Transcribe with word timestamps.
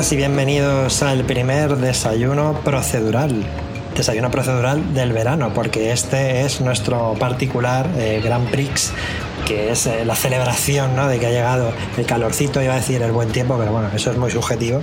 Y 0.00 0.16
bienvenidos 0.16 1.02
al 1.02 1.24
primer 1.24 1.76
desayuno 1.76 2.58
procedural. 2.64 3.44
Desayuno 3.94 4.30
procedural 4.30 4.94
del 4.94 5.12
verano, 5.12 5.52
porque 5.52 5.92
este 5.92 6.40
es 6.40 6.62
nuestro 6.62 7.14
particular 7.18 7.86
eh, 7.98 8.22
Grand 8.24 8.50
Prix, 8.50 8.92
que 9.46 9.70
es 9.70 9.86
eh, 9.86 10.04
la 10.04 10.14
celebración 10.14 10.96
¿no? 10.96 11.08
de 11.08 11.18
que 11.18 11.26
ha 11.26 11.30
llegado 11.30 11.72
el 11.96 12.06
calorcito, 12.06 12.62
iba 12.62 12.74
a 12.74 12.76
decir 12.76 13.02
el 13.02 13.12
buen 13.12 13.30
tiempo, 13.30 13.56
pero 13.58 13.72
bueno, 13.72 13.88
eso 13.94 14.10
es 14.10 14.16
muy 14.16 14.30
subjetivo. 14.30 14.82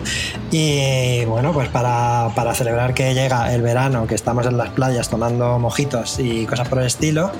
Y 0.52 1.26
bueno, 1.26 1.54
pues 1.54 1.70
para, 1.70 2.30
para 2.36 2.54
celebrar 2.54 2.94
que 2.94 3.14
llega 3.14 3.54
el 3.54 3.62
verano, 3.62 4.08
que 4.08 4.16
estamos 4.16 4.46
en 4.46 4.58
las 4.58 4.70
playas 4.70 5.10
tomando 5.10 5.60
mojitos 5.60 6.20
y 6.20 6.46
cosas 6.46 6.68
por 6.68 6.80
el 6.80 6.88
estilo, 6.88 7.32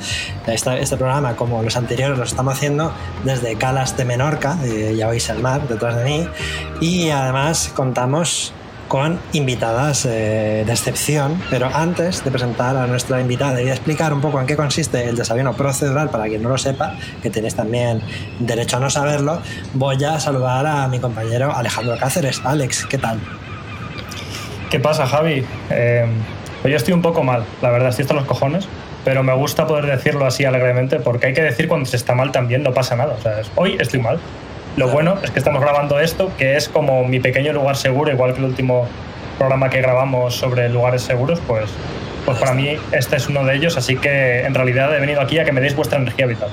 este, 0.48 0.82
este 0.82 0.98
programa, 0.98 1.36
como 1.36 1.62
los 1.64 1.76
anteriores, 1.78 2.18
lo 2.18 2.24
estamos 2.24 2.54
haciendo 2.54 2.92
desde 3.24 3.56
Calas 3.56 3.98
de 3.98 4.06
Menorca, 4.06 4.58
ya 4.96 5.08
veis 5.08 5.30
el 5.30 5.40
mar 5.40 5.68
detrás 5.68 5.96
de 5.98 6.04
mí, 6.04 6.28
y 6.82 7.10
además 7.10 7.72
contamos 7.76 8.54
con 8.88 9.20
invitadas 9.34 10.06
eh, 10.06 10.64
de 10.66 10.72
excepción, 10.72 11.42
pero 11.50 11.70
antes 11.74 12.24
de 12.24 12.32
presentar 12.32 12.76
a 12.78 12.88
nuestra 12.88 13.20
invitada 13.20 13.62
y 13.62 13.66
de 13.66 13.72
explicar 13.72 14.14
un 14.14 14.22
poco 14.22 14.40
en 14.40 14.48
qué 14.48 14.56
consiste 14.56 15.08
el 15.08 15.16
desayuno 15.16 15.54
procedural, 15.54 16.10
para 16.10 16.26
quien 16.26 16.42
no 16.42 16.50
lo 16.50 16.58
sepa, 16.58 16.96
que 17.22 17.30
tenéis 17.30 17.56
también 17.56 18.02
derecho 18.40 18.78
a 18.78 18.80
no 18.80 18.90
saberlo, 18.90 19.42
voy 19.74 20.04
a 20.04 20.20
saludar 20.20 20.66
a 20.66 20.88
mi 20.88 21.00
compañero 21.00 21.54
Alejandro 21.56 21.98
Cáceres. 21.98 22.42
Alex, 22.44 22.86
¿qué 22.86 22.98
tal? 22.98 23.20
¿Qué 24.70 24.80
pasa, 24.80 25.06
Javi? 25.06 25.46
Eh, 25.70 26.06
yo 26.64 26.76
estoy 26.76 26.94
un 26.94 27.02
poco 27.02 27.24
mal, 27.24 27.46
la 27.62 27.70
verdad, 27.70 27.90
estoy 27.90 28.04
hasta 28.04 28.14
los 28.14 28.26
cojones, 28.26 28.68
pero 29.06 29.24
me 29.24 29.34
gusta 29.34 29.68
poder 29.68 29.86
decirlo 29.86 30.26
así 30.26 30.44
alegremente, 30.44 31.00
porque 31.00 31.28
hay 31.28 31.34
que 31.34 31.42
decir 31.42 31.68
cuando 31.68 31.86
se 31.86 31.96
está 31.96 32.14
mal 32.16 32.32
también, 32.32 32.64
no 32.64 32.74
pasa 32.74 32.96
nada. 32.96 33.16
O 33.18 33.22
sea, 33.22 33.42
hoy 33.56 33.78
estoy 33.80 34.02
mal, 34.02 34.20
lo 34.78 34.88
bueno 34.90 35.18
es 35.24 35.32
que 35.32 35.40
estamos 35.40 35.60
grabando 35.60 36.00
esto, 36.00 36.32
que 36.38 36.56
es 36.56 36.70
como 36.70 37.04
mi 37.04 37.20
pequeño 37.20 37.52
lugar 37.52 37.76
seguro, 37.76 38.12
igual 38.12 38.34
que 38.34 38.40
el 38.40 38.46
último 38.46 38.88
programa 39.38 39.70
que 39.70 39.82
grabamos 39.82 40.36
sobre 40.36 40.70
lugares 40.70 41.02
seguros, 41.02 41.42
pues, 41.48 41.66
pues 42.26 42.38
para 42.38 42.54
mí 42.54 42.78
este 42.92 43.18
es 43.18 43.28
uno 43.28 43.44
de 43.44 43.56
ellos, 43.56 43.76
así 43.76 43.98
que 43.98 44.46
en 44.46 44.54
realidad 44.54 44.96
he 44.96 45.00
venido 45.00 45.20
aquí 45.20 45.40
a 45.40 45.46
que 45.46 45.52
me 45.52 45.62
deis 45.62 45.76
vuestra 45.76 46.00
energía 46.00 46.28
vital. 46.28 46.50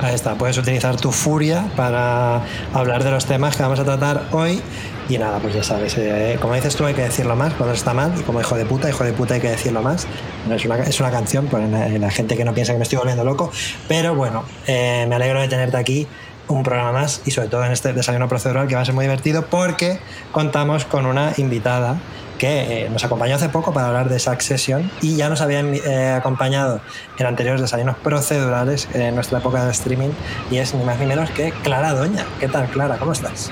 Ahí 0.00 0.14
está, 0.14 0.34
puedes 0.34 0.58
utilizar 0.58 0.96
tu 0.96 1.12
furia 1.12 1.66
para 1.76 2.40
hablar 2.74 3.04
de 3.04 3.10
los 3.12 3.26
temas 3.26 3.56
que 3.56 3.62
vamos 3.62 3.78
a 3.78 3.84
tratar 3.84 4.22
hoy. 4.32 4.60
Y 5.08 5.18
nada, 5.18 5.40
pues 5.40 5.54
ya 5.54 5.62
sabes, 5.62 5.96
eh, 5.98 6.38
como 6.40 6.54
dices 6.54 6.76
tú, 6.76 6.86
hay 6.86 6.94
que 6.94 7.02
decirlo 7.02 7.34
más 7.36 7.52
cuando 7.54 7.74
está 7.74 7.92
mal. 7.92 8.12
Y 8.18 8.22
como 8.22 8.40
hijo 8.40 8.56
de 8.56 8.64
puta, 8.64 8.88
hijo 8.88 9.04
de 9.04 9.12
puta, 9.12 9.34
hay 9.34 9.40
que 9.40 9.50
decirlo 9.50 9.82
más. 9.82 10.06
Es, 10.50 10.64
una, 10.64 10.76
es 10.76 11.00
una 11.00 11.10
canción 11.10 11.46
para 11.48 11.66
la, 11.66 11.88
la, 11.88 12.10
gente 12.10 12.36
que 12.36 12.44
no 12.44 12.54
piensa 12.54 12.72
que 12.72 12.78
me 12.78 12.84
estoy 12.84 12.98
volviendo 12.98 13.24
loco. 13.24 13.50
Pero 13.88 14.14
bueno, 14.14 14.44
eh, 14.66 15.04
me 15.08 15.16
alegro 15.16 15.40
de 15.40 15.48
tenerte 15.48 15.76
aquí 15.76 16.06
un 16.54 16.62
programa 16.62 16.92
más 16.92 17.22
y 17.24 17.30
sobre 17.30 17.48
todo 17.48 17.64
en 17.64 17.72
este 17.72 17.92
desayuno 17.92 18.28
procedural 18.28 18.66
que 18.66 18.74
va 18.74 18.82
a 18.82 18.84
ser 18.84 18.94
muy 18.94 19.04
divertido 19.04 19.46
porque 19.46 19.98
contamos 20.32 20.84
con 20.84 21.06
una 21.06 21.32
invitada 21.36 21.98
que 22.38 22.84
eh, 22.84 22.90
nos 22.90 23.04
acompañó 23.04 23.36
hace 23.36 23.50
poco 23.50 23.72
para 23.72 23.88
hablar 23.88 24.08
de 24.08 24.18
Succession 24.18 24.90
y 25.02 25.16
ya 25.16 25.28
nos 25.28 25.42
había 25.42 25.60
eh, 25.60 26.12
acompañado 26.12 26.80
en 27.18 27.26
anteriores 27.26 27.60
desayunos 27.60 27.96
procedurales 27.98 28.88
en 28.94 29.14
nuestra 29.14 29.38
época 29.40 29.64
de 29.64 29.72
streaming 29.72 30.10
y 30.50 30.56
es 30.56 30.74
ni 30.74 30.82
más 30.82 30.98
ni 30.98 31.06
menos 31.06 31.30
que 31.30 31.52
Clara 31.62 31.92
Doña. 31.92 32.24
¿Qué 32.40 32.48
tal, 32.48 32.66
Clara? 32.68 32.96
¿Cómo 32.96 33.12
estás? 33.12 33.50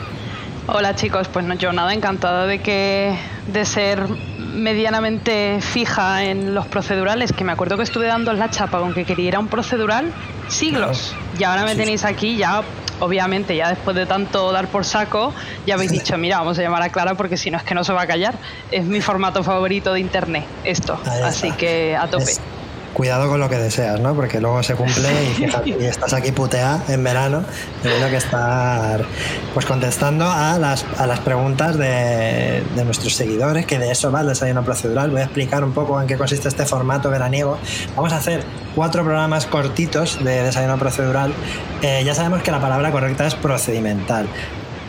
Hola 0.69 0.95
chicos, 0.95 1.29
pues 1.29 1.47
no, 1.47 1.55
yo 1.55 1.73
nada, 1.73 1.95
encantada 1.95 2.47
de 2.47 2.61
que 2.61 3.15
de 3.47 3.65
ser 3.65 4.07
medianamente 4.39 5.61
fija 5.61 6.25
en 6.25 6.55
los 6.55 6.67
procedurales, 6.67 7.33
que 7.33 7.45
me 7.45 7.53
acuerdo 7.53 7.77
que 7.77 7.85
estuve 7.85 8.07
dando 8.07 8.33
la 8.33 8.51
chapa 8.51 8.79
con 8.79 8.93
que 8.93 9.05
quería 9.05 9.29
ir 9.29 9.37
a 9.37 9.39
un 9.39 9.49
procedural 9.49 10.13
siglos. 10.49 11.15
Y 11.39 11.45
ahora 11.45 11.65
me 11.65 11.75
tenéis 11.75 12.05
aquí 12.05 12.37
ya 12.37 12.63
obviamente 13.01 13.57
ya 13.57 13.69
después 13.69 13.97
de 13.97 14.07
tanto 14.07 14.53
dar 14.53 14.69
por 14.69 14.85
saco, 14.85 15.33
ya 15.67 15.75
habéis 15.75 15.93
dicho, 15.93 16.17
mira, 16.19 16.39
vamos 16.39 16.59
a 16.59 16.63
llamar 16.63 16.83
a 16.83 16.89
Clara 16.91 17.15
porque 17.15 17.37
si 17.37 17.51
no 17.51 17.59
es 17.59 17.65
que 17.65 17.75
no 17.75 17.85
se 17.85 17.93
va 17.93 18.03
a 18.03 18.07
callar. 18.07 18.35
Es 18.71 18.85
mi 18.85 19.01
formato 19.01 19.43
favorito 19.43 19.93
de 19.93 20.01
internet, 20.01 20.45
esto. 20.65 20.99
Así 21.25 21.53
que 21.53 21.97
a 21.97 22.09
tope. 22.09 22.25
Es, 22.25 22.41
cuidado 22.99 23.29
con 23.29 23.39
lo 23.39 23.49
que 23.49 23.59
deseas, 23.59 24.01
¿no? 24.01 24.13
Porque 24.13 24.41
luego 24.41 24.61
se 24.65 24.75
cumple 24.75 25.09
y, 25.23 25.35
fíjate, 25.37 25.71
y 25.71 25.85
estás 25.85 26.13
aquí 26.13 26.33
putea 26.33 26.83
en 26.89 27.05
verano. 27.05 27.45
Tengo 27.81 28.11
que 28.11 28.17
estar 28.17 29.05
pues 29.55 29.67
contestando 29.67 30.29
a 30.29 30.59
las, 30.59 30.85
a 30.99 31.07
las 31.07 31.21
preguntas 31.21 31.79
de, 31.79 32.65
de, 32.75 32.85
nuestros 32.85 33.15
seguidores, 33.15 33.67
que 33.67 33.79
de 33.79 33.93
eso 33.93 34.11
va 34.11 34.23
el 34.23 34.27
desayuno 34.27 34.65
procedural. 34.65 35.11
Voy 35.11 35.21
a 35.21 35.25
explicar 35.25 35.63
un 35.63 35.73
poco 35.73 36.01
en 36.01 36.09
qué 36.09 36.19
consiste 36.19 36.49
este 36.49 36.67
formato 36.67 37.09
veraniego. 37.09 37.57
Vamos 37.95 38.13
a 38.13 38.17
hacer 38.17 38.43
cuatro 38.75 39.05
programas 39.05 39.47
cortitos 39.47 40.23
de 40.25 40.43
desayuno 40.43 40.77
procedural. 40.77 41.33
Eh, 41.83 42.03
ya 42.05 42.17
sabemos 42.17 42.43
que 42.43 42.51
la 42.51 42.61
palabra 42.61 42.91
correcta 42.91 43.29
es 43.29 43.37
procedimental. 43.37 44.27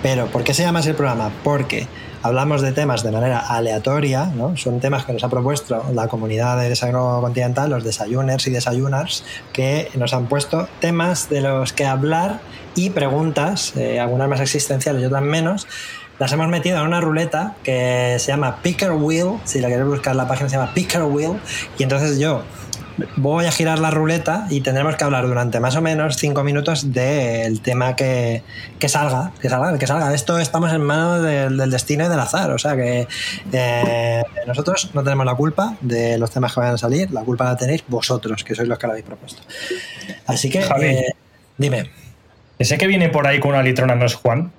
Pero, 0.02 0.26
¿por 0.28 0.44
qué 0.44 0.56
se 0.56 0.64
llama 0.64 0.80
así 0.80 0.90
el 0.90 0.96
programa? 0.96 1.30
Porque 1.44 1.88
hablamos 2.24 2.62
de 2.62 2.72
temas 2.72 3.04
de 3.04 3.12
manera 3.12 3.40
aleatoria, 3.40 4.26
¿no? 4.26 4.58
son 4.58 4.80
temas 4.80 5.06
que 5.06 5.14
nos 5.14 5.24
ha 5.24 5.30
propuesto 5.30 5.86
la 5.94 6.08
comunidad 6.08 6.60
de 6.60 6.70
desayuno 6.70 7.20
continental, 7.22 7.70
los 7.70 7.84
desayuners 7.84 8.48
y 8.48 8.52
desayunars, 8.52 9.24
que 9.54 9.90
nos 9.96 10.14
han 10.14 10.28
puesto 10.28 10.68
temas 10.80 11.30
de 11.30 11.42
los 11.42 11.74
que 11.74 11.86
hablar 11.86 12.40
y 12.76 12.90
preguntas, 12.90 13.74
eh, 13.76 14.00
algunas 14.00 14.30
más 14.30 14.40
existenciales 14.42 15.02
y 15.02 15.06
otras 15.06 15.24
menos. 15.24 15.68
Las 16.20 16.34
hemos 16.34 16.50
metido 16.50 16.78
en 16.80 16.88
una 16.88 17.00
ruleta 17.00 17.56
que 17.64 18.18
se 18.20 18.28
llama 18.28 18.58
Picker 18.62 18.92
Wheel, 18.92 19.40
si 19.46 19.62
la 19.62 19.70
queréis 19.70 19.88
buscar 19.88 20.16
la 20.16 20.28
página 20.28 20.50
se 20.50 20.58
llama 20.58 20.74
Picker 20.74 21.04
Wheel, 21.04 21.40
y 21.78 21.84
entonces 21.84 22.20
yo 22.20 22.44
voy 23.18 23.46
a 23.46 23.52
girar 23.52 23.80
la 23.80 23.92
ruleta 23.92 24.48
y 24.50 24.62
tendremos 24.62 24.96
que 24.96 25.04
hablar 25.04 25.28
durante 25.28 25.60
más 25.60 25.76
o 25.76 25.82
menos 25.82 26.18
cinco 26.18 26.44
minutos 26.44 26.92
del 26.94 27.62
tema 27.62 27.96
que, 27.96 28.44
que, 28.80 28.90
salga, 28.90 29.32
que 29.42 29.50
salga, 29.50 29.78
que 29.78 29.88
salga. 29.88 30.14
Esto 30.14 30.40
estamos 30.40 30.74
en 30.74 30.82
manos 30.82 31.24
del, 31.24 31.58
del 31.58 31.72
destino 31.72 32.06
y 32.06 32.10
del 32.10 32.20
azar, 32.20 32.52
o 32.52 32.58
sea 32.58 32.76
que 32.76 33.08
eh, 33.52 34.24
nosotros 34.48 34.92
no 34.94 35.04
tenemos 35.04 35.26
la 35.26 35.36
culpa 35.36 35.76
de 35.82 36.18
los 36.18 36.32
temas 36.32 36.54
que 36.54 36.60
vayan 36.60 36.76
a 36.76 36.78
salir, 36.78 37.12
la 37.12 37.22
culpa 37.22 37.46
la 37.46 37.58
tenéis 37.58 37.84
vosotros, 37.88 38.44
que 38.44 38.56
sois 38.56 38.68
los 38.68 38.78
que 38.78 38.88
lo 38.88 38.94
habéis 38.94 39.06
propuesto. 39.06 39.42
Así 40.28 40.50
que, 40.50 40.60
eh, 40.60 41.14
dime. 41.58 41.92
¿Ese 42.58 42.78
que 42.78 42.88
viene 42.88 43.10
por 43.10 43.26
ahí 43.26 43.40
con 43.40 43.52
una 43.52 43.64
litrona 43.64 43.96
no 43.96 44.06
es 44.06 44.16
Juan? 44.16 44.52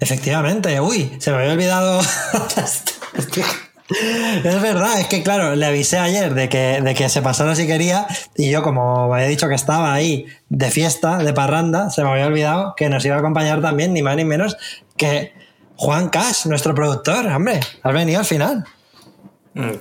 Efectivamente, 0.00 0.80
uy, 0.80 1.16
se 1.18 1.32
me 1.32 1.38
había 1.38 1.52
olvidado. 1.52 2.00
Es 3.90 4.60
verdad, 4.60 5.00
es 5.00 5.06
que 5.06 5.22
claro, 5.22 5.56
le 5.56 5.64
avisé 5.64 5.98
ayer 5.98 6.34
de 6.34 6.48
que, 6.48 6.80
de 6.82 6.94
que 6.94 7.08
se 7.08 7.22
pasara 7.22 7.54
si 7.54 7.66
quería 7.66 8.06
y 8.36 8.50
yo 8.50 8.62
como 8.62 9.14
había 9.14 9.26
dicho 9.26 9.48
que 9.48 9.54
estaba 9.54 9.94
ahí 9.94 10.26
de 10.50 10.70
fiesta, 10.70 11.18
de 11.18 11.32
parranda, 11.32 11.90
se 11.90 12.02
me 12.02 12.10
había 12.10 12.26
olvidado 12.26 12.74
que 12.76 12.90
nos 12.90 13.04
iba 13.04 13.16
a 13.16 13.20
acompañar 13.20 13.62
también 13.62 13.94
ni 13.94 14.02
más 14.02 14.16
ni 14.16 14.24
menos 14.24 14.56
que 14.96 15.32
Juan 15.76 16.08
Cash, 16.08 16.46
nuestro 16.46 16.74
productor. 16.74 17.26
Hombre, 17.26 17.60
has 17.82 17.94
venido 17.94 18.18
al 18.18 18.26
final. 18.26 18.64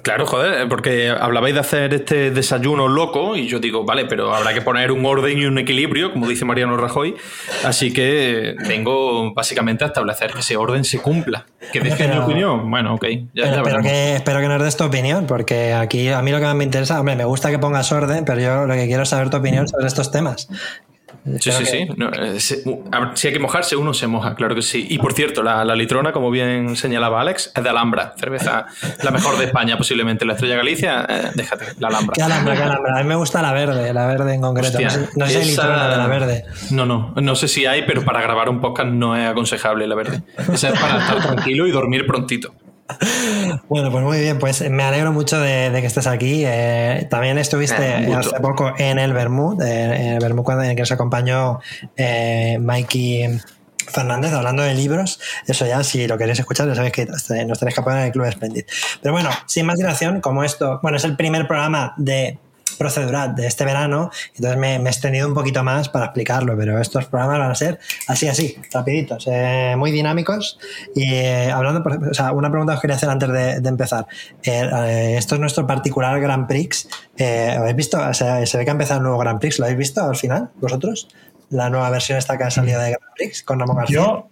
Claro, 0.02 0.26
joder, 0.26 0.68
porque 0.68 1.10
hablabais 1.10 1.54
de 1.54 1.60
hacer 1.60 1.94
este 1.94 2.32
desayuno 2.32 2.88
loco 2.88 3.36
y 3.36 3.48
yo 3.48 3.60
digo, 3.60 3.86
vale, 3.86 4.06
pero 4.06 4.34
habrá 4.34 4.52
que 4.52 4.62
poner 4.62 4.92
un 4.92 5.06
orden 5.06 5.38
y 5.38 5.46
un 5.46 5.60
equilibrio, 5.60 6.12
como 6.12 6.28
dice 6.28 6.46
Mariano 6.46 6.78
Rajoy, 6.78 7.16
así 7.64 7.94
que 7.94 8.56
vengo 8.68 9.34
básicamente 9.36 9.84
a 9.84 9.88
establecer 9.88 10.34
que 10.34 10.40
ese 10.40 10.58
orden 10.58 10.84
se 10.84 11.00
cumpla. 11.00 11.46
¿Que 11.72 11.80
deje 11.80 12.08
mi 12.08 12.18
opinión? 12.18 12.72
Bueno, 12.72 12.96
ok. 12.96 13.06
Ya, 13.34 13.44
pero, 13.44 13.56
ya 13.56 13.64
pero 13.64 13.82
que, 13.84 14.16
espero 14.16 14.40
que 14.40 14.48
nos 14.48 14.64
des 14.64 14.78
tu 14.78 14.84
opinión, 14.84 15.28
porque 15.28 15.74
aquí 15.74 16.10
a 16.10 16.24
mí 16.24 16.32
lo 16.32 16.40
que 16.40 16.46
más 16.46 16.56
me 16.56 16.64
interesa, 16.64 17.00
hombre, 17.00 17.16
me 17.16 17.26
gusta 17.26 17.52
que 17.52 17.60
pongas 17.60 17.92
orden, 17.92 18.26
pero 18.26 18.42
yo 18.42 18.66
lo 18.66 18.74
que 18.74 18.88
quiero 18.88 19.04
es 19.04 19.10
saber 19.10 19.30
tu 19.30 19.38
opinión 19.38 19.68
sobre 19.68 19.86
estos 19.86 20.12
temas. 20.12 20.50
Sí, 21.40 21.52
sí, 21.52 21.66
sí. 21.66 21.88
Eh, 22.24 22.40
si 22.40 23.28
hay 23.28 23.34
que 23.34 23.40
mojarse, 23.40 23.76
uno 23.76 23.94
se 23.94 24.08
moja, 24.08 24.36
claro 24.36 24.56
que 24.56 24.62
sí. 24.62 24.88
Y 24.90 24.98
por 24.98 25.14
cierto, 25.14 25.44
la, 25.44 25.64
litrona, 25.76 26.12
como 26.12 26.32
bien 26.32 26.76
señalaba 26.76 27.22
Alex, 27.22 27.52
es 27.56 27.64
de 27.64 27.70
Alhambra, 27.70 28.14
cerveza 28.18 28.68
la 29.04 29.12
mejor 29.12 29.38
de 29.38 29.46
España, 29.46 29.78
posiblemente. 29.78 30.26
La 30.26 30.34
Estrella 30.34 30.56
Galicia, 30.56 31.06
eh, 31.08 31.32
déjate, 31.36 31.66
la 31.80 31.90
Alhambra. 31.90 32.14
¿Qué 32.16 32.24
Alhambra, 32.24 32.56
qué 32.56 32.64
Alhambra? 32.64 33.00
A 33.00 33.04
mí 33.04 33.10
me 33.10 33.16
gusta 33.16 33.42
la 33.42 33.54
verde, 33.54 33.94
la 33.94 34.08
verde 34.08 34.34
en 34.34 34.42
concreto. 34.42 34.80
no 35.16 35.28
sé, 35.28 35.46
litrona 35.46 35.90
de 35.90 35.98
la 35.98 36.08
verde. 36.08 36.46
No, 36.72 36.86
no, 36.86 37.14
no 37.16 37.36
sé 37.36 37.48
si 37.48 37.66
hay, 37.66 37.84
pero 37.86 38.04
para 38.04 38.22
grabar 38.22 38.50
un 38.50 38.62
podcast 38.62 38.90
no 38.90 39.16
es 39.16 39.28
aconsejable 39.28 39.88
la 39.88 39.96
verde. 39.96 40.22
Esa 40.52 40.70
es 40.70 40.80
para 40.80 41.00
estar 41.00 41.22
tranquilo 41.22 41.68
y 41.68 41.72
dormir 41.72 42.06
prontito. 42.06 42.54
Bueno, 43.70 43.92
pues 43.92 44.04
muy 44.04 44.20
bien, 44.20 44.40
pues 44.40 44.70
me 44.70 44.84
alegro 44.84 45.12
mucho 45.12 45.40
de, 45.40 45.72
que 45.74 45.88
estés 45.88 46.08
aquí. 46.08 46.44
Eh, 46.46 47.08
también 47.10 47.38
estuviste 47.38 47.86
eh, 47.86 48.14
hace 48.16 48.40
poco 48.40 48.74
en 48.78 49.00
el 49.00 49.14
Bermud, 49.14 49.62
en 49.62 50.14
el 50.14 50.20
Bermud 50.20 50.44
cuando 50.44 50.64
en 50.64 50.72
el 50.72 50.76
que 50.76 50.84
nos 50.84 50.92
acompañó 50.92 51.60
eh, 51.96 52.58
Mikey 52.60 53.40
Fernández 53.88 54.34
hablando 54.34 54.64
de 54.64 54.74
libros. 54.74 55.20
Eso 55.48 55.66
ya, 55.66 55.84
si 55.84 56.08
lo 56.08 56.18
queréis 56.18 56.40
escuchar, 56.40 56.68
ya 56.68 56.76
sabéis 56.76 56.94
que 56.94 57.06
nos 57.06 57.60
tenéis 57.60 57.76
que 57.76 57.82
poner 57.82 58.00
en 58.00 58.06
el 58.06 58.12
Club 58.12 58.32
Splendid. 58.32 58.66
Pero 59.02 59.14
bueno, 59.14 59.30
sin 59.46 59.66
más 59.66 59.78
dilación, 59.78 60.22
como 60.22 60.44
esto, 60.44 60.80
bueno, 60.82 60.98
es 60.98 61.04
el 61.04 61.16
primer 61.16 61.48
programa 61.48 61.94
de 61.98 62.40
procedural 62.78 63.36
de 63.36 63.48
este 63.48 63.66
verano, 63.66 64.12
entonces 64.36 64.58
me, 64.58 64.76
he 64.76 64.82
extendido 64.82 65.28
un 65.28 65.34
poquito 65.34 65.64
más 65.64 65.90
para 65.90 66.06
explicarlo, 66.06 66.56
pero 66.58 66.80
estos 66.80 67.06
programas 67.06 67.40
van 67.40 67.52
a 67.52 67.56
ser 67.56 67.80
así, 68.08 68.28
así, 68.28 68.58
rapiditos, 68.72 69.28
eh, 69.28 69.76
muy 69.78 69.92
dinámicos. 69.92 70.60
Y 70.96 71.14
eh, 71.14 71.52
hablando, 71.52 71.84
o 72.10 72.14
sea, 72.14 72.32
una 72.32 72.50
pregunta 72.50 72.74
que 72.74 72.76
os 72.76 72.82
quería 72.82 72.96
hacer 72.96 73.10
antes 73.10 73.30
de, 73.30 73.68
empezar. 73.68 74.08
Eh, 74.44 75.16
esto 75.18 75.36
es 75.36 75.42
nuestro 75.42 75.68
particular 75.68 76.20
Grand 76.22 76.48
Prix. 76.48 76.88
¿Habéis 77.20 77.76
visto? 77.76 78.14
se 78.14 78.58
ve 78.58 78.64
que 78.64 78.70
ha 78.70 78.74
empezado 78.74 79.00
el 79.00 79.04
nuevo 79.04 79.18
Grand 79.20 79.40
Prix. 79.40 79.60
¿Lo 79.60 79.66
habéis 79.66 79.80
visto 79.80 80.02
al 80.02 80.16
final, 80.16 80.50
vosotros? 80.56 81.10
La 81.50 81.70
nueva 81.70 81.90
versión 81.90 82.18
esta 82.18 82.38
que 82.38 82.46
ha 82.46 82.52
salido 82.52 82.80
de 82.80 82.92
Grand 82.92 83.14
Prix 83.16 83.44
con 83.44 83.60
Ramón 83.60 83.78
García. 83.78 83.98
Yo 83.98 84.30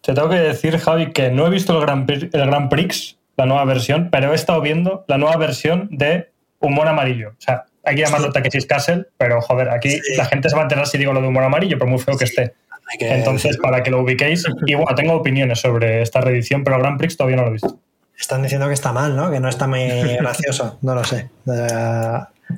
te 0.00 0.14
tengo 0.14 0.28
que 0.28 0.36
decir, 0.36 0.78
Javi, 0.78 1.12
que 1.12 1.30
no 1.30 1.46
he 1.46 1.50
visto 1.50 1.76
el 1.76 1.80
Grand 1.82 2.06
Prix, 2.06 2.34
el 2.34 2.46
Grand 2.46 2.68
Prix 2.70 3.18
la 3.36 3.46
nueva 3.46 3.64
versión, 3.64 4.08
pero 4.10 4.32
he 4.32 4.34
estado 4.34 4.60
viendo 4.60 5.04
la 5.08 5.18
nueva 5.18 5.36
versión 5.36 5.88
de 5.90 6.30
Humor 6.60 6.88
Amarillo. 6.88 7.30
O 7.30 7.40
sea, 7.40 7.64
hay 7.84 7.96
que 7.96 8.02
llamarlo 8.02 8.32
Takeshi's 8.32 8.66
Castle, 8.66 9.06
pero 9.16 9.40
joder, 9.40 9.70
aquí 9.70 10.00
la 10.16 10.24
gente 10.26 10.48
se 10.48 10.54
va 10.54 10.62
a 10.62 10.64
enterar 10.64 10.86
si 10.86 10.98
digo 10.98 11.12
lo 11.12 11.20
de 11.20 11.28
humor 11.28 11.44
amarillo, 11.44 11.78
por 11.78 11.88
muy 11.88 11.98
feo 11.98 12.16
que 12.16 12.24
esté. 12.24 12.54
Entonces, 12.98 13.56
para 13.56 13.82
que 13.82 13.90
lo 13.90 14.00
ubiquéis, 14.00 14.44
y 14.66 14.74
bueno, 14.74 14.94
tengo 14.94 15.14
opiniones 15.14 15.60
sobre 15.60 16.02
esta 16.02 16.20
reedición, 16.20 16.62
pero 16.62 16.78
Grand 16.78 16.98
Prix 16.98 17.16
todavía 17.16 17.36
no 17.36 17.42
lo 17.42 17.48
he 17.48 17.52
visto. 17.52 17.78
Están 18.18 18.42
diciendo 18.42 18.68
que 18.68 18.74
está 18.74 18.92
mal, 18.92 19.16
¿no? 19.16 19.30
Que 19.30 19.40
no 19.40 19.48
está 19.48 19.66
muy 19.66 19.88
gracioso, 20.20 20.78
no 20.82 20.94
lo 20.94 21.02
sé. 21.04 21.30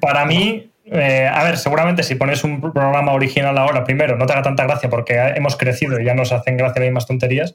Para 0.01 0.25
mí, 0.27 0.71
eh, 0.87 1.31
a 1.33 1.45
ver, 1.45 1.57
seguramente 1.57 2.03
si 2.03 2.17
pones 2.17 2.45
un 2.45 2.61
programa 2.61 3.13
original 3.13 3.57
ahora, 3.57 3.85
primero, 3.85 4.17
no 4.17 4.27
te 4.27 4.33
haga 4.33 4.43
tanta 4.43 4.65
gracia 4.65 4.91
porque 4.91 5.15
hemos 5.37 5.57
crecido 5.57 6.01
y 6.01 6.05
ya 6.05 6.15
nos 6.15 6.33
hacen 6.33 6.57
gracia 6.57 6.81
las 6.81 6.89
mismas 6.89 7.07
tonterías, 7.07 7.55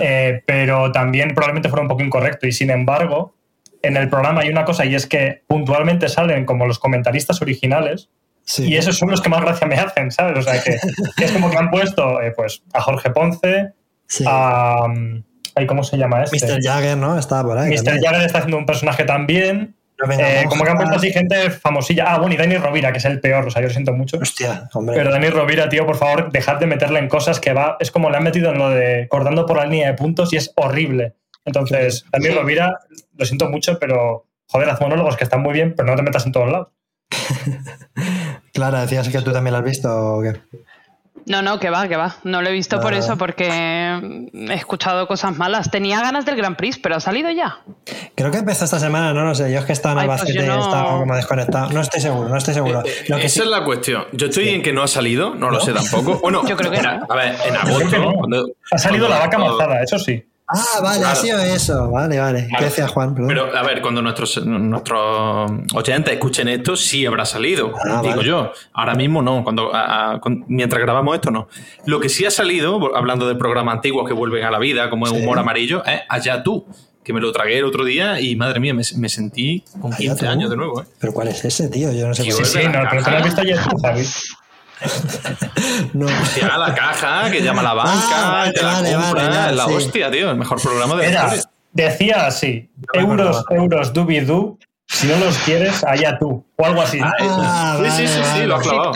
eh, 0.00 0.42
pero 0.44 0.92
también 0.92 1.34
probablemente 1.34 1.68
fuera 1.68 1.82
un 1.82 1.88
poco 1.88 2.02
incorrecto 2.02 2.46
y 2.46 2.52
sin 2.52 2.70
embargo, 2.70 3.34
en 3.82 3.96
el 3.96 4.08
programa 4.08 4.40
hay 4.42 4.48
una 4.48 4.64
cosa 4.64 4.84
y 4.84 4.94
es 4.94 5.06
que 5.06 5.42
puntualmente 5.46 6.08
salen 6.08 6.44
como 6.44 6.66
los 6.66 6.78
comentaristas 6.78 7.40
originales 7.42 8.10
y 8.56 8.76
esos 8.76 8.96
son 8.96 9.10
los 9.10 9.20
que 9.20 9.28
más 9.28 9.42
gracia 9.42 9.66
me 9.66 9.76
hacen, 9.76 10.10
¿sabes? 10.10 10.38
O 10.38 10.42
sea, 10.42 10.62
que, 10.62 10.78
es 11.22 11.32
como 11.32 11.50
que 11.50 11.56
han 11.58 11.70
puesto 11.70 12.20
eh, 12.22 12.32
pues, 12.34 12.62
a 12.72 12.80
Jorge 12.80 13.10
Ponce, 13.10 13.72
a... 14.26 14.86
¿Cómo 15.66 15.82
se 15.82 15.96
llama 15.98 16.22
este? 16.22 16.46
Mr. 16.46 16.62
Jagger, 16.62 16.96
¿no? 16.96 17.18
Está 17.18 17.42
por 17.42 17.58
ahí. 17.58 17.70
Mr. 17.70 18.00
Jagger 18.00 18.22
está 18.22 18.38
haciendo 18.38 18.58
un 18.58 18.66
personaje 18.66 19.04
también. 19.04 19.74
Eh, 20.08 20.44
como 20.48 20.62
que 20.62 20.70
han 20.70 20.76
puesto 20.76 20.94
así 20.94 21.10
gente 21.10 21.50
famosilla. 21.50 22.04
Ah, 22.06 22.18
bueno, 22.18 22.32
y 22.34 22.38
Dani 22.38 22.56
Rovira, 22.56 22.92
que 22.92 22.98
es 22.98 23.04
el 23.04 23.18
peor, 23.18 23.44
o 23.44 23.50
sea, 23.50 23.60
yo 23.60 23.66
lo 23.66 23.72
siento 23.72 23.92
mucho. 23.92 24.18
Hostia, 24.18 24.68
hombre. 24.74 24.94
Pero 24.94 25.10
Dani 25.10 25.28
Rovira, 25.30 25.68
tío, 25.68 25.84
por 25.84 25.96
favor, 25.96 26.30
dejad 26.30 26.58
de 26.58 26.66
meterle 26.66 27.00
en 27.00 27.08
cosas 27.08 27.40
que 27.40 27.52
va. 27.52 27.76
Es 27.80 27.90
como 27.90 28.08
le 28.08 28.16
han 28.16 28.22
metido 28.22 28.52
en 28.52 28.58
lo 28.58 28.70
de 28.70 29.08
cortando 29.08 29.46
por 29.46 29.56
la 29.56 29.64
línea 29.64 29.88
de 29.88 29.94
puntos 29.94 30.32
y 30.32 30.36
es 30.36 30.52
horrible. 30.54 31.14
Entonces, 31.48 32.04
Dani 32.12 32.28
Rovira, 32.28 32.78
lo 33.16 33.24
siento 33.24 33.48
mucho, 33.48 33.78
pero 33.78 34.26
joder, 34.48 34.68
haz 34.68 34.80
monólogos 34.80 35.16
que 35.16 35.24
están 35.24 35.42
muy 35.42 35.54
bien, 35.54 35.74
pero 35.74 35.88
no 35.88 35.96
te 35.96 36.02
metas 36.02 36.26
en 36.26 36.32
todos 36.32 36.50
lados. 36.50 36.68
Clara, 38.52 38.82
decías 38.82 39.08
que 39.08 39.20
tú 39.22 39.32
también 39.32 39.52
lo 39.52 39.58
has 39.58 39.64
visto 39.64 39.88
o 39.88 40.22
qué? 40.22 40.34
No, 41.24 41.42
no, 41.42 41.58
que 41.58 41.68
va, 41.68 41.88
que 41.88 41.96
va. 41.96 42.16
No 42.24 42.40
lo 42.40 42.48
he 42.48 42.52
visto 42.52 42.80
por 42.80 42.94
eso, 42.94 43.18
porque 43.18 43.48
he 43.48 44.54
escuchado 44.54 45.06
cosas 45.06 45.36
malas. 45.36 45.70
Tenía 45.70 46.00
ganas 46.00 46.24
del 46.24 46.36
Grand 46.36 46.56
Prix, 46.56 46.78
pero 46.78 46.96
ha 46.96 47.00
salido 47.00 47.30
ya. 47.30 47.58
Creo 48.14 48.30
que 48.30 48.38
empezó 48.38 48.64
esta 48.64 48.78
semana, 48.78 49.12
no 49.12 49.24
lo 49.24 49.34
sé. 49.34 49.52
Yo 49.52 49.58
es 49.58 49.66
que 49.66 49.72
estaba 49.72 50.02
en 50.02 50.10
Albacete 50.10 50.34
pues 50.34 50.46
no... 50.46 50.64
estaba 50.64 50.98
como 50.98 51.14
desconectado. 51.14 51.70
No 51.70 51.80
estoy 51.82 52.00
seguro, 52.00 52.28
no 52.30 52.36
estoy 52.36 52.54
seguro. 52.54 52.82
Eh, 52.84 53.04
lo 53.08 53.18
que 53.18 53.26
esa 53.26 53.42
es 53.42 53.48
la 53.48 53.62
cuestión. 53.62 54.06
Yo 54.12 54.28
estoy 54.28 54.48
en 54.48 54.62
que 54.62 54.72
no 54.72 54.82
ha 54.82 54.88
salido, 54.88 55.34
no, 55.34 55.50
lo 55.50 55.60
sé 55.60 55.74
tampoco. 55.74 56.18
Bueno, 56.20 56.48
yo 56.48 56.56
creo 56.56 56.70
que 56.70 56.80
no. 56.80 57.06
A 57.08 57.14
ver, 57.14 57.36
en 57.46 57.56
agosto. 57.56 58.54
ha 58.70 58.78
salido 58.78 59.08
la 59.08 59.18
vaca 59.18 59.38
mazada, 59.38 59.82
eso 59.82 59.98
sí. 59.98 60.24
Ah, 60.48 60.80
vale, 60.82 61.04
ha 61.04 61.14
sido 61.14 61.38
eso. 61.40 61.90
Vale, 61.90 62.18
vale. 62.18 62.48
Gracias, 62.50 62.90
Juan. 62.90 63.14
Pero 63.14 63.54
a 63.54 63.62
ver, 63.62 63.82
cuando 63.82 64.00
nuestros, 64.00 64.44
nuestros 64.46 65.50
oyentes 65.74 66.14
escuchen 66.14 66.48
esto, 66.48 66.74
sí 66.74 67.04
habrá 67.04 67.26
salido, 67.26 67.74
ah, 67.84 68.00
digo 68.02 68.22
yo. 68.22 68.52
Ahora 68.72 68.94
mismo 68.94 69.20
no, 69.20 69.44
cuando, 69.44 69.70
mientras 70.46 70.80
grabamos 70.80 71.14
esto 71.16 71.30
no. 71.30 71.48
Lo 71.84 72.00
que 72.00 72.08
sí 72.08 72.24
ha 72.24 72.30
salido, 72.30 72.96
hablando 72.96 73.28
de 73.28 73.34
programas 73.34 73.74
antiguos 73.74 74.08
que 74.08 74.14
vuelven 74.14 74.44
a 74.44 74.50
la 74.50 74.58
vida, 74.58 74.88
como 74.88 75.06
es 75.06 75.12
Humor 75.12 75.38
Amarillo, 75.38 75.84
es 75.84 76.00
Allá 76.08 76.42
tú 76.42 76.66
que 77.04 77.12
me 77.14 77.20
lo 77.20 77.32
tragué 77.32 77.58
el 77.58 77.64
otro 77.64 77.86
día 77.86 78.20
y 78.20 78.36
madre 78.36 78.60
mía, 78.60 78.74
me, 78.74 79.08
sentí 79.08 79.64
con 79.80 79.92
15 79.92 80.26
años 80.26 80.50
de 80.50 80.56
nuevo. 80.56 80.82
¿eh? 80.82 80.84
¿Pero 80.98 81.14
cuál 81.14 81.28
es 81.28 81.42
ese, 81.42 81.68
tío? 81.68 81.90
Yo 81.92 82.06
no 82.06 82.14
sé 82.14 82.22
cuál 82.24 82.42
es. 82.42 82.48
Sí, 82.48 82.58
no, 82.64 82.80
pero 82.90 83.02
te 83.02 83.10
lo 83.10 83.16
has 83.16 83.24
visto 83.24 83.40
ayer 83.40 83.58
tú, 83.68 83.78
Javi. 83.78 84.02
no. 85.92 86.06
Hostia, 86.06 86.56
la 86.56 86.74
caja 86.74 87.30
que 87.30 87.42
llama 87.42 87.62
la 87.62 87.74
banca, 87.74 88.44
ah, 88.44 88.52
la 88.54 89.52
la 89.52 89.66
hostia, 89.66 90.10
tío, 90.10 90.30
el 90.30 90.36
mejor 90.36 90.60
programa 90.60 90.96
de 90.96 91.10
la 91.10 91.24
historia. 91.34 91.42
Decía 91.72 92.26
así, 92.26 92.70
euros, 92.94 93.44
euros, 93.50 93.92
dubi-du, 93.92 94.58
si 94.86 95.06
no 95.06 95.16
los 95.18 95.36
quieres, 95.38 95.84
allá 95.84 96.18
tú, 96.18 96.44
o 96.56 96.64
algo 96.64 96.82
así. 96.82 96.98
Ah, 97.02 97.78
sí, 97.82 97.90
sí, 97.90 98.08
sí, 98.08 98.20
sí, 98.34 98.46
lo 98.46 98.56
ha 98.56 98.60
clavado. 98.60 98.92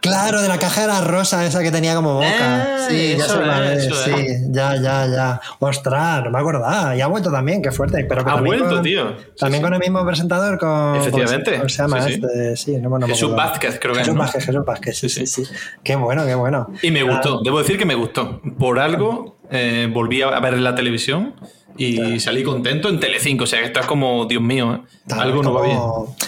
Claro, 0.00 0.42
de 0.42 0.48
la 0.48 0.58
caja 0.58 0.82
de 0.82 0.86
la 0.88 1.00
rosa 1.00 1.44
esa 1.44 1.62
que 1.62 1.70
tenía 1.70 1.94
como 1.94 2.14
boca. 2.14 2.28
Ah, 2.30 2.86
sí, 2.88 3.16
ya 3.16 3.80
sí, 3.90 4.12
ya, 4.50 4.76
ya, 4.76 5.06
ya. 5.06 5.40
Ostras, 5.58 6.24
no 6.24 6.30
me 6.30 6.38
acordaba. 6.38 6.96
Y 6.96 7.00
ha 7.00 7.06
vuelto 7.06 7.30
también, 7.30 7.62
qué 7.62 7.70
fuerte. 7.70 8.04
Pero 8.08 8.28
ha 8.28 8.40
vuelto, 8.40 8.80
tío. 8.82 9.16
también 9.38 9.62
con 9.62 9.74
el 9.74 9.80
mismo 9.80 10.04
presentador, 10.04 10.58
con. 10.58 10.96
Efectivamente. 10.96 11.56
¿Cómo 11.56 11.68
se 11.68 11.82
llama 11.82 12.06
este? 12.06 12.56
Sí, 12.56 12.76
no, 12.78 12.98
no 12.98 13.06
Jesús 13.06 13.34
Vázquez, 13.34 13.78
creo 13.80 13.94
que 13.94 14.00
Jesús 14.00 14.16
Vázquez, 14.16 14.44
Jesús 14.44 14.64
Vázquez, 14.64 14.98
sí, 14.98 15.08
sí, 15.08 15.26
sí. 15.26 15.44
Qué 15.82 15.96
bueno, 15.96 16.24
qué 16.26 16.34
bueno. 16.34 16.68
Y 16.82 16.90
me 16.90 17.02
gustó, 17.02 17.40
debo 17.42 17.58
decir 17.58 17.78
que 17.78 17.84
me 17.84 17.94
gustó. 17.94 18.40
Por 18.58 18.78
algo 18.78 19.38
eh, 19.50 19.88
volví 19.92 20.22
a 20.22 20.40
ver 20.40 20.54
en 20.54 20.64
la 20.64 20.74
televisión 20.74 21.34
y 21.76 22.20
salí 22.20 22.42
contento 22.42 22.88
en 22.88 23.00
Telecinco. 23.00 23.44
O 23.44 23.46
sea, 23.46 23.60
que 23.60 23.66
esto 23.66 23.80
es 23.80 23.86
como, 23.86 24.26
Dios 24.26 24.42
mío, 24.42 24.74
¿eh? 24.74 24.80
algo 25.10 25.42
no 25.42 25.52
va 25.52 25.62
bien. 25.62 25.78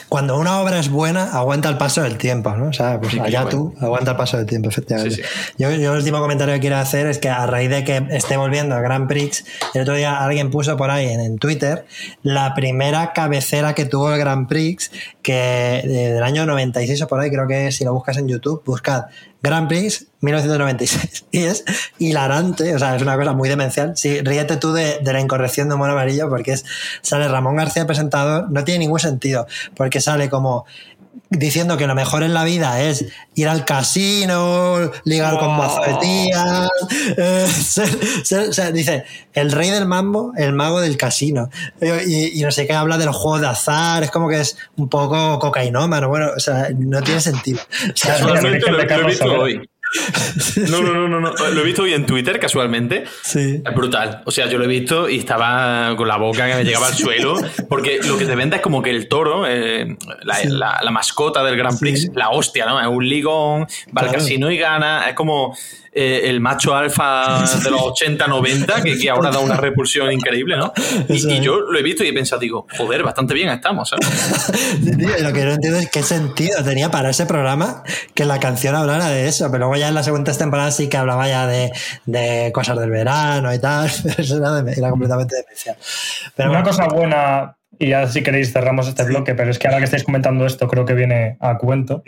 Cuando 0.09 0.39
una 0.39 0.61
obra 0.61 0.79
es 0.79 0.91
buena, 0.91 1.25
aguanta 1.33 1.69
el 1.69 1.77
paso 1.77 2.03
del 2.03 2.19
tiempo, 2.19 2.51
¿no? 2.53 2.69
O 2.69 2.73
sea, 2.73 3.01
pues 3.01 3.19
allá 3.19 3.49
tú, 3.49 3.75
aguanta 3.81 4.13
el 4.13 4.17
paso 4.17 4.37
del 4.37 4.47
tiempo, 4.47 4.69
efectivamente. 4.69 5.23
Yo, 5.59 5.69
el 5.69 5.89
último 5.89 6.21
comentario 6.21 6.55
que 6.55 6.61
quiero 6.61 6.77
hacer 6.77 7.07
es 7.07 7.19
que 7.19 7.29
a 7.29 7.47
raíz 7.47 7.71
de 7.71 7.85
que 7.85 8.03
esté 8.11 8.37
volviendo 8.37 8.75
a 8.75 8.81
Grand 8.81 9.09
Prix, 9.09 9.45
el 9.75 9.83
otro 9.83 9.95
día 9.95 10.25
alguien 10.25 10.51
puso 10.51 10.77
por 10.77 10.91
ahí 10.91 11.07
en, 11.07 11.39
Twitter 11.39 11.85
la 12.23 12.55
primera 12.55 13.13
cabecera 13.13 13.75
que 13.75 13.87
tuvo 13.87 14.13
el 14.13 14.19
Grand 14.19 14.47
Prix, 14.47 14.91
que 15.25 15.83
del 15.85 16.23
año 16.23 16.47
96 16.47 17.03
o 17.03 17.09
por 17.09 17.19
ahí, 17.19 17.31
creo 17.31 17.49
que 17.49 17.73
si 17.73 17.83
lo 17.83 17.95
buscas 17.95 18.19
en 18.19 18.29
YouTube, 18.29 18.63
buscad 18.65 19.07
Grand 19.43 19.69
Prix 19.69 20.07
1996. 20.21 21.25
Y 21.33 21.45
es 21.45 21.65
hilarante, 21.99 22.75
o 22.75 22.79
sea, 22.79 22.95
es 22.95 23.03
una 23.03 23.17
cosa 23.17 23.33
muy 23.33 23.49
demencial. 23.49 23.97
Sí, 23.97 24.21
ríete 24.21 24.57
tú 24.59 24.73
de, 24.73 25.01
la 25.03 25.21
incorrección 25.21 25.69
de 25.69 25.77
Mono 25.77 25.93
Amarillo 25.93 26.29
porque 26.29 26.53
es, 26.53 26.65
sale 27.03 27.27
Ramón 27.27 27.57
García 27.57 27.87
presentador, 27.87 28.51
no 28.51 28.63
tiene 28.63 28.81
ningún 28.81 29.01
sentido, 29.01 29.47
porque 29.75 30.01
sale 30.01 30.29
como 30.31 30.67
diciendo 31.31 31.77
que 31.77 31.87
lo 31.87 31.95
mejor 31.95 32.23
en 32.23 32.35
la 32.35 32.45
vida 32.45 32.81
es 32.83 33.07
ir 33.35 33.49
al 33.49 33.65
casino, 33.65 34.91
ligar 35.05 35.39
con 35.39 35.57
mazo 35.57 35.83
eh, 36.03 37.47
o 38.49 38.53
sea, 38.53 38.71
dice, 38.71 39.05
el 39.33 39.53
rey 39.53 39.71
del 39.71 39.87
mambo, 39.87 40.33
el 40.37 40.53
mago 40.53 40.81
del 40.81 40.97
casino. 40.97 41.51
Y, 42.07 42.41
no 42.43 42.51
sé 42.51 42.67
qué, 42.67 42.73
habla 42.73 42.99
de 42.99 43.07
los 43.07 43.17
juegos 43.17 43.41
de 43.41 43.49
azar, 43.49 44.03
es 44.03 44.11
como 44.11 44.29
que 44.29 44.41
es 44.41 44.57
un 44.77 44.89
poco 44.89 45.39
cocainómano, 45.39 46.09
bueno, 46.09 46.31
o 46.37 46.41
sea, 46.41 46.69
no 46.77 47.03
tiene 47.03 47.21
sentido. 47.21 47.61
O 47.95 47.97
sea, 47.97 48.19
lo, 48.19 48.35
he 48.37 49.05
visto 49.05 49.33
hoy. 49.41 49.69
No, 50.71 50.83
no, 50.83 51.09
no, 51.09 51.21
no, 51.21 51.33
Lo 51.53 51.61
he 51.61 51.65
visto 51.65 51.83
hoy 51.83 51.95
en 51.95 52.07
Twitter 52.07 52.39
casualmente. 52.39 53.05
Sí. 53.23 53.63
Es 53.65 53.75
brutal. 53.75 54.23
O 54.25 54.31
sea, 54.31 54.47
yo 54.49 54.59
lo 54.59 54.65
he 54.65 54.69
visto 54.69 55.09
y 55.09 55.19
estaba 55.19 55.95
con 55.97 56.09
la 56.09 56.17
boca 56.17 56.47
que 56.47 56.55
me 56.55 56.65
llegaba 56.65 56.89
al 56.89 56.95
suelo. 56.95 57.37
Porque 57.69 58.01
lo 58.03 58.19
que 58.19 58.27
te 58.27 58.35
vende 58.35 58.57
es 58.57 58.63
como 58.63 58.83
que 58.83 58.91
el 58.91 59.09
toro, 59.09 59.47
eh, 59.47 59.97
la, 60.23 60.91
mascota 60.91 61.43
del 61.45 61.57
Grand 61.57 61.79
Prix, 61.79 62.11
la 62.15 62.31
hostia, 62.31 62.67
¿no? 62.67 62.81
Es 62.81 62.87
un 62.87 63.09
ligón, 63.09 63.67
va 63.97 64.03
al 64.03 64.13
casino 64.13 64.51
y 64.51 64.59
gana. 64.59 65.09
Es 65.09 65.15
como 65.15 65.57
eh, 65.95 66.23
el 66.25 66.41
macho 66.41 66.75
alfa 66.75 67.45
de 67.63 67.71
los 67.71 67.83
80, 67.83 68.27
90, 68.27 68.83
que, 68.83 68.99
que 68.99 69.11
ahora 69.11 69.31
da 69.31 69.39
una 69.39 69.57
repulsión 69.57 70.11
increíble, 70.11 70.57
¿no? 70.57 70.73
Y, 71.09 71.35
y, 71.35 71.41
yo 71.41 71.61
lo 71.61 71.79
he 71.79 71.83
visto 71.83 72.03
y 72.03 72.09
he 72.09 72.13
pensado, 72.13 72.41
digo, 72.41 72.67
joder, 72.77 73.03
bastante 73.03 73.33
bien 73.35 73.49
estamos, 73.49 73.89
¿sabes? 73.89 74.09
lo 75.23 75.33
que 75.33 75.45
no 75.45 75.53
entiendo 75.53 75.79
es 75.79 75.91
qué 75.91 76.03
sentido 76.03 76.65
tenía 76.65 76.91
para 76.91 77.11
ese 77.11 77.27
programa 77.27 77.83
que 78.15 78.25
la 78.25 78.41
canción 78.41 78.75
hablara 78.75 79.09
de 79.09 79.29
eso, 79.29 79.51
pero 79.53 79.67
luego 79.67 79.77
ya 79.77 79.89
en 79.89 79.95
las 79.95 80.07
segundas 80.07 80.37
temporadas 80.37 80.77
sí 80.77 80.89
que 80.89 80.97
hablaba 80.97 81.29
ya 81.29 81.47
de, 81.47 81.73
de 82.07 82.51
cosas 82.53 82.79
del 82.79 82.91
verano 82.91 83.55
y 83.55 83.61
tal, 83.61 83.91
pero 84.03 84.15
eso 84.19 84.37
era, 84.39 84.63
de, 84.63 84.73
era 84.73 84.91
completamente 84.91 85.37
demencial. 85.37 85.77
Pero 86.35 86.51
una 86.51 86.63
cosa 86.63 86.87
buena 86.89 87.57
y 87.79 87.89
ya 87.89 88.07
si 88.09 88.23
queréis 88.23 88.53
cerramos 88.53 88.89
este 88.89 89.05
bloque, 89.05 89.35
pero 89.35 89.51
es 89.51 89.59
que 89.59 89.67
ahora 89.67 89.79
que 89.79 89.85
estáis 89.85 90.05
comentando 90.05 90.47
esto 90.47 90.69
creo 90.69 90.85
que 90.85 90.95
viene 90.95 91.37
a 91.41 91.59
cuento. 91.59 92.03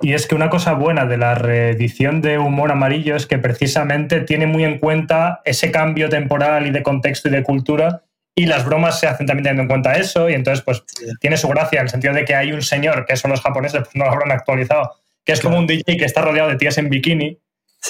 Y 0.00 0.12
es 0.12 0.26
que 0.26 0.34
una 0.34 0.50
cosa 0.50 0.74
buena 0.74 1.06
de 1.06 1.16
la 1.16 1.34
reedición 1.34 2.20
de 2.20 2.38
Humor 2.38 2.72
Amarillo 2.72 3.16
es 3.16 3.26
que 3.26 3.38
precisamente 3.38 4.20
tiene 4.20 4.46
muy 4.46 4.64
en 4.64 4.78
cuenta 4.78 5.40
ese 5.44 5.70
cambio 5.70 6.08
temporal 6.08 6.66
y 6.66 6.70
de 6.70 6.82
contexto 6.82 7.28
y 7.28 7.32
de 7.32 7.42
cultura 7.42 8.02
y 8.34 8.46
las 8.46 8.64
bromas 8.64 8.98
se 8.98 9.06
hacen 9.06 9.26
también 9.26 9.44
teniendo 9.44 9.62
en 9.62 9.68
cuenta 9.68 9.94
eso 9.94 10.28
y 10.28 10.34
entonces 10.34 10.64
pues 10.64 10.82
tiene 11.20 11.36
su 11.36 11.48
gracia 11.48 11.78
en 11.78 11.84
el 11.84 11.90
sentido 11.90 12.12
de 12.12 12.24
que 12.24 12.34
hay 12.34 12.52
un 12.52 12.62
señor, 12.62 13.06
que 13.06 13.16
son 13.16 13.30
los 13.30 13.40
japoneses, 13.40 13.82
pues 13.82 13.94
no 13.94 14.04
lo 14.04 14.10
habrán 14.10 14.32
actualizado, 14.32 14.96
que 15.24 15.32
es 15.32 15.40
como 15.40 15.58
un 15.58 15.68
DJ 15.68 15.96
que 15.96 16.04
está 16.04 16.20
rodeado 16.20 16.50
de 16.50 16.56
tías 16.56 16.76
en 16.78 16.90
bikini 16.90 17.38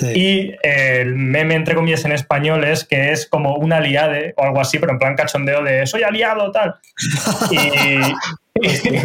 y 0.03 0.55
el 0.63 1.15
meme, 1.15 1.55
entre 1.55 1.75
comillas, 1.75 2.05
en 2.05 2.13
español 2.13 2.65
es 2.65 2.85
que 2.85 3.13
es 3.13 3.27
como 3.27 3.57
un 3.57 3.73
aliade 3.73 4.35
o 4.37 4.43
algo 4.43 4.61
así, 4.61 4.79
pero 4.79 4.93
en 4.93 4.99
plan 4.99 5.15
cachondeo 5.15 5.63
de 5.63 5.87
soy 5.87 6.03
aliado, 6.03 6.51
tal. 6.51 6.75
y, 7.51 7.57
y, 8.67 9.01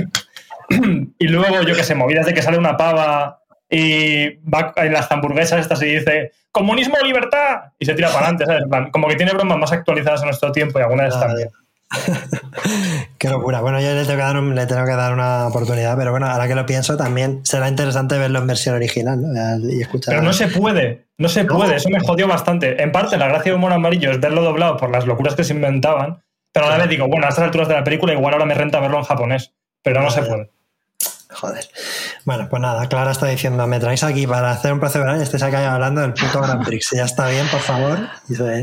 luego, 1.19 1.61
yo 1.63 1.75
que 1.75 1.83
sé, 1.83 1.95
movidas 1.95 2.25
de 2.25 2.33
que 2.33 2.41
sale 2.41 2.57
una 2.57 2.77
pava 2.77 3.41
y 3.69 4.37
va 4.47 4.73
en 4.77 4.93
las 4.93 5.11
hamburguesas 5.11 5.61
estas 5.61 5.81
y 5.83 5.95
dice 5.95 6.31
comunismo 6.51 6.95
o 6.99 7.05
libertad 7.05 7.71
y 7.77 7.85
se 7.85 7.93
tira 7.93 8.07
para 8.09 8.27
adelante, 8.27 8.45
¿sabes? 8.45 8.91
Como 8.91 9.07
que 9.07 9.15
tiene 9.15 9.33
bromas 9.33 9.57
más 9.57 9.71
actualizadas 9.71 10.21
en 10.21 10.27
nuestro 10.27 10.51
tiempo 10.51 10.79
y 10.79 10.81
algunas 10.81 11.13
están 11.13 11.35
bien. 11.35 11.49
Qué 13.17 13.29
locura. 13.29 13.61
Bueno, 13.61 13.79
yo 13.81 13.93
le 13.93 14.05
tengo, 14.05 14.17
que 14.17 14.23
dar 14.23 14.35
le 14.35 14.65
tengo 14.67 14.85
que 14.85 14.95
dar 14.95 15.13
una 15.13 15.47
oportunidad, 15.47 15.97
pero 15.97 16.11
bueno, 16.11 16.27
ahora 16.27 16.47
que 16.47 16.55
lo 16.55 16.65
pienso, 16.65 16.97
también 16.97 17.41
será 17.43 17.67
interesante 17.67 18.17
verlo 18.17 18.39
en 18.39 18.47
versión 18.47 18.75
original 18.75 19.21
¿no? 19.21 19.69
y 19.69 19.81
escuchar. 19.81 20.13
Pero 20.13 20.23
no 20.23 20.33
se 20.33 20.47
puede, 20.47 21.07
no 21.17 21.29
se 21.29 21.45
puede, 21.45 21.75
eso 21.75 21.89
me 21.89 21.99
jodió 21.99 22.27
bastante. 22.27 22.81
En 22.81 22.91
parte, 22.91 23.17
la 23.17 23.27
gracia 23.27 23.51
de 23.51 23.57
Humor 23.57 23.73
Amarillo 23.73 24.11
es 24.11 24.19
verlo 24.19 24.43
doblado 24.43 24.77
por 24.77 24.91
las 24.91 25.05
locuras 25.05 25.35
que 25.35 25.43
se 25.43 25.53
inventaban, 25.53 26.21
pero 26.51 26.67
a 26.67 26.69
la 26.69 26.77
vez 26.77 26.89
digo, 26.89 27.07
bueno, 27.07 27.25
a 27.25 27.29
estas 27.29 27.45
alturas 27.45 27.67
de 27.67 27.75
la 27.75 27.83
película 27.83 28.13
igual 28.13 28.33
ahora 28.33 28.45
me 28.45 28.53
renta 28.53 28.79
verlo 28.79 28.99
en 28.99 29.03
japonés, 29.03 29.53
pero 29.81 30.01
no 30.01 30.11
se 30.11 30.21
puede. 30.21 30.51
Joder. 31.31 31.63
Bueno, 32.25 32.47
pues 32.49 32.59
nada, 32.59 32.89
Clara 32.89 33.11
está 33.11 33.27
diciendo, 33.27 33.67
me 33.67 33.79
traéis 33.79 34.03
aquí 34.03 34.25
para 34.25 34.49
hacer 34.49 34.73
un 34.73 34.79
procedural 34.79 35.19
y 35.19 35.21
estés 35.21 35.43
acá 35.43 35.71
hablando 35.71 36.01
del 36.01 36.13
puto 36.13 36.41
Grand 36.41 36.65
Prix. 36.65 36.89
Ya 36.91 37.05
está 37.05 37.29
bien, 37.29 37.45
por 37.49 37.59
favor. 37.59 37.99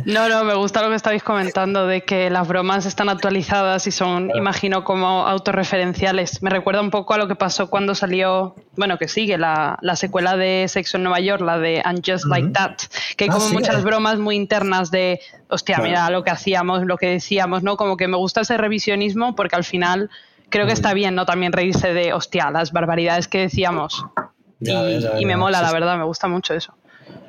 No, 0.05 0.29
no, 0.29 0.43
me 0.43 0.55
gusta 0.55 0.83
lo 0.83 0.89
que 0.89 0.97
estáis 0.97 1.23
comentando 1.23 1.87
de 1.87 2.03
que 2.03 2.29
las 2.29 2.49
bromas 2.49 2.85
están 2.85 3.09
actualizadas 3.09 3.87
y 3.87 3.93
son, 3.93 4.33
imagino, 4.35 4.83
como 4.83 5.29
autorreferenciales. 5.29 6.43
Me 6.43 6.51
recuerda 6.51 6.81
un 6.81 6.91
poco 6.91 7.15
a 7.15 7.19
lo 7.19 7.29
que 7.29 7.37
pasó 7.37 7.71
cuando 7.71 7.95
salió, 7.95 8.57
bueno, 8.77 8.99
que 8.99 9.07
sigue 9.07 9.39
la, 9.39 9.79
la 9.81 9.95
secuela 9.95 10.37
de 10.37 10.67
Sexo 10.69 10.97
en 10.97 11.05
Nueva 11.05 11.21
York, 11.21 11.43
la 11.43 11.59
de 11.59 11.83
And 11.85 12.03
Just 12.05 12.25
Like 12.25 12.49
That, 12.49 12.79
que 13.17 13.25
hay 13.25 13.31
ah, 13.31 13.35
como 13.35 13.49
muchas 13.51 13.85
bromas 13.85 14.19
muy 14.19 14.35
internas 14.35 14.91
de, 14.91 15.21
hostia, 15.49 15.79
mira 15.79 16.11
lo 16.11 16.25
que 16.25 16.31
hacíamos, 16.31 16.85
lo 16.85 16.97
que 16.97 17.07
decíamos, 17.07 17.63
¿no? 17.63 17.77
Como 17.77 17.97
que 17.97 18.09
me 18.09 18.17
gusta 18.17 18.41
ese 18.41 18.57
revisionismo 18.57 19.37
porque 19.37 19.55
al 19.55 19.65
final 19.65 20.11
creo 20.51 20.67
que 20.67 20.73
está 20.73 20.95
bien, 20.95 21.15
¿no? 21.15 21.27
También 21.27 21.53
reírse 21.53 21.93
de, 21.93 22.13
hostia, 22.13 22.51
las 22.51 22.73
barbaridades 22.73 23.29
que 23.29 23.39
decíamos. 23.39 24.05
y, 24.61 25.27
me 25.27 25.37
mola, 25.37 25.63
la 25.63 25.73
verdad, 25.73 25.97
me 25.99 26.05
gusta 26.05 26.29
mucho 26.29 26.55
eso. 26.55 26.75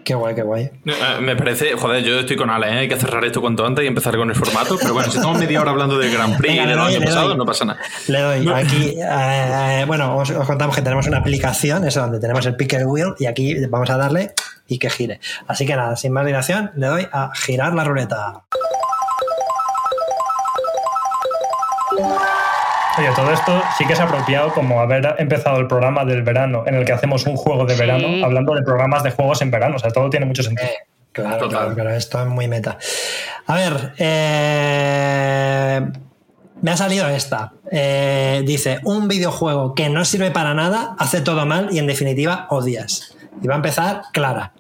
Qué 0.08 0.16
guay, 0.16 0.36
qué 0.36 0.42
guay. 0.42 0.64
Eh, 0.86 1.20
me 1.20 1.36
parece, 1.36 1.74
joder, 1.74 2.02
yo 2.02 2.22
estoy 2.22 2.38
con 2.38 2.50
Ale, 2.50 2.68
¿eh? 2.68 2.80
hay 2.80 2.88
que 2.88 2.96
cerrar 2.96 3.26
esto 3.26 3.42
cuanto 3.42 3.66
antes 3.66 3.84
y 3.84 3.88
empezar 3.88 4.16
con 4.16 4.30
el 4.30 4.36
formato, 4.38 4.78
pero 4.82 4.94
bueno, 4.94 5.12
si 5.12 5.18
estamos 5.18 5.38
media 5.38 5.60
hora 5.62 5.72
hablando 5.72 5.98
del 5.98 6.10
Grand 6.10 6.38
Prix 6.38 6.66
del 6.66 6.80
año 6.80 7.02
pasado, 7.02 7.36
no 7.36 7.46
pasa 7.46 7.66
nada. 7.66 7.80
Le 8.08 8.22
doy, 8.22 8.48
aquí, 8.48 8.96
eh, 8.98 9.84
bueno, 9.86 10.16
os, 10.16 10.32
contamos 10.32 10.78
que 10.78 10.82
tenemos 10.82 11.08
una 11.08 11.18
aplicación, 11.18 11.86
eso 11.86 12.00
donde 12.00 12.22
tenemos 12.22 12.46
el 12.46 12.56
picker 12.56 12.86
wheel, 12.86 13.16
y 13.20 13.26
aquí 13.26 13.66
vamos 13.66 13.90
a 13.90 13.98
darle 13.98 14.32
y 14.70 14.80
que 14.80 14.90
gire. 14.90 15.20
Así 15.46 15.66
que 15.66 15.76
nada, 15.76 15.98
sin 15.98 16.14
más 16.14 16.26
dilación, 16.26 16.72
le 16.78 16.88
doy 16.88 17.08
a 17.12 17.32
girar 17.36 17.74
la 17.74 17.84
ruleta. 17.84 18.44
Oye, 22.98 23.10
todo 23.16 23.32
esto 23.32 23.62
sí 23.78 23.86
que 23.86 23.94
es 23.94 24.00
apropiado 24.00 24.52
como 24.54 24.82
haber 24.82 25.16
empezado 25.20 25.60
el 25.60 25.68
programa 25.68 26.04
del 26.04 26.24
verano 26.24 26.64
en 26.66 26.74
el 26.74 26.84
que 26.84 26.94
hacemos 26.94 27.28
un 27.28 27.38
juego 27.38 27.64
de 27.66 27.76
verano 27.76 28.26
hablando 28.26 28.56
de 28.56 28.64
programas 28.64 29.04
de 29.04 29.12
juegos 29.12 29.40
en 29.44 29.52
verano. 29.52 29.76
O 29.76 29.80
sea, 29.80 29.92
todo 29.92 30.10
tiene 30.10 30.26
mucho 30.26 30.42
sentido. 30.42 30.68
Eh, 30.68 30.78
claro, 31.12 31.48
claro, 31.48 31.76
claro, 31.76 31.92
esto 31.92 32.20
es 32.20 32.28
muy 32.28 32.48
meta. 32.48 32.80
A 33.46 33.54
ver, 33.54 33.94
eh, 34.00 35.88
me 36.62 36.72
ha 36.72 36.78
salido 36.78 37.08
esta. 37.08 37.54
Eh, 37.72 38.42
dice, 38.46 38.80
un 38.84 39.08
videojuego 39.08 39.76
que 39.76 39.90
no 39.90 40.04
sirve 40.04 40.32
para 40.32 40.56
nada, 40.56 40.96
hace 40.98 41.22
todo 41.22 41.46
mal 41.46 41.68
y 41.72 41.78
en 41.78 41.86
definitiva 41.86 42.48
odias. 42.50 43.16
Y 43.44 43.48
va 43.48 43.54
a 43.54 43.58
empezar 43.58 44.02
Clara. 44.12 44.54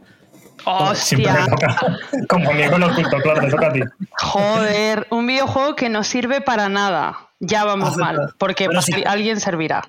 Hostia. 0.63 1.47
Como 2.29 2.51
con 2.51 2.83
oculto, 2.83 3.17
claro, 3.17 3.41
te 3.41 3.49
toca 3.49 3.67
a 3.67 3.73
ti. 3.73 3.81
Joder, 4.11 5.07
un 5.09 5.25
videojuego 5.25 5.75
que 5.75 5.89
no 5.89 6.03
sirve 6.03 6.41
para 6.41 6.69
nada 6.69 7.26
ya 7.39 7.65
vamos 7.65 7.97
mal, 7.97 8.33
porque 8.37 8.67
alguien 9.05 9.39
servirá. 9.39 9.83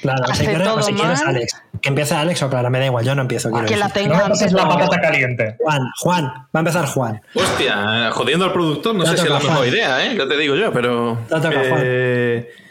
Claro, 0.00 0.24
Hace 0.24 0.44
si, 0.44 0.50
quieres, 0.50 0.86
si 0.86 0.94
quieres, 0.94 1.22
Alex. 1.22 1.62
Que 1.80 1.88
empiece 1.90 2.14
Alex 2.14 2.42
o 2.42 2.50
Clara, 2.50 2.70
me 2.70 2.78
da 2.78 2.86
igual, 2.86 3.04
yo 3.04 3.14
no 3.14 3.22
empiezo. 3.22 3.50
Que 3.66 3.76
la 3.76 3.88
tenga 3.88 4.28
no, 4.28 4.34
es 4.34 4.52
la 4.52 4.68
patata 4.68 5.00
caliente. 5.00 5.56
Juan, 5.60 5.82
Juan, 6.00 6.24
va 6.24 6.48
a 6.54 6.58
empezar 6.58 6.86
Juan. 6.86 7.20
Hostia, 7.34 8.10
jodiendo 8.12 8.46
al 8.46 8.52
productor, 8.52 8.94
no 8.94 9.06
sé 9.06 9.16
si 9.16 9.24
es 9.24 9.30
la 9.30 9.38
mejor 9.38 9.66
idea, 9.66 10.04
¿eh? 10.06 10.16
Ya 10.16 10.26
te 10.26 10.36
digo 10.36 10.56
yo, 10.56 10.72
pero. 10.72 11.18
toca, 11.28 11.50
eh, 11.52 11.68
Juan. 11.68 12.67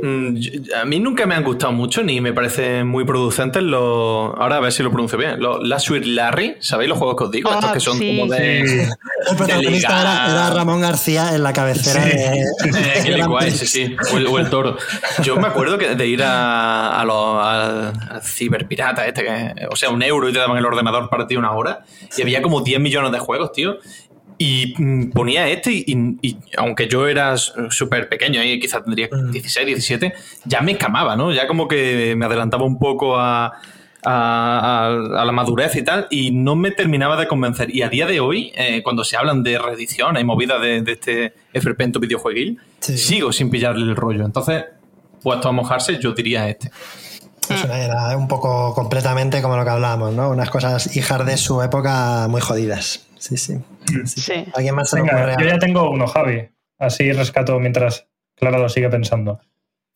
Mm, 0.00 0.36
a 0.80 0.84
mí 0.84 1.00
nunca 1.00 1.26
me 1.26 1.34
han 1.34 1.44
gustado 1.44 1.72
mucho 1.72 2.02
ni 2.02 2.20
me 2.20 2.32
parecen 2.32 2.86
muy 2.86 3.04
producentes 3.04 3.62
los. 3.62 4.32
Ahora 4.36 4.56
a 4.56 4.60
ver 4.60 4.72
si 4.72 4.82
lo 4.82 4.90
pronuncio 4.90 5.18
bien. 5.18 5.40
Los 5.40 5.66
La 5.66 5.78
Sweet 5.78 6.04
Larry, 6.06 6.56
¿sabéis 6.60 6.88
los 6.88 6.98
juegos 6.98 7.16
que 7.16 7.24
os 7.24 7.30
digo? 7.30 7.52
Estos 7.52 7.72
que 7.72 7.80
son 7.80 7.98
como 7.98 8.26
de. 8.26 8.60
El 8.60 9.36
protagonista 9.36 10.00
era, 10.00 10.50
Ramón 10.50 10.80
García 10.80 11.34
en 11.34 11.42
la 11.42 11.52
cabecera 11.52 12.04
de. 12.04 12.44
Eh, 13.42 13.50
sí, 13.50 13.66
sí. 13.66 13.96
O 14.12 14.38
el, 14.38 14.48
toro. 14.50 14.76
Yo 15.22 15.36
me 15.36 15.48
acuerdo 15.48 15.78
que 15.78 15.94
de 15.94 16.06
ir 16.06 16.22
a, 16.22 17.00
a 17.00 17.04
los 17.04 17.44
al, 17.44 18.22
ciberpirata, 18.22 19.06
este, 19.06 19.24
que, 19.24 19.66
o 19.70 19.76
sea, 19.76 19.90
un 19.90 20.02
euro 20.02 20.28
y 20.28 20.32
te 20.32 20.38
daban 20.38 20.56
el 20.56 20.64
ordenador 20.64 21.08
para 21.08 21.26
ti 21.26 21.36
una 21.36 21.52
hora. 21.52 21.84
Y 22.16 22.22
había 22.22 22.42
como 22.42 22.60
10 22.60 22.80
millones 22.80 23.12
de 23.12 23.18
juegos, 23.18 23.52
tío. 23.52 23.78
Y 24.38 24.74
mm, 24.76 25.10
ponía 25.10 25.48
este 25.48 25.72
y, 25.72 26.36
aunque 26.56 26.88
yo 26.88 27.06
era 27.06 27.36
súper 27.36 28.08
pequeño, 28.08 28.42
y 28.42 28.58
quizás 28.58 28.84
tendría 28.84 29.08
16, 29.08 29.64
mm. 29.64 29.68
17, 29.68 30.14
ya 30.44 30.60
me 30.60 30.76
camaba, 30.76 31.16
¿no? 31.16 31.32
Ya 31.32 31.46
como 31.46 31.68
que 31.68 32.14
me 32.16 32.26
adelantaba 32.26 32.64
un 32.64 32.78
poco 32.78 33.18
a, 33.18 33.52
a, 34.04 35.22
la 35.24 35.32
madurez 35.32 35.76
y 35.76 35.82
tal, 35.82 36.06
y 36.10 36.30
no 36.30 36.56
me 36.56 36.70
terminaba 36.70 37.16
de 37.16 37.28
convencer. 37.28 37.74
Y 37.74 37.82
a 37.82 37.88
día 37.88 38.06
de 38.06 38.20
hoy, 38.20 38.52
eh, 38.54 38.82
cuando 38.82 39.04
se 39.04 39.16
hablan 39.16 39.42
de 39.42 39.58
reedición 39.58 40.18
y 40.18 40.24
movida 40.24 40.58
de, 40.58 40.82
este 40.86 41.34
esperpento 41.52 42.00
videojueguil, 42.00 42.58
sigo 42.80 43.32
sin 43.32 43.50
pillarle 43.50 43.84
el 43.84 43.96
rollo. 43.96 44.24
Entonces, 44.24 44.64
puesto 45.22 45.48
a 45.48 45.52
mojarse, 45.52 45.98
yo 46.00 46.12
diría 46.12 46.48
este. 46.48 46.70
Era 47.50 48.16
un 48.16 48.28
poco 48.28 48.74
completamente 48.74 49.42
como 49.42 49.56
lo 49.56 49.64
que 49.64 49.70
hablábamos, 49.70 50.12
¿no? 50.12 50.30
Unas 50.30 50.50
cosas 50.50 50.96
hijas 50.96 51.26
de 51.26 51.36
su 51.36 51.62
época 51.62 52.26
muy 52.28 52.40
jodidas. 52.40 53.06
Sí, 53.18 53.36
sí. 53.36 53.60
¿Alguien 54.54 54.74
más 54.74 54.92
Venga, 54.92 55.36
Yo 55.38 55.46
ya 55.46 55.58
tengo 55.58 55.90
uno, 55.90 56.06
Javi. 56.06 56.48
Así 56.78 57.12
rescato 57.12 57.58
mientras 57.60 58.08
Clara 58.36 58.58
lo 58.58 58.68
sigue 58.68 58.88
pensando. 58.88 59.40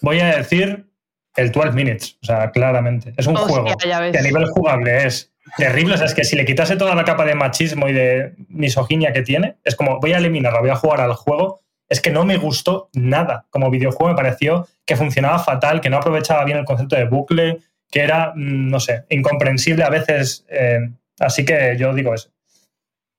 Voy 0.00 0.20
a 0.20 0.36
decir 0.36 0.86
el 1.34 1.50
12 1.50 1.72
Minutes, 1.72 2.18
o 2.22 2.26
sea, 2.26 2.50
claramente. 2.50 3.12
Es 3.16 3.26
un 3.26 3.36
juego 3.36 3.76
que 3.76 3.92
a 3.92 4.22
nivel 4.22 4.46
jugable 4.46 5.06
es 5.06 5.32
terrible. 5.56 5.94
O 5.94 5.96
sea, 5.96 6.06
es 6.06 6.14
que 6.14 6.24
si 6.24 6.36
le 6.36 6.44
quitase 6.44 6.76
toda 6.76 6.94
la 6.94 7.04
capa 7.04 7.24
de 7.24 7.34
machismo 7.34 7.88
y 7.88 7.92
de 7.92 8.34
misoginia 8.48 9.12
que 9.12 9.22
tiene, 9.22 9.56
es 9.64 9.74
como 9.74 10.00
voy 10.00 10.12
a 10.12 10.18
eliminarlo, 10.18 10.60
voy 10.60 10.70
a 10.70 10.76
jugar 10.76 11.00
al 11.00 11.14
juego. 11.14 11.62
Es 11.88 12.00
que 12.00 12.10
no 12.10 12.24
me 12.24 12.36
gustó 12.36 12.88
nada. 12.94 13.46
Como 13.50 13.70
videojuego 13.70 14.10
me 14.10 14.16
pareció 14.16 14.66
que 14.84 14.96
funcionaba 14.96 15.38
fatal, 15.38 15.80
que 15.80 15.90
no 15.90 15.98
aprovechaba 15.98 16.44
bien 16.44 16.58
el 16.58 16.64
concepto 16.64 16.96
de 16.96 17.04
bucle, 17.04 17.58
que 17.90 18.00
era, 18.00 18.32
mm, 18.34 18.68
no 18.70 18.80
sé, 18.80 19.04
incomprensible 19.08 19.84
a 19.84 19.90
veces. 19.90 20.44
Eh, 20.48 20.80
así 21.20 21.44
que 21.44 21.76
yo 21.78 21.94
digo 21.94 22.14
eso. 22.14 22.30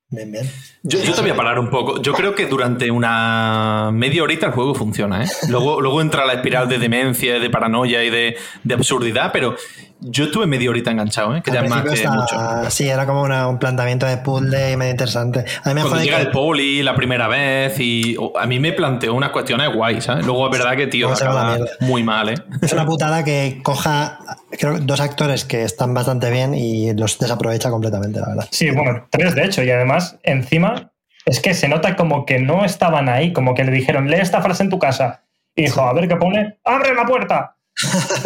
Bien, 0.09 0.31
bien. 0.31 0.49
Yo, 0.83 0.99
te 1.13 1.21
voy 1.21 1.31
a 1.31 1.35
parar 1.35 1.59
un 1.59 1.69
poco. 1.69 2.01
Yo 2.01 2.13
creo 2.13 2.33
que 2.33 2.45
durante 2.45 2.89
una 2.89 3.89
media 3.91 4.23
horita 4.23 4.45
el 4.45 4.53
juego 4.53 4.73
funciona. 4.73 5.25
¿eh? 5.25 5.27
Luego, 5.49 5.81
luego 5.81 6.01
entra 6.01 6.25
la 6.25 6.33
espiral 6.33 6.69
de 6.69 6.77
demencia, 6.77 7.39
de 7.39 7.49
paranoia 7.49 8.05
y 8.05 8.09
de, 8.09 8.37
absurdidad, 8.73 9.31
pero 9.33 9.57
yo 9.99 10.25
estuve 10.25 10.45
media 10.45 10.69
horita 10.69 10.91
enganchado, 10.91 11.35
¿eh? 11.35 11.41
que 11.43 11.51
ya 11.51 11.63
más 11.63 11.83
que 11.83 12.07
mucho. 12.07 12.69
Sí, 12.69 12.87
era 12.87 13.05
como 13.05 13.23
un 13.23 13.59
planteamiento 13.59 14.05
de 14.05 14.17
puzzle 14.17 14.77
medio 14.77 14.91
interesante. 14.91 15.45
A 15.63 15.69
mí 15.69 15.75
me 15.75 15.81
Cuando 15.81 16.03
llega 16.03 16.19
el 16.19 16.31
poli 16.31 16.83
la 16.83 16.95
primera 16.95 17.27
vez 17.27 17.79
y 17.79 18.15
a 18.39 18.45
mí 18.45 18.59
me 18.59 18.73
planteó 18.73 19.13
unas 19.13 19.31
cuestiones 19.31 19.73
guays, 19.73 20.03
¿sabes? 20.03 20.25
Luego 20.25 20.45
es 20.51 20.57
verdad 20.57 20.75
que, 20.75 20.87
tío, 20.87 21.11
acaba 21.11 21.57
muy 21.79 22.03
mal, 22.03 22.29
¿eh? 22.29 22.35
Es 22.61 22.73
una 22.73 22.85
putada 22.85 23.23
que 23.23 23.59
coja 23.63 24.19
creo, 24.51 24.79
dos 24.79 24.99
actores 24.99 25.45
que 25.45 25.63
están 25.63 25.93
bastante 25.93 26.29
bien 26.31 26.53
y 26.53 26.93
los 26.93 27.17
desaprovecha 27.19 27.69
completamente, 27.69 28.19
la 28.19 28.29
verdad. 28.29 28.47
Sí, 28.51 28.71
bueno, 28.71 29.07
tres 29.09 29.35
de 29.35 29.45
hecho, 29.45 29.63
y 29.63 29.71
además, 29.71 30.17
encima, 30.23 30.91
es 31.25 31.39
que 31.39 31.53
se 31.53 31.67
nota 31.67 31.95
como 31.95 32.25
que 32.25 32.39
no 32.39 32.63
estaban 32.63 33.09
ahí, 33.09 33.33
como 33.33 33.53
que 33.53 33.63
le 33.63 33.71
dijeron, 33.71 34.09
lee 34.09 34.17
esta 34.17 34.41
frase 34.41 34.63
en 34.63 34.69
tu 34.69 34.79
casa. 34.79 35.23
Y 35.55 35.63
dijo, 35.63 35.81
a 35.81 35.93
ver 35.93 36.07
qué 36.07 36.15
pone, 36.15 36.59
¡abre 36.63 36.93
la 36.93 37.05
puerta! 37.05 37.56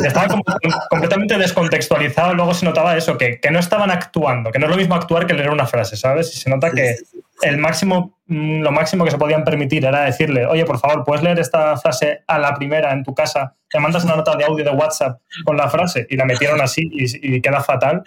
Estaba 0.04 0.28
como 0.28 0.44
completamente 0.90 1.38
descontextualizado, 1.38 2.34
luego 2.34 2.54
se 2.54 2.66
notaba 2.66 2.96
eso, 2.96 3.18
que, 3.18 3.40
que, 3.40 3.52
no 3.52 3.60
estaban 3.60 3.92
actuando, 3.92 4.52
que 4.52 4.60
no 4.60 4.68
es 4.68 4.72
lo 4.72 4.78
mismo 4.78 4.96
actuar 4.96 5.28
que 5.28 5.34
leer 5.34 5.50
una 5.50 5.68
frase, 5.68 5.98
¿sabes? 5.98 6.34
Y 6.34 6.38
se 6.40 6.50
nota 6.50 6.72
que 6.72 6.96
el 7.42 7.58
máximo, 7.58 8.20
mm, 8.28 8.62
lo 8.62 8.72
máximo 8.72 9.04
que 9.04 9.12
se 9.12 9.18
podían 9.18 9.44
permitir 9.44 9.84
era 9.84 10.04
decirle, 10.04 10.46
oye, 10.46 10.64
por 10.64 10.80
favor, 10.80 11.04
¿puedes 11.04 11.24
leer 11.24 11.40
esta 11.40 11.76
frase 11.78 12.24
a 12.28 12.40
la 12.40 12.54
primera 12.54 12.94
en 12.94 13.04
tu 13.04 13.14
casa? 13.14 13.56
Te 13.70 13.80
mandas 13.80 14.06
una 14.06 14.16
nota 14.16 14.36
de 14.38 14.46
audio 14.46 14.64
de 14.64 14.72
WhatsApp 14.72 15.20
con 15.44 15.58
la 15.58 15.70
frase 15.70 16.06
y 16.10 16.16
la 16.16 16.26
metieron 16.26 16.62
así 16.62 16.90
y, 16.92 17.36
y 17.36 17.42
queda 17.42 17.62
fatal. 17.62 18.04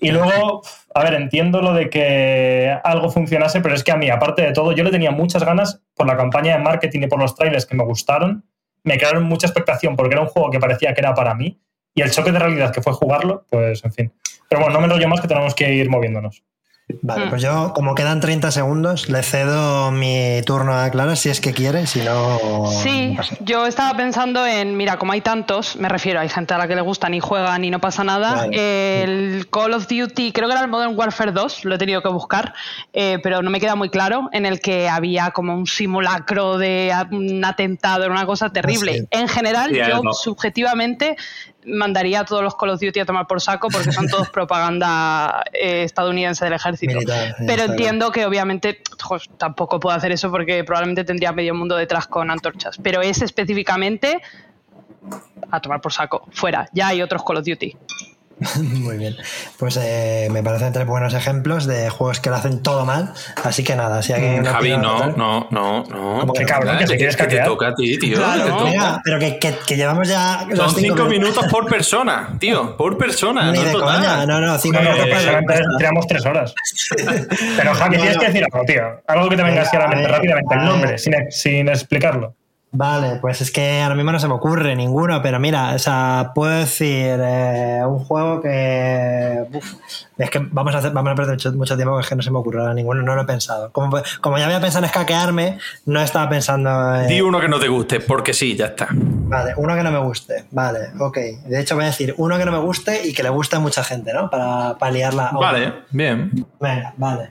Y 0.00 0.10
luego, 0.10 0.62
a 0.94 1.02
ver, 1.02 1.14
entiendo 1.14 1.60
lo 1.60 1.72
de 1.72 1.88
que 1.90 2.76
algo 2.84 3.10
funcionase, 3.10 3.60
pero 3.60 3.74
es 3.74 3.82
que 3.82 3.92
a 3.92 3.96
mí, 3.96 4.10
aparte 4.10 4.42
de 4.42 4.52
todo, 4.52 4.72
yo 4.72 4.84
le 4.84 4.90
tenía 4.90 5.10
muchas 5.10 5.44
ganas 5.44 5.80
por 5.94 6.06
la 6.06 6.16
campaña 6.16 6.56
de 6.56 6.62
marketing 6.62 7.02
y 7.02 7.06
por 7.06 7.18
los 7.18 7.34
trailers 7.34 7.66
que 7.66 7.76
me 7.76 7.84
gustaron 7.84 8.44
me 8.84 8.98
crearon 8.98 9.24
mucha 9.24 9.46
expectación 9.46 9.96
porque 9.96 10.14
era 10.14 10.22
un 10.22 10.28
juego 10.28 10.50
que 10.50 10.58
parecía 10.58 10.94
que 10.94 11.00
era 11.00 11.14
para 11.14 11.34
mí 11.34 11.60
y 11.94 12.02
el 12.02 12.10
choque 12.10 12.32
de 12.32 12.38
realidad 12.38 12.72
que 12.72 12.82
fue 12.82 12.92
jugarlo, 12.92 13.44
pues 13.50 13.84
en 13.84 13.92
fin. 13.92 14.12
Pero 14.48 14.62
bueno, 14.62 14.74
no 14.74 14.80
me 14.80 14.86
enrollo 14.86 15.08
más 15.08 15.20
que 15.20 15.28
tenemos 15.28 15.54
que 15.54 15.72
ir 15.74 15.90
moviéndonos. 15.90 16.42
Vale, 17.02 17.26
pues 17.28 17.42
yo, 17.42 17.72
como 17.74 17.94
quedan 17.94 18.20
30 18.20 18.50
segundos, 18.50 19.10
le 19.10 19.22
cedo 19.22 19.90
mi 19.90 20.40
turno 20.46 20.74
a 20.74 20.88
Clara 20.90 21.16
si 21.16 21.28
es 21.28 21.40
que 21.40 21.52
quiere, 21.52 21.86
si 21.86 22.00
no. 22.00 22.66
Sí, 22.82 23.16
yo 23.40 23.66
estaba 23.66 23.94
pensando 23.94 24.46
en, 24.46 24.74
mira, 24.74 24.98
como 24.98 25.12
hay 25.12 25.20
tantos, 25.20 25.76
me 25.76 25.90
refiero, 25.90 26.18
hay 26.18 26.30
gente 26.30 26.54
a 26.54 26.58
la 26.58 26.66
que 26.66 26.74
le 26.74 26.80
gustan 26.80 27.12
y 27.12 27.20
juegan 27.20 27.62
y 27.64 27.70
no 27.70 27.78
pasa 27.78 28.04
nada. 28.04 28.46
El 28.50 29.48
Call 29.50 29.74
of 29.74 29.86
Duty, 29.86 30.32
creo 30.32 30.48
que 30.48 30.54
era 30.54 30.62
el 30.62 30.68
Modern 30.68 30.96
Warfare 30.96 31.32
2, 31.32 31.66
lo 31.66 31.74
he 31.74 31.78
tenido 31.78 32.02
que 32.02 32.08
buscar, 32.08 32.54
eh, 32.94 33.18
pero 33.22 33.42
no 33.42 33.50
me 33.50 33.60
queda 33.60 33.74
muy 33.74 33.90
claro, 33.90 34.30
en 34.32 34.46
el 34.46 34.60
que 34.60 34.88
había 34.88 35.30
como 35.32 35.54
un 35.54 35.66
simulacro 35.66 36.56
de 36.56 36.90
un 37.10 37.44
atentado, 37.44 38.04
era 38.04 38.12
una 38.12 38.24
cosa 38.26 38.50
terrible. 38.50 39.06
En 39.10 39.28
general, 39.28 39.72
yo 39.72 40.00
subjetivamente 40.12 41.16
mandaría 41.68 42.20
a 42.20 42.24
todos 42.24 42.42
los 42.42 42.56
Call 42.56 42.70
of 42.70 42.80
Duty 42.80 43.00
a 43.00 43.06
tomar 43.06 43.26
por 43.26 43.40
saco 43.40 43.68
porque 43.68 43.92
son 43.92 44.08
todos 44.08 44.28
propaganda 44.32 45.44
eh, 45.52 45.84
estadounidense 45.84 46.44
del 46.44 46.54
ejército. 46.54 46.98
Pero 47.46 47.64
entiendo 47.64 48.10
que 48.10 48.26
obviamente 48.26 48.82
tampoco 49.36 49.78
puedo 49.78 49.96
hacer 49.96 50.12
eso 50.12 50.30
porque 50.30 50.64
probablemente 50.64 51.04
tendría 51.04 51.32
medio 51.32 51.54
mundo 51.54 51.76
detrás 51.76 52.06
con 52.06 52.30
antorchas. 52.30 52.78
Pero 52.82 53.00
es 53.02 53.22
específicamente 53.22 54.20
a 55.50 55.60
tomar 55.60 55.80
por 55.80 55.92
saco, 55.92 56.26
fuera. 56.32 56.68
Ya 56.72 56.88
hay 56.88 57.02
otros 57.02 57.22
Call 57.22 57.38
of 57.38 57.44
Duty. 57.44 57.76
Muy 58.62 58.96
bien. 58.96 59.16
Pues 59.58 59.78
eh, 59.82 60.28
me 60.30 60.42
parecen 60.42 60.72
tres 60.72 60.86
buenos 60.86 61.14
ejemplos 61.14 61.66
de 61.66 61.90
juegos 61.90 62.20
que 62.20 62.30
lo 62.30 62.36
hacen 62.36 62.62
todo 62.62 62.84
mal. 62.84 63.12
Así 63.42 63.64
que 63.64 63.74
nada, 63.74 64.02
si 64.02 64.12
alguien. 64.12 64.44
Javi, 64.44 64.76
no, 64.76 65.12
no, 65.16 65.48
no, 65.50 65.84
no. 65.84 66.32
Qué 66.32 66.44
cabrón, 66.44 66.78
que 66.78 66.86
te 66.86 66.96
quieres 66.96 67.16
que 67.16 67.26
te 67.26 67.40
toca 67.40 67.68
a 67.68 67.74
ti, 67.74 67.98
tío. 67.98 68.18
Mira, 68.64 69.00
pero 69.04 69.18
que, 69.18 69.38
que, 69.38 69.76
llevamos 69.76 70.08
ya. 70.08 70.46
Son 70.54 70.70
cinco, 70.70 71.04
minutos. 71.04 71.46
por 71.50 71.66
persona, 71.66 72.36
tío. 72.38 72.76
Por 72.76 72.96
persona. 72.96 73.50
Ni 73.50 73.58
no 73.58 73.64
de 73.64 73.72
coña. 73.72 74.26
No, 74.26 74.40
no, 74.40 74.58
cinco 74.58 74.80
minutos 74.80 75.06
por 75.08 75.78
Tiramos 75.78 76.06
tres 76.06 76.24
horas. 76.26 76.54
pero 77.56 77.74
Javi, 77.74 77.96
tienes 77.96 78.18
que 78.18 78.26
decir 78.26 78.44
algo, 78.44 78.64
tío. 78.64 79.02
Algo 79.06 79.28
que 79.28 79.36
te 79.36 79.42
venga 79.42 79.62
así 79.62 79.76
a 79.76 79.80
la 79.80 79.88
mente 79.88 80.08
rápidamente. 80.08 80.54
El 80.54 80.64
nombre, 80.64 80.98
sin, 80.98 81.14
sin 81.30 81.68
explicarlo. 81.68 82.37
Vale, 82.70 83.16
pues 83.20 83.40
es 83.40 83.50
que 83.50 83.80
ahora 83.80 83.94
mismo 83.94 84.12
no 84.12 84.20
se 84.20 84.28
me 84.28 84.34
ocurre 84.34 84.76
ninguno, 84.76 85.22
pero 85.22 85.40
mira, 85.40 85.74
o 85.74 85.78
sea, 85.78 86.32
puedo 86.34 86.52
decir 86.52 87.18
eh, 87.18 87.80
un 87.86 87.98
juego 87.98 88.42
que. 88.42 89.46
es 90.18 90.30
que 90.30 90.38
vamos 90.50 90.74
a, 90.74 90.78
hacer, 90.78 90.92
vamos 90.92 91.12
a 91.12 91.14
perder 91.14 91.32
mucho, 91.54 91.76
tiempo 91.76 91.92
porque 91.92 92.04
es 92.04 92.08
que 92.10 92.16
no 92.16 92.22
se 92.22 92.30
me 92.30 92.38
ocurre 92.38 92.74
ninguno, 92.74 93.00
no 93.02 93.14
lo 93.14 93.22
he 93.22 93.24
pensado. 93.24 93.72
Como, 93.72 93.96
como 94.20 94.36
ya 94.36 94.44
había 94.44 94.60
pensado 94.60 94.84
en 94.84 94.90
escaquearme, 94.90 95.58
no 95.86 96.02
estaba 96.02 96.28
pensando. 96.28 96.96
En... 96.96 97.08
Di 97.08 97.22
uno 97.22 97.40
que 97.40 97.48
no 97.48 97.58
te 97.58 97.68
guste, 97.68 98.00
porque 98.00 98.34
sí, 98.34 98.54
ya 98.54 98.66
está. 98.66 98.88
Vale, 98.90 99.54
uno 99.56 99.74
que 99.74 99.82
no 99.82 99.90
me 99.90 100.00
guste, 100.00 100.44
vale, 100.50 100.90
ok. 100.98 101.16
De 101.46 101.60
hecho, 101.60 101.74
voy 101.74 101.84
a 101.84 101.88
decir 101.88 102.14
uno 102.18 102.36
que 102.36 102.44
no 102.44 102.52
me 102.52 102.58
guste 102.58 103.08
y 103.08 103.14
que 103.14 103.22
le 103.22 103.30
guste 103.30 103.56
a 103.56 103.60
mucha 103.60 103.82
gente, 103.82 104.12
¿no? 104.12 104.28
Para, 104.28 104.76
para 104.76 104.92
liarla. 104.92 105.30
Vale, 105.32 105.72
bien. 105.90 106.46
Venga, 106.60 106.92
vale. 106.98 107.30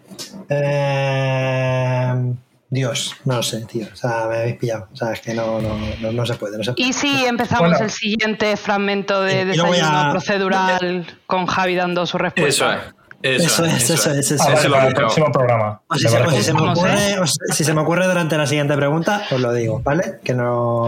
Eh. 0.50 2.34
Dios, 2.70 3.16
no 3.24 3.38
lo 3.38 3.44
sé, 3.44 3.66
tío. 3.66 3.88
O 3.92 3.96
sea, 3.96 4.26
me 4.28 4.38
habéis 4.38 4.58
pillado. 4.58 4.90
O 4.92 4.96
sea, 4.96 5.14
es 5.14 5.22
que 5.22 5.34
no, 5.34 5.62
no, 5.62 5.78
no, 6.02 6.12
no 6.12 6.26
se, 6.26 6.36
puede, 6.36 6.58
no 6.58 6.64
se 6.64 6.74
puede. 6.74 6.88
¿Y 6.88 6.94
si 6.94 7.26
empezamos 7.26 7.80
el 7.80 7.90
siguiente 7.90 8.58
fragmento 8.58 9.22
de 9.22 9.46
desayuno 9.46 10.12
procedural 10.12 11.06
con 11.26 11.46
Javi 11.46 11.76
dando 11.76 12.06
su 12.06 12.18
respuesta? 12.18 12.50
Eso 12.50 12.72
es. 12.72 12.98
Eso, 13.24 13.66
es, 13.66 13.90
eso 13.90 14.12
es, 14.12 14.32
eso 14.32 14.52
es. 14.52 14.66
el 14.66 14.94
próximo 14.94 15.32
programa. 15.32 15.82
O 15.88 15.96
si, 15.96 16.08
se, 16.08 16.22
o 16.22 16.30
si, 16.30 16.44
se, 16.44 16.54
me 16.54 16.70
ocurre, 16.70 17.20
o 17.20 17.26
si 17.26 17.64
se 17.64 17.74
me 17.74 17.82
ocurre 17.82 18.06
durante 18.06 18.38
la 18.38 18.46
siguiente 18.46 18.76
pregunta, 18.76 19.24
os 19.32 19.42
lo 19.42 19.52
digo, 19.54 19.82
¿vale? 19.84 20.20
Que 20.24 20.36
no. 20.36 20.88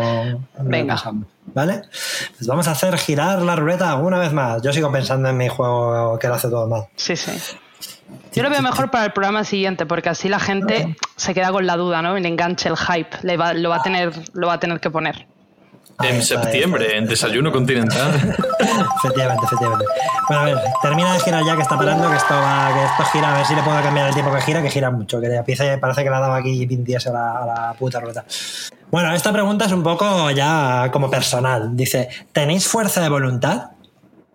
Venga. 0.60 0.96
¿Vale? 1.54 1.82
Pues 2.38 2.46
vamos 2.46 2.68
a 2.68 2.72
hacer 2.72 2.96
girar 2.98 3.42
la 3.42 3.56
ruleta 3.56 3.96
una 3.96 4.20
vez 4.20 4.32
más. 4.32 4.62
Yo 4.62 4.72
sigo 4.72 4.92
pensando 4.92 5.30
en 5.30 5.38
mi 5.38 5.48
juego 5.48 6.20
que 6.20 6.28
lo 6.28 6.36
hace 6.36 6.50
todo 6.50 6.68
mal. 6.68 6.88
Sí, 6.96 7.16
sí. 7.16 7.32
Yo 8.34 8.44
lo 8.44 8.50
veo 8.50 8.62
mejor 8.62 8.92
para 8.92 9.06
el 9.06 9.12
programa 9.12 9.44
siguiente, 9.44 9.86
porque 9.86 10.10
así 10.10 10.30
la 10.30 10.40
gente 10.40 10.96
se 11.16 11.34
queda 11.34 11.52
con 11.52 11.66
la 11.66 11.78
duda, 11.78 12.02
¿no? 12.02 12.18
Le 12.18 12.28
enganche 12.28 12.70
el 12.70 12.78
hype, 12.78 13.18
le 13.24 13.38
va, 13.38 13.54
lo, 13.54 13.70
va 13.70 13.78
a 13.78 13.82
tener, 13.82 14.12
lo 14.34 14.48
va 14.48 14.54
a 14.54 14.60
tener 14.60 14.80
que 14.80 14.90
poner. 14.90 15.26
En 16.02 16.24
septiembre, 16.24 16.98
en 16.98 17.08
Desayuno 17.08 17.52
Continental. 17.52 18.14
efectivamente, 19.04 19.46
efectivamente. 19.46 19.86
Bueno, 20.30 20.42
a 20.42 20.46
ver, 20.46 20.58
termina 20.82 21.14
de 21.14 21.20
girar 21.20 21.44
ya 21.44 21.56
que 21.56 21.62
está 21.64 21.78
parando, 21.78 22.10
que 22.10 22.16
esto 22.16 22.34
va, 22.34 22.72
que 22.74 22.86
esto 22.86 23.04
gira, 23.12 23.34
a 23.34 23.38
ver 23.38 23.46
si 23.46 23.56
le 23.56 23.64
puedo 23.64 23.82
cambiar 23.82 24.08
el 24.08 24.14
tiempo 24.14 24.34
que 24.34 24.42
gira, 24.42 24.62
que 24.62 24.70
gira 24.70 24.92
mucho, 24.92 25.20
que 25.20 25.28
empieza, 25.28 25.66
parece 25.80 26.04
que 26.04 26.10
le 26.10 26.16
ha 26.16 26.20
dado 26.20 26.34
aquí 26.36 26.66
20 26.66 26.96
a 26.96 27.12
la, 27.12 27.32
a 27.32 27.46
la 27.46 27.74
puta 27.78 28.00
rueda. 28.00 28.24
Bueno, 28.92 29.14
esta 29.14 29.34
pregunta 29.34 29.66
es 29.66 29.72
un 29.74 29.84
poco 29.84 30.32
ya 30.32 30.90
como 30.92 31.10
personal. 31.12 31.76
Dice, 31.76 32.08
¿tenéis 32.32 32.68
fuerza 32.68 33.02
de 33.02 33.10
voluntad? 33.10 33.72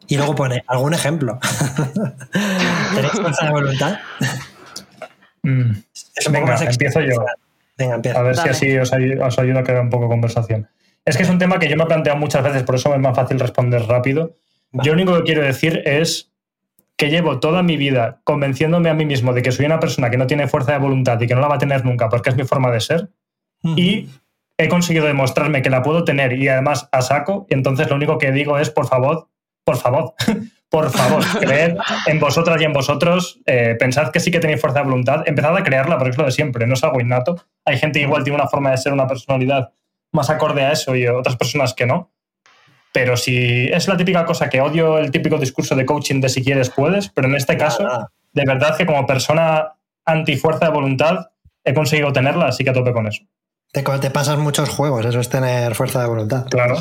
Y 0.07 0.17
luego 0.17 0.35
pone 0.35 0.63
algún 0.67 0.95
ejemplo. 0.95 1.39
¿Tenéis 2.95 3.13
fuerza 3.13 3.47
de 3.47 3.53
voluntad? 3.53 3.99
Mm. 5.43 5.73
Venga, 6.31 6.57
empiezo 6.57 7.01
yo. 7.01 7.25
Venga, 7.77 7.97
empieza. 7.97 8.19
A 8.19 8.23
ver 8.23 8.37
si 8.37 8.49
así 8.49 8.79
os, 8.79 8.93
os 8.93 9.39
ayuda 9.39 9.61
a 9.61 9.65
crear 9.65 9.81
un 9.81 9.91
poco 9.91 10.05
de 10.05 10.11
conversación. 10.11 10.69
Es 11.05 11.17
que 11.17 11.23
es 11.23 11.29
un 11.29 11.39
tema 11.39 11.59
que 11.59 11.69
yo 11.69 11.77
me 11.77 11.85
he 11.85 11.87
planteado 11.87 12.19
muchas 12.19 12.43
veces, 12.43 12.63
por 12.63 12.77
eso 12.77 12.95
es 12.95 13.01
más 13.01 13.15
fácil 13.15 13.39
responder 13.39 13.83
rápido. 13.83 14.37
Yo 14.73 14.95
lo 14.95 15.03
único 15.03 15.17
que 15.17 15.23
quiero 15.25 15.43
decir 15.43 15.83
es 15.85 16.31
que 16.97 17.11
llevo 17.11 17.41
toda 17.41 17.63
mi 17.63 17.77
vida 17.77 18.21
convenciéndome 18.25 18.89
a 18.89 18.95
mí 18.95 19.05
mismo 19.05 19.33
de 19.33 19.43
que 19.43 19.53
soy 19.53 19.67
una 19.67 19.81
persona 19.81 20.11
que 20.11 20.17
no 20.17 20.27
tiene 20.27 20.49
fuerza 20.49 20.73
de 20.73 20.79
voluntad 20.79 21.21
y 21.21 21.27
que 21.27 21.35
no 21.35 21.41
la 21.41 21.49
va 21.49 21.57
a 21.57 21.59
tener 21.59 21.85
nunca 21.85 22.09
porque 22.09 22.31
es 22.31 22.37
mi 22.37 22.45
forma 22.45 22.71
de 22.71 22.81
ser. 22.81 23.09
Y 23.63 24.11
he 24.59 24.69
conseguido 24.69 25.07
demostrarme 25.07 25.63
que 25.63 25.71
la 25.71 25.83
puedo 25.83 26.05
tener 26.05 26.35
y 26.35 26.49
además 26.49 26.89
a 26.93 27.03
saco. 27.03 27.47
Y 27.49 27.55
entonces 27.55 27.89
lo 27.89 27.97
único 27.97 28.19
que 28.19 28.31
digo 28.31 28.59
es, 28.59 28.71
por 28.71 28.87
favor, 28.87 29.29
por 29.65 29.77
favor, 29.77 30.15
por 30.69 30.91
favor, 30.91 31.25
creed 31.41 31.77
en 32.07 32.21
vosotras 32.21 32.61
y 32.61 32.65
en 32.65 32.73
vosotros, 32.73 33.41
eh, 33.47 33.77
pensad 33.79 34.11
que 34.11 34.21
sí 34.21 34.31
que 34.31 34.41
tenéis 34.41 34.61
fuerza 34.61 34.81
de 34.81 34.85
voluntad, 34.85 35.23
empezad 35.27 35.57
a 35.57 35.63
crearla, 35.63 35.99
porque 35.99 36.11
es 36.11 36.19
lo 36.19 36.25
de 36.25 36.33
siempre, 36.33 36.67
no 36.67 36.75
es 36.75 36.85
algo 36.85 37.01
innato. 37.01 37.37
Hay 37.65 37.79
gente 37.79 37.99
que 37.99 38.07
igual 38.07 38.25
tiene 38.25 38.39
una 38.39 38.49
forma 38.49 38.71
de 38.71 38.77
ser, 38.77 38.93
una 38.93 39.07
personalidad 39.07 39.73
más 40.13 40.31
acorde 40.31 40.63
a 40.63 40.73
eso 40.73 40.95
y 40.95 41.07
otras 41.07 41.37
personas 41.37 41.75
que 41.75 41.87
no. 41.87 42.11
Pero 42.93 43.17
si 43.17 43.67
es 43.67 43.89
la 43.89 43.97
típica 43.97 44.25
cosa 44.25 44.49
que 44.49 44.61
odio 44.61 44.99
el 44.99 45.11
típico 45.11 45.37
discurso 45.37 45.75
de 45.75 45.85
coaching 45.85 46.21
de 46.21 46.29
si 46.29 46.45
quieres 46.45 46.71
puedes, 46.71 47.09
pero 47.09 47.27
en 47.27 47.35
este 47.35 47.57
caso, 47.57 47.85
de 48.33 48.45
verdad 48.47 48.77
que 48.77 48.87
como 48.87 49.05
persona 49.05 49.73
anti 50.05 50.37
fuerza 50.37 50.67
de 50.67 50.73
voluntad 50.73 51.31
he 51.65 51.75
conseguido 51.75 52.13
tenerla, 52.13 52.47
así 52.47 52.63
que 52.63 52.71
a 52.71 52.73
tope 52.73 52.93
con 52.93 53.09
eso. 53.09 53.25
Te, 53.73 53.83
te 53.83 54.11
pasas 54.11 54.39
muchos 54.39 54.69
juegos, 54.69 55.05
eso 55.05 55.19
es 55.19 55.29
tener 55.29 55.75
fuerza 55.75 56.03
de 56.03 56.07
voluntad. 56.07 56.47
Claro. 56.49 56.77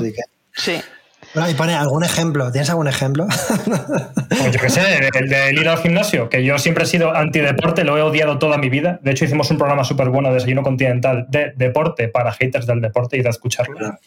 Sí. 0.56 0.80
Bueno, 1.34 1.50
y 1.50 1.54
pone 1.54 1.74
algún 1.74 2.04
ejemplo. 2.04 2.52
¿Tienes 2.52 2.69
algún 2.69 2.88
ejemplo? 2.88 3.28
Pues 4.30 4.52
yo 4.52 4.60
qué 4.60 4.69
sé, 4.69 5.10
el 5.13 5.30
de 5.30 5.54
ir 5.54 5.67
al 5.67 5.78
gimnasio, 5.78 6.30
que 6.30 6.43
yo 6.43 6.58
siempre 6.58 6.84
he 6.84 6.88
sido 6.88 7.15
antideporte, 7.15 7.84
lo 7.84 7.98
he 7.98 8.02
odiado 8.02 8.39
toda 8.39 8.58
mi 8.58 8.69
vida. 8.69 9.00
De 9.02 9.12
hecho, 9.12 9.26
hicimos 9.26 9.50
un 9.52 9.58
programa 9.58 9.84
súper 9.84 10.10
bueno 10.10 10.30
de 10.30 10.36
Desayuno 10.36 10.63
Continental 10.63 11.28
de 11.30 11.54
deporte 11.56 12.08
para 12.08 12.32
haters 12.32 12.65
del 12.65 12.82
deporte 12.82 13.17
y 13.17 13.22
de 13.22 13.30
escucharlo. 13.30 13.98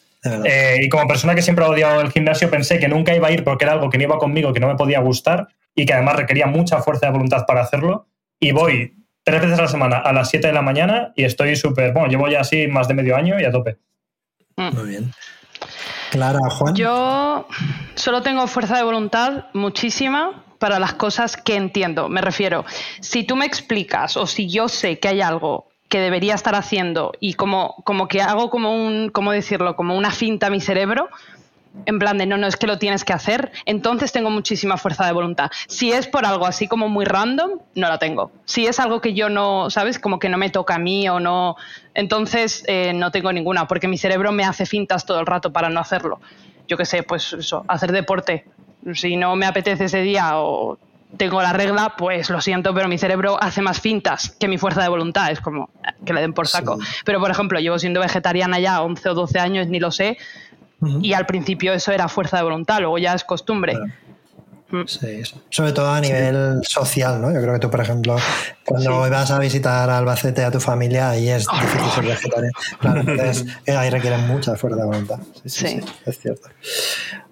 Eh, 0.44 0.80
y 0.82 0.88
como 0.88 1.06
persona 1.06 1.34
que 1.34 1.42
siempre 1.42 1.64
ha 1.64 1.68
odiado 1.68 2.00
el 2.00 2.10
gimnasio, 2.10 2.50
pensé 2.50 2.78
que 2.78 2.88
nunca 2.88 3.14
iba 3.14 3.28
a 3.28 3.30
ir 3.30 3.44
porque 3.44 3.64
era 3.64 3.74
algo 3.74 3.88
que 3.90 3.98
no 3.98 4.04
iba 4.04 4.18
conmigo, 4.18 4.52
que 4.52 4.60
no 4.60 4.68
me 4.68 4.74
podía 4.74 5.00
gustar 5.00 5.48
y 5.74 5.86
que 5.86 5.94
además 5.94 6.16
requería 6.16 6.46
mucha 6.46 6.82
fuerza 6.82 7.06
de 7.06 7.12
voluntad 7.12 7.44
para 7.46 7.62
hacerlo. 7.62 8.08
Y 8.40 8.52
voy 8.52 8.94
tres 9.22 9.42
veces 9.42 9.58
a 9.58 9.62
la 9.62 9.68
semana 9.68 9.96
a 9.98 10.12
las 10.12 10.30
7 10.30 10.46
de 10.46 10.52
la 10.52 10.62
mañana 10.62 11.12
y 11.16 11.24
estoy 11.24 11.56
súper, 11.56 11.92
bueno, 11.92 12.08
llevo 12.08 12.28
ya 12.28 12.40
así 12.40 12.66
más 12.68 12.88
de 12.88 12.94
medio 12.94 13.16
año 13.16 13.40
y 13.40 13.44
a 13.44 13.50
tope. 13.50 13.76
Muy 14.56 14.88
bien. 14.88 15.12
Clara, 16.10 16.38
Juan. 16.50 16.74
Yo 16.74 17.46
solo 17.94 18.22
tengo 18.22 18.46
fuerza 18.46 18.76
de 18.76 18.82
voluntad 18.82 19.46
muchísima 19.52 20.44
para 20.58 20.78
las 20.78 20.94
cosas 20.94 21.36
que 21.36 21.56
entiendo. 21.56 22.08
Me 22.08 22.20
refiero, 22.20 22.64
si 23.00 23.24
tú 23.24 23.36
me 23.36 23.46
explicas 23.46 24.16
o 24.16 24.26
si 24.26 24.48
yo 24.48 24.68
sé 24.68 24.98
que 24.98 25.08
hay 25.08 25.20
algo 25.20 25.68
que 25.88 26.00
debería 26.00 26.34
estar 26.34 26.54
haciendo 26.54 27.12
y 27.20 27.34
como, 27.34 27.76
como 27.84 28.08
que 28.08 28.20
hago 28.20 28.50
como 28.50 28.74
un, 28.74 29.10
¿cómo 29.10 29.32
decirlo? 29.32 29.76
Como 29.76 29.96
una 29.96 30.10
finta 30.10 30.48
a 30.48 30.50
mi 30.50 30.60
cerebro, 30.60 31.08
en 31.84 31.98
plan 31.98 32.18
de 32.18 32.26
no, 32.26 32.36
no 32.36 32.46
es 32.46 32.56
que 32.56 32.66
lo 32.66 32.78
tienes 32.78 33.04
que 33.04 33.12
hacer, 33.12 33.52
entonces 33.66 34.12
tengo 34.12 34.30
muchísima 34.30 34.76
fuerza 34.76 35.06
de 35.06 35.12
voluntad. 35.12 35.50
Si 35.68 35.92
es 35.92 36.06
por 36.06 36.24
algo 36.24 36.46
así 36.46 36.66
como 36.68 36.88
muy 36.88 37.04
random, 37.04 37.58
no 37.74 37.88
la 37.88 37.98
tengo. 37.98 38.32
Si 38.44 38.66
es 38.66 38.80
algo 38.80 39.00
que 39.00 39.14
yo 39.14 39.28
no, 39.28 39.70
¿sabes? 39.70 39.98
Como 39.98 40.18
que 40.18 40.28
no 40.28 40.38
me 40.38 40.50
toca 40.50 40.76
a 40.76 40.78
mí 40.78 41.08
o 41.08 41.20
no, 41.20 41.56
entonces 41.94 42.64
eh, 42.66 42.92
no 42.94 43.10
tengo 43.10 43.32
ninguna, 43.32 43.66
porque 43.66 43.88
mi 43.88 43.98
cerebro 43.98 44.32
me 44.32 44.44
hace 44.44 44.66
fintas 44.66 45.04
todo 45.04 45.20
el 45.20 45.26
rato 45.26 45.52
para 45.52 45.68
no 45.68 45.80
hacerlo. 45.80 46.20
Yo 46.68 46.76
qué 46.76 46.84
sé, 46.84 47.02
pues 47.02 47.32
eso, 47.32 47.64
hacer 47.68 47.92
deporte. 47.92 48.44
Si 48.94 49.16
no 49.16 49.36
me 49.36 49.46
apetece 49.46 49.84
ese 49.84 50.00
día 50.00 50.38
o 50.38 50.78
tengo 51.16 51.40
la 51.40 51.52
regla, 51.52 51.94
pues 51.96 52.30
lo 52.30 52.40
siento, 52.40 52.74
pero 52.74 52.88
mi 52.88 52.98
cerebro 52.98 53.40
hace 53.40 53.62
más 53.62 53.80
fintas 53.80 54.36
que 54.38 54.48
mi 54.48 54.58
fuerza 54.58 54.82
de 54.82 54.88
voluntad. 54.88 55.30
Es 55.30 55.40
como 55.40 55.70
eh, 55.84 55.92
que 56.04 56.12
le 56.12 56.20
den 56.20 56.32
por 56.32 56.48
saco. 56.48 56.78
Pero, 57.04 57.20
por 57.20 57.30
ejemplo, 57.30 57.58
llevo 57.60 57.78
siendo 57.78 58.00
vegetariana 58.00 58.58
ya 58.58 58.82
11 58.82 59.08
o 59.10 59.14
12 59.14 59.38
años, 59.38 59.66
ni 59.68 59.80
lo 59.80 59.90
sé, 59.90 60.18
y 60.80 61.12
al 61.12 61.26
principio 61.26 61.72
eso 61.72 61.92
era 61.92 62.08
fuerza 62.08 62.36
de 62.38 62.42
voluntad, 62.42 62.80
luego 62.80 62.98
ya 62.98 63.14
es 63.14 63.24
costumbre. 63.24 63.76
Mm. 64.70 64.82
Sí, 64.86 65.22
sobre 65.48 65.72
todo 65.72 65.88
a 65.90 66.00
nivel 66.00 66.60
social, 66.66 67.20
¿no? 67.20 67.32
Yo 67.32 67.40
creo 67.40 67.54
que 67.54 67.60
tú, 67.60 67.70
por 67.70 67.80
ejemplo, 67.80 68.16
cuando 68.64 68.98
vas 68.98 69.30
a 69.30 69.38
visitar 69.38 69.88
Albacete 69.88 70.44
a 70.44 70.50
tu 70.50 70.58
familia, 70.58 71.10
ahí 71.10 71.28
es 71.28 71.46
difícil 71.46 71.90
ser 71.94 72.04
vegetariano. 72.04 72.58
Claro, 72.80 73.00
entonces 73.00 73.46
eh, 73.64 73.72
ahí 73.76 73.90
requieren 73.90 74.26
mucha 74.26 74.56
fuerza 74.56 74.80
de 74.80 74.86
voluntad. 74.86 75.20
Sí, 75.44 75.68
sí, 75.68 75.80
es 76.04 76.18
cierto. 76.18 76.48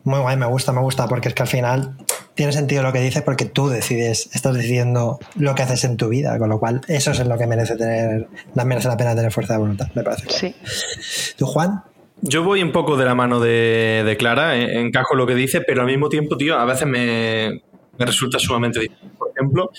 Muy 0.05 0.21
guay, 0.21 0.37
me 0.37 0.47
gusta, 0.47 0.73
me 0.73 0.81
gusta, 0.81 1.09
porque 1.09 1.29
es 1.29 1.35
que 1.35 1.43
al 1.43 1.49
final 1.49 1.97
tiene 2.35 2.53
sentido 2.53 2.83
lo 2.85 2.93
que 2.93 3.01
dices 3.01 3.23
porque 3.23 3.47
tú 3.47 3.69
decides, 3.69 4.29
estás 4.33 4.55
decidiendo 4.55 5.19
lo 5.35 5.55
que 5.57 5.63
haces 5.63 5.83
en 5.85 5.97
tu 5.97 6.09
vida, 6.09 6.39
con 6.39 6.49
lo 6.49 6.61
cual 6.61 6.83
eso 6.87 7.11
es 7.11 7.19
en 7.19 7.29
lo 7.29 7.37
que 7.37 7.49
merece 7.49 7.77
tener, 7.77 8.29
merece 8.55 8.89
la 8.89 8.97
pena 8.97 9.17
tener 9.17 9.33
fuerza 9.33 9.55
de 9.55 9.59
voluntad, 9.59 9.89
me 9.95 10.05
parece. 10.05 10.27
Sí. 10.31 11.35
¿Tú, 11.37 11.47
Juan? 11.47 11.83
Yo 12.27 12.43
voy 12.43 12.63
un 12.63 12.73
poco 12.73 12.97
de 12.97 13.05
la 13.05 13.15
mano 13.15 13.39
de, 13.39 14.17
Clara, 14.19 14.57
eh, 14.57 14.81
encajo 14.81 15.15
lo 15.15 15.27
que 15.27 15.35
dice, 15.35 15.61
pero 15.61 15.83
al 15.83 15.87
mismo 15.87 16.09
tiempo, 16.09 16.39
tío, 16.39 16.59
a 16.59 16.65
veces 16.65 16.89
me, 16.89 17.63
resulta 17.99 18.39
sumamente 18.39 18.81
difícil. 18.81 19.11
Por 19.19 19.31
ejemplo, 19.31 19.71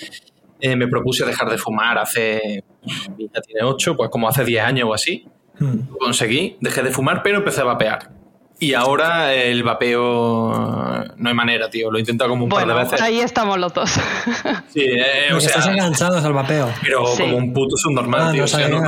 eh, 0.59 0.75
me 0.75 0.87
propuse 0.87 1.25
dejar 1.25 1.49
de 1.49 1.57
fumar 1.57 1.97
hace, 1.97 2.63
ya 2.83 3.41
tiene 3.41 3.63
8, 3.63 3.97
pues 3.97 4.11
como 4.11 4.29
hace 4.29 4.45
10 4.45 4.63
años 4.63 4.89
o 4.89 4.93
así. 4.93 5.27
Hmm. 5.57 5.87
conseguí, 5.99 6.57
dejé 6.61 6.83
de 6.83 6.91
fumar, 6.91 7.23
pero 7.23 7.37
empecé 7.37 7.61
a 7.61 7.63
vapear. 7.63 8.11
Y 8.57 8.73
ahora 8.73 9.33
el 9.33 9.63
vapeo 9.63 11.03
no 11.17 11.29
hay 11.29 11.35
manera, 11.35 11.69
tío. 11.69 11.91
Lo 11.91 11.97
he 11.97 12.01
intentado 12.01 12.29
como 12.29 12.45
un 12.45 12.49
par 12.49 12.65
de 12.65 12.73
veces. 12.73 13.01
Ahí 13.01 13.19
estamos 13.19 13.57
los 13.59 13.73
dos. 13.73 13.91
Sí, 14.73 14.81
eh, 14.81 15.33
o 15.33 15.39
sea, 15.39 15.49
estás 15.49 15.67
enganchados 15.67 16.23
al 16.23 16.33
vapeo. 16.33 16.69
Pero 16.81 17.03
como 17.17 17.37
un 17.37 17.53
puto 17.53 17.77
subnormal, 17.77 18.21
ah, 18.21 18.31
tío. 18.31 18.43
o 18.43 18.47
sea, 18.47 18.67
no, 18.67 18.81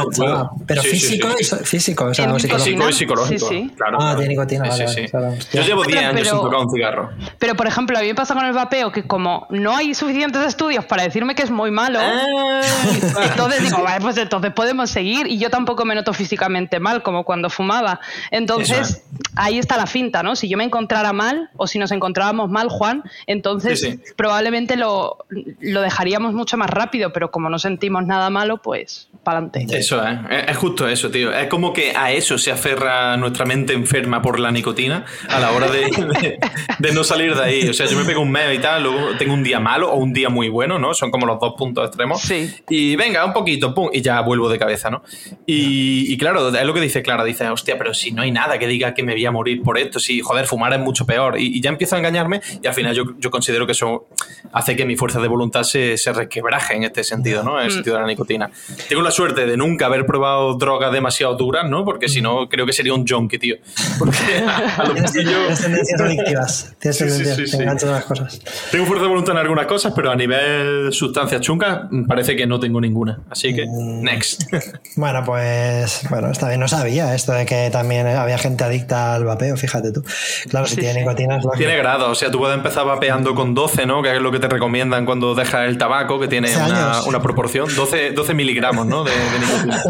pero 0.66 0.82
físico, 0.82 1.30
y, 1.40 1.44
físico, 1.44 2.06
o 2.06 2.14
sea, 2.14 2.26
psicológico. 2.40 2.58
Físico 2.58 2.90
y 2.90 2.94
psicológico. 2.94 3.50
Claro, 3.76 3.98
ah, 4.02 4.16
tiene 4.18 4.30
nicotina. 4.30 4.72
Sí, 4.72 4.84
sí, 4.88 5.06
Yo 5.54 5.62
llevo 5.62 5.84
10 5.84 6.04
años 6.04 6.28
sin 6.28 6.38
tocar 6.38 6.60
un 6.60 6.70
cigarro. 6.70 7.10
Pero, 7.40 7.56
por 7.56 7.68
ejemplo, 7.68 7.98
a 7.98 8.02
mí 8.02 8.08
me 8.08 8.16
pasa 8.16 8.34
con 8.34 8.46
el 8.46 8.54
vapeo 8.54 8.92
que 8.92 9.04
como 9.04 9.48
no 9.50 9.76
hay 9.76 9.94
suficientes 9.94 10.44
estudios 10.44 10.86
para 10.86 11.04
decirme 11.04 11.36
que 11.36 11.44
es 11.44 11.52
muy 11.52 11.72
malo, 11.72 12.00
ah. 12.02 12.62
entonces 13.24 13.64
digo, 13.64 13.84
vale, 13.84 14.02
pues 14.02 14.18
entonces 14.18 14.52
podemos 14.54 14.90
seguir. 14.90 15.28
Y 15.28 15.38
yo 15.38 15.50
tampoco 15.50 15.86
me 15.86 15.96
noto 15.96 16.14
físicamente 16.14 16.80
mal 16.80 17.04
como 17.04 17.24
cuando 17.24 17.50
fumaba. 17.50 18.00
Entonces, 18.32 19.04
ahí 19.58 19.60
está 19.60 19.76
la 19.78 19.88
finta, 19.88 20.24
¿no? 20.24 20.36
Si 20.36 20.48
yo 20.48 20.58
me 20.58 20.64
encontrara 20.64 21.14
mal 21.14 21.50
o 21.58 21.68
si 21.68 21.80
nos 21.80 21.92
encontrábamos 21.92 22.50
mal, 22.50 22.70
Juan, 22.70 23.04
entonces 23.26 24.00
probablemente 24.16 24.76
lo, 24.76 25.18
lo, 25.60 25.82
dejaríamos 25.82 26.34
mucho 26.34 26.58
más 26.58 26.70
rápido, 26.70 27.12
pero 27.12 27.32
como 27.32 27.50
no 27.50 27.60
sentimos 27.60 28.06
nada 28.06 28.30
malo, 28.30 28.58
pues 28.62 29.10
para 29.24 29.40
adelante. 29.40 29.78
Eso 29.78 30.02
es, 30.06 30.20
es 30.48 30.58
justo 30.58 30.88
eso, 30.88 31.10
tío. 31.10 31.34
Es 31.34 31.48
como 31.48 31.74
que 31.74 31.94
a 31.96 32.12
eso 32.12 32.38
se 32.38 32.52
aferra 32.52 33.18
nuestra 33.18 33.46
mente 33.46 33.74
enferma 33.74 34.22
por 34.22 34.40
la 34.40 34.52
nicotina 34.52 35.06
a 35.30 35.40
la 35.40 35.52
hora 35.52 35.68
de, 35.72 36.40
de, 36.80 36.92
no 36.92 37.04
salir 37.04 37.36
de 37.36 37.44
ahí. 37.44 37.68
O 37.68 37.74
sea, 37.74 37.88
yo 37.88 37.98
me 37.98 38.06
pego 38.06 38.22
un 38.22 38.32
mes 38.32 38.58
y 38.58 38.60
tal, 38.60 38.84
luego 38.84 39.18
tengo 39.18 39.34
un 39.34 39.44
día 39.44 39.60
malo 39.60 39.92
o 39.92 39.98
un 39.98 40.14
día 40.14 40.30
muy 40.30 40.50
bueno, 40.50 40.80
¿no? 40.80 40.94
Son 40.94 41.12
como 41.12 41.26
los 41.26 41.40
dos 41.40 41.56
puntos 41.58 41.88
extremos. 41.88 42.22
Sí. 42.22 42.54
Y 42.70 42.96
venga, 42.96 43.26
un 43.26 43.34
poquito, 43.34 43.74
pum, 43.74 43.90
y 43.92 44.02
ya 44.02 44.22
vuelvo 44.22 44.50
de 44.50 44.60
cabeza, 44.60 44.90
¿no? 44.90 45.02
Y, 45.46 46.14
y 46.14 46.18
claro, 46.18 46.56
es 46.56 46.66
lo 46.66 46.74
que 46.74 46.82
dice 46.82 47.02
Clara, 47.02 47.24
dice, 47.24 47.48
hostia, 47.50 47.78
pero 47.78 47.94
si 47.94 48.12
no 48.12 48.22
hay 48.22 48.32
nada 48.32 48.60
que 48.60 48.68
diga 48.68 48.94
que 48.94 49.04
me 49.04 49.14
voy 49.14 49.26
a 49.26 49.32
morir 49.32 49.47
por 49.56 49.78
esto, 49.78 50.00
si, 50.00 50.22
joder, 50.22 50.46
fumar 50.46 50.74
es 50.74 50.80
mucho 50.80 51.06
peor. 51.06 51.40
Y, 51.40 51.62
ya 51.62 51.70
empiezo 51.70 51.96
a 51.96 52.00
engañarme 52.00 52.42
y 52.62 52.68
al 52.68 52.74
final 52.74 52.94
yo, 52.94 53.06
yo, 53.18 53.32
considero 53.32 53.66
que 53.66 53.72
eso 53.72 54.08
hace 54.52 54.76
que 54.76 54.86
mi 54.86 54.96
fuerza 54.96 55.20
de 55.20 55.28
voluntad 55.28 55.64
se, 55.64 55.98
se 55.98 56.14
requebraje 56.14 56.76
en 56.76 56.84
este 56.84 57.04
sentido, 57.04 57.44
¿no? 57.44 57.60
En 57.60 57.66
el 57.66 57.72
mm. 57.72 57.74
sentido 57.74 57.96
de 57.96 58.02
la 58.02 58.08
nicotina. 58.08 58.50
Tengo 58.90 59.02
la 59.02 59.12
suerte 59.12 59.46
de 59.46 59.58
nunca 59.58 59.88
haber 59.88 60.06
probado 60.06 60.56
drogas 60.56 60.92
demasiado 60.92 61.36
duras, 61.36 61.70
¿no? 61.70 61.86
Porque 61.86 62.10
si 62.10 62.22
no, 62.22 62.48
creo 62.50 62.66
que 62.66 62.74
sería 62.74 62.94
un 62.94 63.08
junkie, 63.08 63.38
tío. 63.38 63.56
Porque 64.00 64.18
a, 64.48 64.84
lo 64.86 64.94
Tienes 64.94 65.62
tendencias 65.62 66.02
adictivas. 66.02 66.76
Tienes 66.80 66.98
tendencias, 66.98 67.52
te 67.52 67.58
enganchan 67.58 67.92
las 67.92 68.06
cosas. 68.06 68.40
Tengo 68.72 68.86
fuerza 68.86 69.04
de 69.04 69.10
voluntad 69.10 69.34
en 69.34 69.40
algunas 69.40 69.66
cosas, 69.66 69.94
pero 69.96 70.12
a 70.12 70.16
nivel 70.16 70.92
sustancias 70.92 71.42
chungas 71.42 71.88
parece 72.08 72.36
que 72.36 72.46
no 72.46 72.60
tengo 72.60 72.82
ninguna. 72.82 73.20
Así 73.30 73.54
que, 73.54 73.66
mm. 73.66 74.02
next. 74.02 74.44
Bueno, 74.96 75.24
pues, 75.24 76.02
bueno, 76.10 76.32
está 76.32 76.48
bien. 76.48 76.60
No 76.60 76.68
sabía 76.68 77.14
esto 77.14 77.32
de 77.32 77.46
que 77.46 77.70
también 77.72 78.08
había 78.08 78.38
gente 78.38 78.64
adicta 78.64 79.14
al 79.14 79.24
fíjate 79.38 79.92
tú. 79.92 80.04
Claro, 80.50 80.66
si 80.68 80.76
tiene 80.78 81.02
nicotina 81.02 81.40
Tiene 81.58 81.78
grado, 81.78 82.12
o 82.12 82.16
sea, 82.16 82.32
tú 82.32 82.40
puedes 82.40 82.56
empezar 82.56 82.86
vapeando 82.86 83.36
con 83.36 83.54
12, 83.54 83.86
¿no? 83.86 84.02
Que 84.02 84.16
es 84.16 84.22
lo 84.22 84.32
que 84.32 84.40
te 84.40 84.48
recomiendan 84.48 85.06
cuando 85.06 85.36
dejas 85.36 85.68
el 85.68 85.78
tabaco, 85.78 86.20
que 86.20 86.28
tiene 86.28 86.50
una, 86.56 87.22
proporción, 87.22 87.74
12, 87.74 88.12
12 88.12 88.34
miligramos, 88.34 88.86
¿no? 88.86 89.04
De, 89.04 89.12
nicotina. 89.40 89.84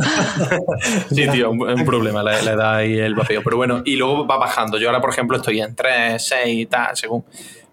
sí, 1.09 1.27
tío, 1.29 1.51
un, 1.51 1.85
problema 1.85 2.23
la, 2.23 2.39
edad 2.39 2.81
y 2.81 2.99
el 2.99 3.15
vapeo. 3.15 3.41
Pero 3.43 3.57
bueno, 3.57 3.81
y 3.85 3.95
luego 3.95 4.27
va 4.27 4.37
bajando. 4.37 4.77
Yo 4.77 4.87
ahora, 4.87 5.01
por 5.01 5.09
ejemplo, 5.09 5.37
estoy 5.37 5.61
en 5.61 5.75
3, 5.75 6.23
6 6.23 6.45
y 6.47 6.65
tal, 6.65 6.95
según. 6.95 7.23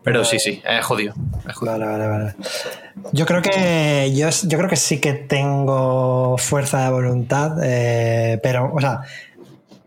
Pero 0.04 0.22
sí, 0.22 0.38
sí, 0.38 0.62
es 0.68 0.84
jodido. 0.84 1.14
Vale, 1.62 1.86
vale, 1.86 2.06
vale. 2.06 2.34
Yo 3.12 3.24
creo 3.24 3.40
que 3.40 4.12
yo, 4.14 4.28
yo 4.28 4.58
creo 4.58 4.68
que 4.68 4.76
sí 4.76 5.00
que 5.00 5.14
tengo 5.14 6.36
fuerza 6.36 6.84
de 6.84 6.90
voluntad, 6.90 7.56
eh, 7.62 8.38
pero, 8.42 8.70
o 8.74 8.80
sea, 8.80 9.00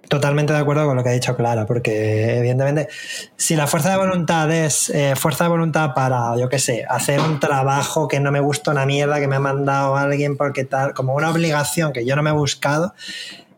Totalmente 0.07 0.53
de 0.53 0.59
acuerdo 0.59 0.85
con 0.85 0.95
lo 0.95 1.03
que 1.03 1.09
ha 1.09 1.13
dicho 1.13 1.35
Clara, 1.35 1.65
porque 1.65 2.37
evidentemente 2.37 2.87
si 3.35 3.57
la 3.57 3.67
fuerza 3.67 3.91
de 3.91 3.97
voluntad 3.97 4.49
es 4.51 4.89
eh, 4.89 5.15
fuerza 5.17 5.43
de 5.43 5.49
voluntad 5.49 5.93
para, 5.93 6.37
yo 6.37 6.47
qué 6.47 6.59
sé, 6.59 6.85
hacer 6.87 7.19
un 7.19 7.41
trabajo 7.41 8.07
que 8.07 8.21
no 8.21 8.31
me 8.31 8.39
gusta 8.39 8.71
una 8.71 8.85
mierda, 8.85 9.19
que 9.19 9.27
me 9.27 9.35
ha 9.35 9.41
mandado 9.41 9.97
alguien 9.97 10.37
porque 10.37 10.63
tal, 10.63 10.93
como 10.93 11.13
una 11.13 11.29
obligación 11.29 11.91
que 11.91 12.05
yo 12.05 12.15
no 12.15 12.23
me 12.23 12.29
he 12.29 12.33
buscado, 12.33 12.93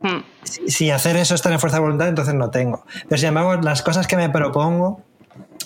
hmm. 0.01 0.19
si, 0.43 0.89
hacer 0.89 1.17
eso 1.17 1.35
es 1.35 1.41
tener 1.43 1.59
fuerza 1.59 1.77
de 1.77 1.81
voluntad, 1.81 2.07
entonces 2.07 2.33
no 2.33 2.49
tengo. 2.49 2.83
Pero 3.07 3.19
sin 3.19 3.27
embargo, 3.27 3.55
las 3.61 3.83
cosas 3.83 4.07
que 4.07 4.15
me 4.15 4.29
propongo, 4.31 5.01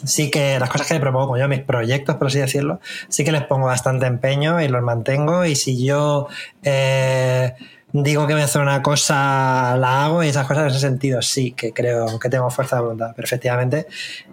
sí 0.04 0.30
que 0.30 0.60
las 0.60 0.69
cosas 0.69 0.88
que 0.88 0.96
me 0.96 1.00
propongo 1.00 1.38
yo, 1.38 1.48
mis 1.48 1.62
proyectos, 1.62 2.17
por 2.17 2.28
así 2.28 2.39
decirlo, 2.39 2.82
sí 3.08 3.24
que 3.24 3.32
les 3.32 3.43
pongo 3.43 3.67
bastante 3.67 4.06
empeño 4.06 4.60
y 4.60 4.67
los 4.67 4.82
mantengo. 4.82 5.46
Y 5.46 5.56
si 5.56 5.86
yo... 5.86 6.28
Eh, 6.62 7.54
digo 7.93 8.25
que 8.25 8.34
voy 8.34 8.41
a 8.41 8.45
hacer 8.45 8.62
una 8.62 8.82
cosa, 8.82 9.77
la 9.77 10.06
hago 10.06 10.23
y 10.23 10.27
esas 10.27 10.47
cosas 10.47 10.63
en 10.63 10.69
ese 10.71 10.79
sentido 10.79 11.21
sí 11.21 11.51
que 11.51 11.71
creo 11.71 12.19
que 12.19 12.27
tengo 12.27 12.49
fuerza 12.49 12.77
de 12.77 12.82
voluntad. 12.82 13.13
Pero 13.15 13.25
efectivamente, 13.25 13.88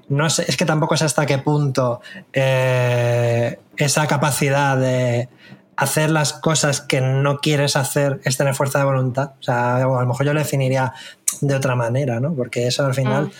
no 0.08 0.30
sé, 0.30 0.46
es 0.48 0.56
que 0.56 0.64
tampoco 0.64 0.96
sé 0.96 1.04
hasta 1.04 1.26
qué 1.26 1.38
punto 1.38 2.00
eh, 2.32 3.58
esa 3.76 4.06
capacidad 4.06 4.78
de 4.78 5.28
hacer 5.76 6.10
las 6.10 6.32
cosas 6.32 6.80
que 6.80 7.00
no 7.00 7.38
quieres 7.38 7.76
hacer 7.76 8.20
es 8.24 8.36
tener 8.38 8.54
fuerza 8.54 8.78
de 8.78 8.86
voluntad. 8.86 9.32
O 9.38 9.42
sea, 9.42 9.76
a 9.76 9.80
lo 9.80 10.06
mejor 10.06 10.24
yo 10.24 10.32
lo 10.32 10.40
definiría 10.40 10.94
de 11.42 11.54
otra 11.54 11.76
manera, 11.76 12.18
¿no? 12.18 12.34
Porque 12.34 12.66
eso 12.66 12.86
al 12.86 12.94
final. 12.94 13.26
Mm. 13.26 13.30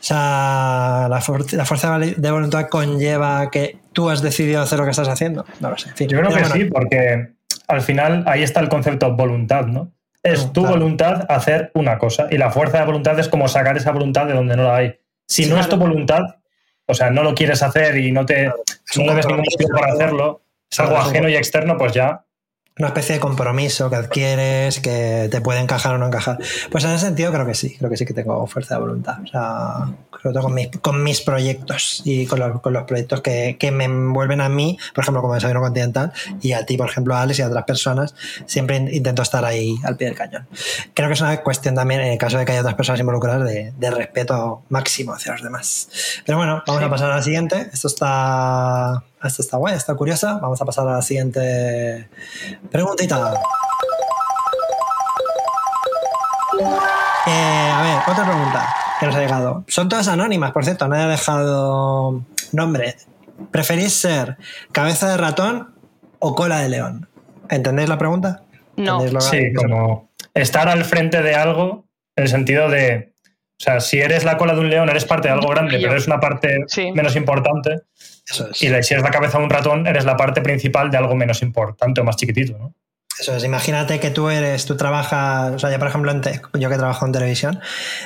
O 0.00 0.04
sea, 0.08 1.08
la, 1.10 1.20
fuerza 1.20 1.98
de 1.98 2.30
voluntad 2.30 2.68
conlleva 2.68 3.50
que 3.50 3.78
tú 3.92 4.08
has 4.08 4.22
decidido 4.22 4.62
hacer 4.62 4.78
lo 4.78 4.84
que 4.84 4.92
estás 4.92 5.08
haciendo. 5.08 5.44
No 5.60 5.70
lo 5.70 5.76
sé. 5.76 5.90
yo 6.06 6.20
creo 6.20 6.30
que 6.30 6.44
sí, 6.46 6.64
porque 6.66 7.37
al 7.68 7.82
final 7.82 8.24
ahí 8.26 8.42
está 8.42 8.60
el 8.60 8.68
concepto 8.68 9.14
voluntad, 9.14 9.66
¿no? 9.66 9.92
Es 10.22 10.52
tu 10.52 10.66
voluntad 10.66 11.26
hacer 11.28 11.70
una 11.74 11.96
cosa 11.96 12.26
y 12.30 12.38
la 12.38 12.50
fuerza 12.50 12.80
de 12.80 12.86
voluntad 12.86 13.18
es 13.18 13.28
como 13.28 13.46
sacar 13.46 13.76
esa 13.76 13.92
voluntad 13.92 14.26
de 14.26 14.34
donde 14.34 14.56
no 14.56 14.64
la 14.64 14.76
hay. 14.76 14.98
Si 15.26 15.46
no 15.46 15.60
es 15.60 15.68
tu 15.68 15.76
voluntad, 15.76 16.22
o 16.86 16.94
sea, 16.94 17.10
no 17.10 17.22
lo 17.22 17.34
quieres 17.34 17.62
hacer 17.62 17.96
y 17.98 18.10
no 18.10 18.26
te 18.26 18.46
no 18.48 19.14
ves 19.14 19.26
ningún 19.26 19.44
motivo 19.44 19.78
para 19.78 19.92
hacerlo, 19.92 20.42
es 20.70 20.80
algo 20.80 20.96
ajeno 20.96 21.28
y 21.28 21.36
externo, 21.36 21.76
pues 21.78 21.92
ya 21.92 22.24
una 22.78 22.88
especie 22.88 23.16
de 23.16 23.20
compromiso 23.20 23.90
que 23.90 23.96
adquieres, 23.96 24.80
que 24.80 25.28
te 25.30 25.40
puede 25.40 25.60
encajar 25.60 25.94
o 25.94 25.98
no 25.98 26.06
encajar. 26.06 26.38
Pues 26.70 26.84
en 26.84 26.90
ese 26.90 27.06
sentido 27.06 27.32
creo 27.32 27.46
que 27.46 27.54
sí, 27.54 27.76
creo 27.76 27.90
que 27.90 27.96
sí 27.96 28.06
que 28.06 28.14
tengo 28.14 28.46
fuerza 28.46 28.76
de 28.76 28.80
voluntad. 28.80 29.18
O 29.22 29.26
sea, 29.26 29.92
creo 30.10 30.32
que 30.32 30.40
con 30.40 30.54
mis, 30.54 30.68
con 30.80 31.02
mis 31.02 31.20
proyectos 31.20 32.02
y 32.04 32.26
con 32.26 32.38
los, 32.38 32.60
con 32.60 32.72
los 32.72 32.84
proyectos 32.84 33.20
que, 33.20 33.56
que, 33.58 33.70
me 33.70 33.84
envuelven 33.84 34.40
a 34.40 34.48
mí, 34.48 34.78
por 34.94 35.02
ejemplo, 35.02 35.22
como 35.22 35.34
Desayuno 35.34 35.60
Continental, 35.60 36.12
y 36.40 36.52
a 36.52 36.64
ti, 36.66 36.76
por 36.76 36.88
ejemplo, 36.88 37.14
a 37.14 37.22
Alex 37.22 37.38
y 37.38 37.42
a 37.42 37.48
otras 37.48 37.64
personas, 37.64 38.14
siempre 38.46 38.76
intento 38.76 39.22
estar 39.22 39.44
ahí 39.44 39.76
al 39.84 39.96
pie 39.96 40.08
del 40.08 40.16
cañón. 40.16 40.46
Creo 40.94 41.08
que 41.08 41.14
es 41.14 41.20
una 41.20 41.36
cuestión 41.38 41.74
también, 41.74 42.00
en 42.00 42.12
el 42.12 42.18
caso 42.18 42.38
de 42.38 42.44
que 42.44 42.52
haya 42.52 42.60
otras 42.60 42.76
personas 42.76 43.00
involucradas, 43.00 43.44
de, 43.44 43.72
de 43.76 43.90
respeto 43.90 44.62
máximo 44.68 45.14
hacia 45.14 45.32
los 45.32 45.42
demás. 45.42 45.88
Pero 46.24 46.38
bueno, 46.38 46.62
vamos 46.66 46.82
a 46.82 46.90
pasar 46.90 47.10
a 47.10 47.16
la 47.16 47.22
siguiente. 47.22 47.68
Esto 47.72 47.88
está 47.88 49.02
esta 49.24 49.42
está 49.42 49.56
guay, 49.56 49.74
está 49.74 49.94
curiosa. 49.94 50.38
Vamos 50.40 50.60
a 50.60 50.64
pasar 50.64 50.86
a 50.88 50.92
la 50.92 51.02
siguiente 51.02 52.08
preguntita. 52.70 53.34
Eh, 57.26 57.70
a 57.72 57.82
ver, 57.82 58.12
otra 58.12 58.24
pregunta. 58.24 58.74
que 59.00 59.06
nos 59.06 59.14
ha 59.14 59.20
llegado. 59.20 59.64
Son 59.68 59.88
todas 59.88 60.08
anónimas, 60.08 60.50
por 60.52 60.64
cierto, 60.64 60.88
nadie 60.88 61.04
ha 61.04 61.08
dejado 61.08 62.22
nombre. 62.52 62.96
¿Preferís 63.52 63.94
ser 63.94 64.36
cabeza 64.72 65.08
de 65.10 65.16
ratón 65.16 65.72
o 66.18 66.34
cola 66.34 66.58
de 66.58 66.68
león? 66.68 67.08
¿Entendéis 67.48 67.88
la 67.88 67.96
pregunta? 67.98 68.42
No. 68.76 69.00
¿Entendéis 69.00 69.12
lo- 69.12 69.20
Sí, 69.20 69.52
como 69.54 70.10
estar 70.34 70.68
al 70.68 70.84
frente 70.84 71.22
de 71.22 71.34
algo, 71.36 71.84
en 72.16 72.24
el 72.24 72.28
sentido 72.28 72.68
de. 72.68 73.12
O 73.60 73.62
sea, 73.64 73.80
si 73.80 74.00
eres 74.00 74.24
la 74.24 74.36
cola 74.36 74.54
de 74.54 74.60
un 74.60 74.70
león, 74.70 74.88
eres 74.88 75.04
parte 75.04 75.28
de 75.28 75.34
algo 75.34 75.48
grande, 75.48 75.78
pero 75.78 75.92
eres 75.92 76.06
una 76.08 76.18
parte 76.20 76.58
Sí. 76.66 76.90
menos 76.92 77.14
importante. 77.14 77.82
Eso 78.30 78.48
es. 78.50 78.62
Y 78.62 78.66
si 78.82 78.94
eres 78.94 79.02
la 79.02 79.10
cabeza 79.10 79.38
de 79.38 79.44
un 79.44 79.50
ratón, 79.50 79.86
eres 79.86 80.04
la 80.04 80.16
parte 80.16 80.40
principal 80.42 80.90
de 80.90 80.98
algo 80.98 81.14
menos 81.14 81.42
importante 81.42 82.00
o 82.00 82.04
más 82.04 82.16
chiquitito, 82.16 82.56
¿no? 82.58 82.74
Eso 83.20 83.34
es, 83.34 83.42
imagínate 83.42 83.98
que 83.98 84.10
tú 84.10 84.28
eres, 84.28 84.64
tú 84.64 84.76
trabajas, 84.76 85.52
o 85.52 85.58
sea, 85.58 85.72
yo 85.72 85.78
por 85.80 85.88
ejemplo, 85.88 86.12
en 86.12 86.20
te- 86.20 86.40
yo 86.54 86.68
que 86.70 86.76
trabajo 86.76 87.04
en 87.04 87.10
televisión, 87.10 87.58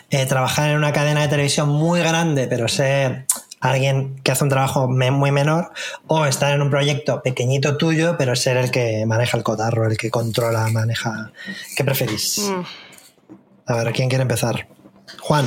eh, 0.08 0.24
trabajar 0.24 0.70
en 0.70 0.76
una 0.78 0.92
cadena 0.94 1.20
de 1.20 1.28
televisión 1.28 1.68
muy 1.68 2.00
grande, 2.00 2.46
pero 2.48 2.66
ser 2.66 3.26
alguien 3.60 4.16
que 4.22 4.32
hace 4.32 4.42
un 4.44 4.48
trabajo 4.48 4.88
me- 4.88 5.10
muy 5.10 5.30
menor, 5.30 5.70
o 6.06 6.24
estar 6.24 6.54
en 6.54 6.62
un 6.62 6.70
proyecto 6.70 7.22
pequeñito 7.22 7.76
tuyo, 7.76 8.16
pero 8.16 8.34
ser 8.36 8.56
el 8.56 8.70
que 8.70 9.04
maneja 9.04 9.36
el 9.36 9.42
cotarro, 9.42 9.86
el 9.86 9.98
que 9.98 10.10
controla, 10.10 10.66
maneja. 10.68 11.30
¿Qué 11.76 11.84
preferís? 11.84 12.38
Mm. 12.48 12.62
A 13.66 13.76
ver, 13.76 13.92
¿quién 13.92 14.08
quiere 14.08 14.22
empezar? 14.22 14.66
Juan. 15.20 15.44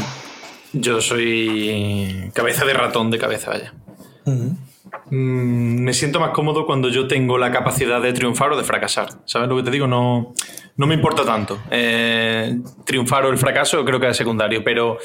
Yo 0.74 1.02
soy 1.02 2.30
cabeza 2.36 2.66
de 2.66 2.74
ratón 2.74 3.10
de 3.10 3.18
cabeza, 3.18 3.50
vaya. 3.50 3.74
Mm. 4.26 4.50
Mm, 5.10 5.84
me 5.84 5.94
siento 5.94 6.20
más 6.20 6.32
cómodo 6.32 6.66
cuando 6.66 6.90
yo 6.90 7.08
tengo 7.08 7.38
la 7.38 7.52
capacidad 7.52 8.02
de 8.02 8.14
triunfar 8.14 8.54
o 8.54 8.58
de 8.58 8.64
fracasar. 8.64 9.10
¿Sabes 9.26 9.50
lo 9.50 9.58
que 9.58 9.64
te 9.64 9.72
digo? 9.72 9.88
No, 9.88 10.34
no 10.78 10.88
me 10.88 10.96
importa 10.96 11.24
tanto. 11.24 11.60
Eh, 11.72 12.58
triunfar 12.86 13.26
o 13.26 13.30
el 13.30 13.38
fracaso 13.38 13.84
creo 13.86 14.00
que 14.00 14.10
es 14.10 14.18
secundario, 14.18 14.64
pero 14.64 14.98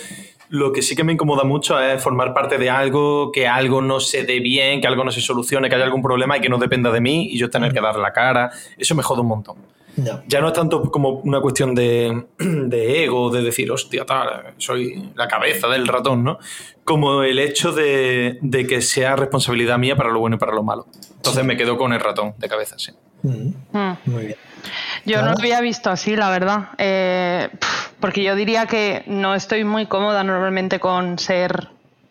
lo 0.48 0.72
que 0.72 0.82
sí 0.82 0.96
que 0.96 1.04
me 1.04 1.12
incomoda 1.12 1.44
mucho 1.44 1.80
es 1.80 2.02
formar 2.02 2.34
parte 2.34 2.58
de 2.58 2.68
algo, 2.70 3.30
que 3.32 3.46
algo 3.46 3.80
no 3.80 4.00
se 4.00 4.24
dé 4.24 4.40
bien, 4.40 4.80
que 4.80 4.88
algo 4.88 5.04
no 5.04 5.12
se 5.12 5.20
solucione, 5.20 5.68
que 5.68 5.76
haya 5.76 5.84
algún 5.84 6.02
problema 6.02 6.36
y 6.36 6.40
que 6.40 6.48
no 6.48 6.58
dependa 6.58 6.90
de 6.90 7.00
mí 7.00 7.28
y 7.30 7.38
yo 7.38 7.48
tener 7.50 7.72
que 7.72 7.80
dar 7.80 7.96
la 7.96 8.12
cara. 8.12 8.50
Eso 8.76 8.94
me 8.94 9.02
jode 9.02 9.20
un 9.20 9.28
montón. 9.28 9.56
No. 9.96 10.22
Ya 10.26 10.40
no 10.40 10.48
es 10.48 10.52
tanto 10.52 10.82
como 10.90 11.20
una 11.20 11.40
cuestión 11.40 11.74
de, 11.74 12.26
de 12.38 13.04
ego, 13.04 13.30
de 13.30 13.42
decir, 13.42 13.70
hostia, 13.70 14.04
tal, 14.04 14.54
soy 14.58 15.10
la 15.14 15.28
cabeza 15.28 15.68
del 15.68 15.86
ratón, 15.86 16.24
¿no? 16.24 16.38
Como 16.84 17.22
el 17.22 17.38
hecho 17.38 17.72
de, 17.72 18.38
de 18.40 18.66
que 18.66 18.80
sea 18.80 19.16
responsabilidad 19.16 19.78
mía 19.78 19.96
para 19.96 20.10
lo 20.10 20.20
bueno 20.20 20.36
y 20.36 20.38
para 20.38 20.52
lo 20.52 20.62
malo. 20.62 20.86
Entonces 21.16 21.44
me 21.44 21.56
quedo 21.56 21.76
con 21.76 21.92
el 21.92 22.00
ratón 22.00 22.34
de 22.38 22.48
cabeza, 22.48 22.76
sí. 22.78 22.92
Mm. 23.22 23.52
Mm. 23.72 23.98
Muy 24.06 24.26
bien. 24.26 24.38
Yo 25.04 25.22
no 25.22 25.32
lo 25.32 25.38
había 25.38 25.60
visto 25.60 25.90
así, 25.90 26.16
la 26.16 26.30
verdad. 26.30 26.70
Eh, 26.78 27.48
porque 27.98 28.22
yo 28.22 28.34
diría 28.34 28.66
que 28.66 29.02
no 29.06 29.34
estoy 29.34 29.64
muy 29.64 29.86
cómoda 29.86 30.24
normalmente 30.24 30.80
con 30.80 31.18
ser, 31.18 31.68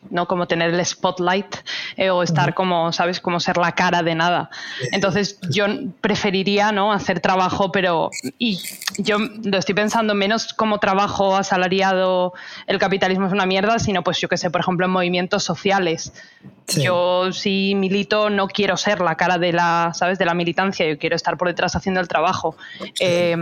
no 0.09 0.27
como 0.27 0.47
tener 0.47 0.73
el 0.73 0.85
spotlight 0.85 1.57
eh, 1.97 2.09
o 2.09 2.23
estar 2.23 2.53
como, 2.53 2.91
¿sabes? 2.91 3.19
Como 3.19 3.39
ser 3.39 3.57
la 3.57 3.73
cara 3.73 4.01
de 4.01 4.15
nada. 4.15 4.49
Entonces 4.91 5.39
yo 5.49 5.65
preferiría, 6.01 6.71
¿no? 6.71 6.91
Hacer 6.91 7.19
trabajo, 7.19 7.71
pero. 7.71 8.09
Y 8.37 8.59
yo 8.97 9.17
lo 9.19 9.57
estoy 9.57 9.75
pensando 9.75 10.15
menos 10.15 10.53
como 10.53 10.79
trabajo 10.79 11.35
asalariado, 11.35 12.33
el 12.67 12.79
capitalismo 12.79 13.27
es 13.27 13.33
una 13.33 13.45
mierda, 13.45 13.79
sino 13.79 14.03
pues 14.03 14.19
yo 14.19 14.29
que 14.29 14.37
sé, 14.37 14.49
por 14.49 14.61
ejemplo, 14.61 14.85
en 14.85 14.91
movimientos 14.91 15.43
sociales. 15.43 16.13
Sí. 16.67 16.83
Yo 16.83 17.31
si 17.31 17.75
milito 17.75 18.29
no 18.29 18.47
quiero 18.47 18.77
ser 18.77 19.01
la 19.01 19.15
cara 19.15 19.37
de 19.37 19.53
la, 19.53 19.91
¿sabes? 19.93 20.17
De 20.17 20.25
la 20.25 20.33
militancia, 20.33 20.87
yo 20.87 20.97
quiero 20.97 21.15
estar 21.15 21.37
por 21.37 21.47
detrás 21.47 21.75
haciendo 21.75 21.99
el 21.99 22.07
trabajo. 22.07 22.55
Eh, 22.99 23.35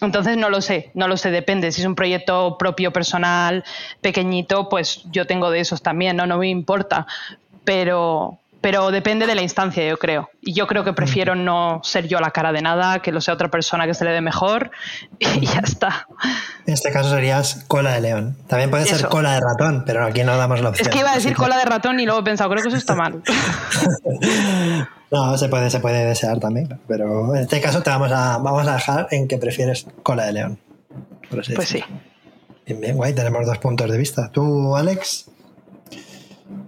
entonces 0.00 0.36
no 0.36 0.50
lo 0.50 0.60
sé, 0.60 0.90
no 0.94 1.08
lo 1.08 1.16
sé, 1.16 1.30
depende. 1.30 1.72
Si 1.72 1.80
es 1.80 1.86
un 1.86 1.94
proyecto 1.94 2.56
propio, 2.58 2.92
personal, 2.92 3.64
pequeñito, 4.00 4.68
pues 4.68 5.02
yo 5.10 5.26
tengo 5.26 5.50
de 5.50 5.60
esos 5.60 5.82
también, 5.82 6.16
no, 6.16 6.26
no 6.26 6.38
me 6.38 6.48
importa. 6.48 7.06
Pero, 7.64 8.38
pero 8.64 8.90
depende 8.90 9.26
de 9.26 9.34
la 9.34 9.42
instancia, 9.42 9.86
yo 9.86 9.98
creo. 9.98 10.30
Y 10.40 10.54
yo 10.54 10.66
creo 10.66 10.84
que 10.84 10.94
prefiero 10.94 11.34
no 11.34 11.82
ser 11.84 12.08
yo 12.08 12.18
la 12.18 12.30
cara 12.30 12.50
de 12.50 12.62
nada, 12.62 13.00
que 13.00 13.12
lo 13.12 13.20
sea 13.20 13.34
otra 13.34 13.50
persona 13.50 13.86
que 13.86 13.92
se 13.92 14.06
le 14.06 14.10
dé 14.10 14.22
mejor 14.22 14.70
y 15.18 15.44
ya 15.44 15.60
está. 15.62 16.06
En 16.66 16.72
este 16.72 16.90
caso 16.90 17.10
serías 17.10 17.66
cola 17.68 17.92
de 17.92 18.00
león. 18.00 18.38
También 18.48 18.70
puede 18.70 18.86
ser 18.86 19.00
Eso. 19.00 19.10
cola 19.10 19.34
de 19.34 19.40
ratón, 19.40 19.82
pero 19.84 20.06
aquí 20.06 20.24
no 20.24 20.38
damos 20.38 20.62
la 20.62 20.70
opción. 20.70 20.88
Es 20.88 20.90
que 20.90 21.00
iba 21.00 21.12
a 21.12 21.14
decir 21.14 21.36
cola 21.36 21.58
de 21.58 21.66
ratón 21.66 22.00
y 22.00 22.06
luego 22.06 22.20
he 22.20 22.24
pensado, 22.24 22.48
creo 22.48 22.62
que 22.62 22.68
eso 22.68 22.78
está 22.78 22.94
mal. 22.94 23.22
No, 25.10 25.38
se 25.38 25.48
puede, 25.48 25.70
se 25.70 25.78
puede 25.78 26.04
desear 26.06 26.40
también, 26.40 26.80
pero 26.88 27.36
en 27.36 27.42
este 27.42 27.60
caso 27.60 27.82
te 27.82 27.90
vamos 27.90 28.10
a, 28.10 28.38
vamos 28.38 28.66
a 28.66 28.72
dejar 28.74 29.06
en 29.12 29.28
que 29.28 29.38
prefieres 29.38 29.86
cola 30.02 30.24
de 30.24 30.32
león. 30.32 30.58
por 31.30 31.38
así 31.38 31.52
Pues 31.52 31.68
sí. 31.68 31.84
Bien, 32.66 32.80
bien, 32.80 32.96
guay, 32.96 33.12
tenemos 33.12 33.46
dos 33.46 33.58
puntos 33.58 33.88
de 33.88 33.96
vista. 33.96 34.30
¿Tú, 34.32 34.74
Alex? 34.74 35.26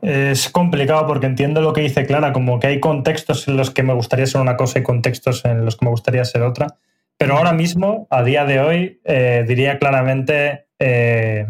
Es 0.06 0.50
complicado 0.50 1.04
porque 1.08 1.26
entiendo 1.26 1.60
lo 1.60 1.72
que 1.72 1.80
dice 1.80 2.06
Clara, 2.06 2.32
como 2.32 2.60
que 2.60 2.68
hay 2.68 2.78
contextos 2.78 3.48
en 3.48 3.56
los 3.56 3.72
que 3.72 3.82
me 3.82 3.92
gustaría 3.92 4.24
ser 4.28 4.40
una 4.40 4.56
cosa 4.56 4.78
y 4.78 4.84
contextos 4.84 5.44
en 5.44 5.64
los 5.64 5.76
que 5.76 5.84
me 5.84 5.90
gustaría 5.90 6.24
ser 6.24 6.42
otra. 6.42 6.76
Pero 7.18 7.36
ahora 7.36 7.52
mismo, 7.52 8.06
a 8.08 8.22
día 8.22 8.44
de 8.44 8.60
hoy, 8.60 9.00
eh, 9.02 9.44
diría 9.48 9.80
claramente 9.80 10.68
eh, 10.78 11.48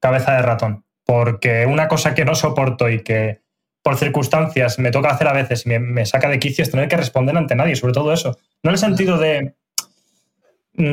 cabeza 0.00 0.32
de 0.32 0.42
ratón. 0.42 0.86
Porque 1.06 1.66
una 1.66 1.86
cosa 1.86 2.16
que 2.16 2.24
no 2.24 2.34
soporto 2.34 2.90
y 2.90 3.04
que 3.04 3.42
por 3.80 3.96
circunstancias 3.96 4.80
me 4.80 4.90
toca 4.90 5.10
hacer 5.10 5.28
a 5.28 5.32
veces 5.32 5.64
y 5.64 5.68
me, 5.78 6.04
saca 6.04 6.28
de 6.28 6.40
quicio 6.40 6.64
es 6.64 6.72
tener 6.72 6.88
que 6.88 6.96
responder 6.96 7.36
ante 7.36 7.54
nadie, 7.54 7.76
sobre 7.76 7.92
todo 7.92 8.12
eso. 8.12 8.36
No 8.64 8.70
en 8.70 8.74
el 8.74 8.78
sentido 8.78 9.18
de. 9.18 9.54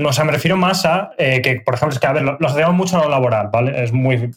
O 0.05 0.13
sea, 0.13 0.23
me 0.23 0.33
refiero 0.33 0.55
más 0.55 0.85
a 0.85 1.13
eh, 1.17 1.41
que, 1.41 1.61
por 1.61 1.73
ejemplo, 1.73 1.95
es 1.95 1.99
que, 1.99 2.05
a 2.05 2.13
ver, 2.13 2.21
lo, 2.21 2.37
lo 2.39 2.45
asociamos 2.45 2.75
mucho 2.75 2.99
a 2.99 3.05
lo 3.05 3.09
laboral, 3.09 3.49
¿vale? 3.51 3.83
Es 3.83 3.91
muy 3.91 4.31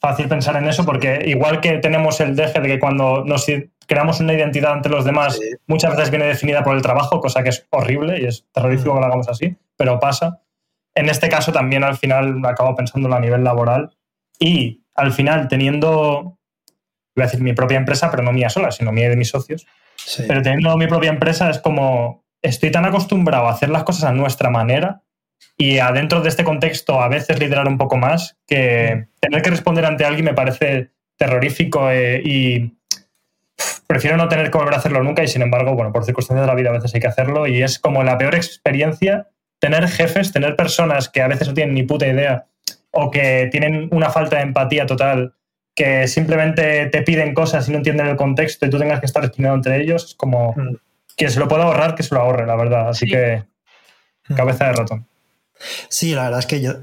fácil 0.00 0.28
pensar 0.28 0.56
en 0.56 0.68
eso 0.68 0.84
porque 0.84 1.22
igual 1.26 1.60
que 1.60 1.78
tenemos 1.78 2.20
el 2.20 2.36
deje 2.36 2.60
de 2.60 2.68
que 2.68 2.78
cuando 2.78 3.24
nos 3.24 3.46
creamos 3.86 4.20
una 4.20 4.34
identidad 4.34 4.72
ante 4.72 4.88
los 4.88 5.04
demás 5.04 5.36
Sí. 5.36 5.50
muchas 5.66 5.92
veces 5.96 6.10
viene 6.10 6.26
definida 6.26 6.62
por 6.62 6.76
el 6.76 6.82
trabajo, 6.82 7.20
cosa 7.20 7.42
que 7.42 7.48
es 7.48 7.66
horrible 7.70 8.20
y 8.20 8.26
es 8.26 8.46
terrorífico 8.52 8.94
que 8.94 9.00
lo 9.00 9.06
hagamos 9.06 9.28
así, 9.28 9.56
pero 9.76 9.98
pasa. 9.98 10.40
En 10.94 11.08
este 11.08 11.28
caso 11.28 11.52
también 11.52 11.84
al 11.84 11.96
final 11.96 12.40
acabo 12.44 12.74
pensándolo 12.74 13.14
a 13.16 13.20
nivel 13.20 13.42
laboral 13.44 13.90
y 14.38 14.82
al 14.94 15.12
final 15.12 15.48
teniendo, 15.48 16.38
voy 17.16 17.22
a 17.22 17.26
decir 17.26 17.40
mi 17.40 17.52
propia 17.54 17.78
empresa, 17.78 18.10
pero 18.10 18.22
no 18.22 18.32
mía 18.32 18.50
sola, 18.50 18.70
sino 18.70 18.92
mía 18.92 19.06
y 19.06 19.10
de 19.10 19.16
mis 19.16 19.28
socios, 19.30 19.66
Sí. 19.96 20.24
pero 20.28 20.42
teniendo 20.42 20.76
mi 20.76 20.86
propia 20.86 21.10
empresa 21.10 21.50
es 21.50 21.58
como 21.58 22.24
estoy 22.40 22.70
tan 22.70 22.84
acostumbrado 22.84 23.48
a 23.48 23.52
hacer 23.52 23.68
las 23.68 23.82
cosas 23.84 24.04
a 24.04 24.12
nuestra 24.12 24.48
manera 24.50 25.02
y 25.56 25.78
adentro 25.78 26.20
de 26.20 26.28
este 26.28 26.44
contexto 26.44 27.00
a 27.00 27.08
veces 27.08 27.38
liderar 27.40 27.66
un 27.68 27.78
poco 27.78 27.96
más 27.96 28.36
que 28.46 29.08
tener 29.20 29.42
que 29.42 29.50
responder 29.50 29.84
ante 29.84 30.04
alguien 30.04 30.24
me 30.24 30.34
parece 30.34 30.90
terrorífico 31.16 31.90
eh, 31.90 32.22
y 32.24 32.74
prefiero 33.86 34.16
no 34.16 34.28
tener 34.28 34.50
que 34.50 34.58
volver 34.58 34.74
a 34.74 34.76
hacerlo 34.76 35.02
nunca 35.02 35.24
y 35.24 35.28
sin 35.28 35.42
embargo, 35.42 35.74
bueno, 35.74 35.92
por 35.92 36.04
circunstancias 36.04 36.42
de 36.42 36.46
la 36.46 36.54
vida 36.54 36.70
a 36.70 36.74
veces 36.74 36.94
hay 36.94 37.00
que 37.00 37.06
hacerlo 37.08 37.46
y 37.46 37.62
es 37.62 37.78
como 37.78 38.02
la 38.04 38.18
peor 38.18 38.34
experiencia 38.34 39.28
tener 39.58 39.88
jefes, 39.88 40.32
tener 40.32 40.54
personas 40.54 41.08
que 41.08 41.22
a 41.22 41.28
veces 41.28 41.48
no 41.48 41.54
tienen 41.54 41.74
ni 41.74 41.82
puta 41.82 42.06
idea 42.06 42.46
o 42.92 43.10
que 43.10 43.48
tienen 43.50 43.88
una 43.90 44.10
falta 44.10 44.36
de 44.36 44.42
empatía 44.42 44.86
total 44.86 45.34
que 45.74 46.06
simplemente 46.08 46.86
te 46.86 47.02
piden 47.02 47.34
cosas 47.34 47.68
y 47.68 47.72
no 47.72 47.78
entienden 47.78 48.06
el 48.06 48.16
contexto 48.16 48.66
y 48.66 48.70
tú 48.70 48.78
tengas 48.78 49.00
que 49.00 49.06
estar 49.06 49.24
explicando 49.24 49.56
entre 49.56 49.80
ellos, 49.80 50.04
es 50.04 50.14
como 50.14 50.52
Mm. 50.56 50.76
que 51.16 51.28
se 51.30 51.40
lo 51.40 51.48
pueda 51.48 51.64
ahorrar, 51.64 51.94
que 51.96 52.02
se 52.04 52.14
lo 52.14 52.20
ahorre, 52.20 52.46
la 52.46 52.54
verdad. 52.56 52.88
Así 52.90 53.06
Sí. 53.06 53.12
que 53.12 53.42
Mm. 54.28 54.34
cabeza 54.34 54.66
de 54.66 54.72
ratón. 54.74 55.06
Sí, 55.88 56.14
la 56.14 56.24
verdad 56.24 56.40
es 56.40 56.46
que 56.46 56.60
yo, 56.60 56.74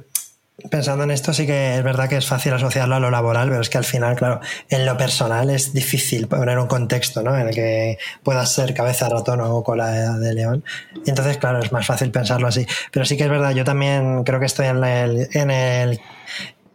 pensando 0.70 1.04
en 1.04 1.12
esto, 1.12 1.34
sí 1.34 1.46
que 1.46 1.78
es 1.78 1.84
verdad 1.84 2.10
que 2.10 2.18
es 2.18 2.26
fácil 2.26 2.54
asociarlo 2.54 2.96
a 2.96 3.00
lo 3.00 3.12
laboral, 3.12 3.50
pero 3.50 3.62
es 3.62 3.70
que 3.70 3.78
al 3.78 3.84
final, 3.84 4.16
claro, 4.16 4.40
en 4.70 4.86
lo 4.86 4.98
personal 4.98 5.50
es 5.50 5.74
difícil 5.74 6.28
poner 6.28 6.58
un 6.60 6.68
contexto 6.68 7.22
¿no? 7.22 7.38
en 7.38 7.50
el 7.50 7.56
que 7.56 7.98
puedas 8.24 8.52
ser 8.52 8.74
cabeza 8.74 9.06
de 9.06 9.16
ratón 9.16 9.42
o 9.42 9.64
cola 9.64 10.18
de 10.18 10.34
león. 10.34 10.64
Entonces, 11.06 11.38
claro, 11.38 11.60
es 11.60 11.72
más 11.72 11.86
fácil 11.86 12.12
pensarlo 12.12 12.48
así. 12.48 12.66
Pero 12.92 13.06
sí 13.06 13.18
que 13.18 13.24
es 13.24 13.30
verdad, 13.30 13.52
yo 13.52 13.64
también 13.64 14.24
creo 14.24 14.40
que 14.40 14.46
estoy 14.46 14.68
en 14.68 14.84
el, 14.84 15.30
en 15.34 15.52
el 15.52 16.02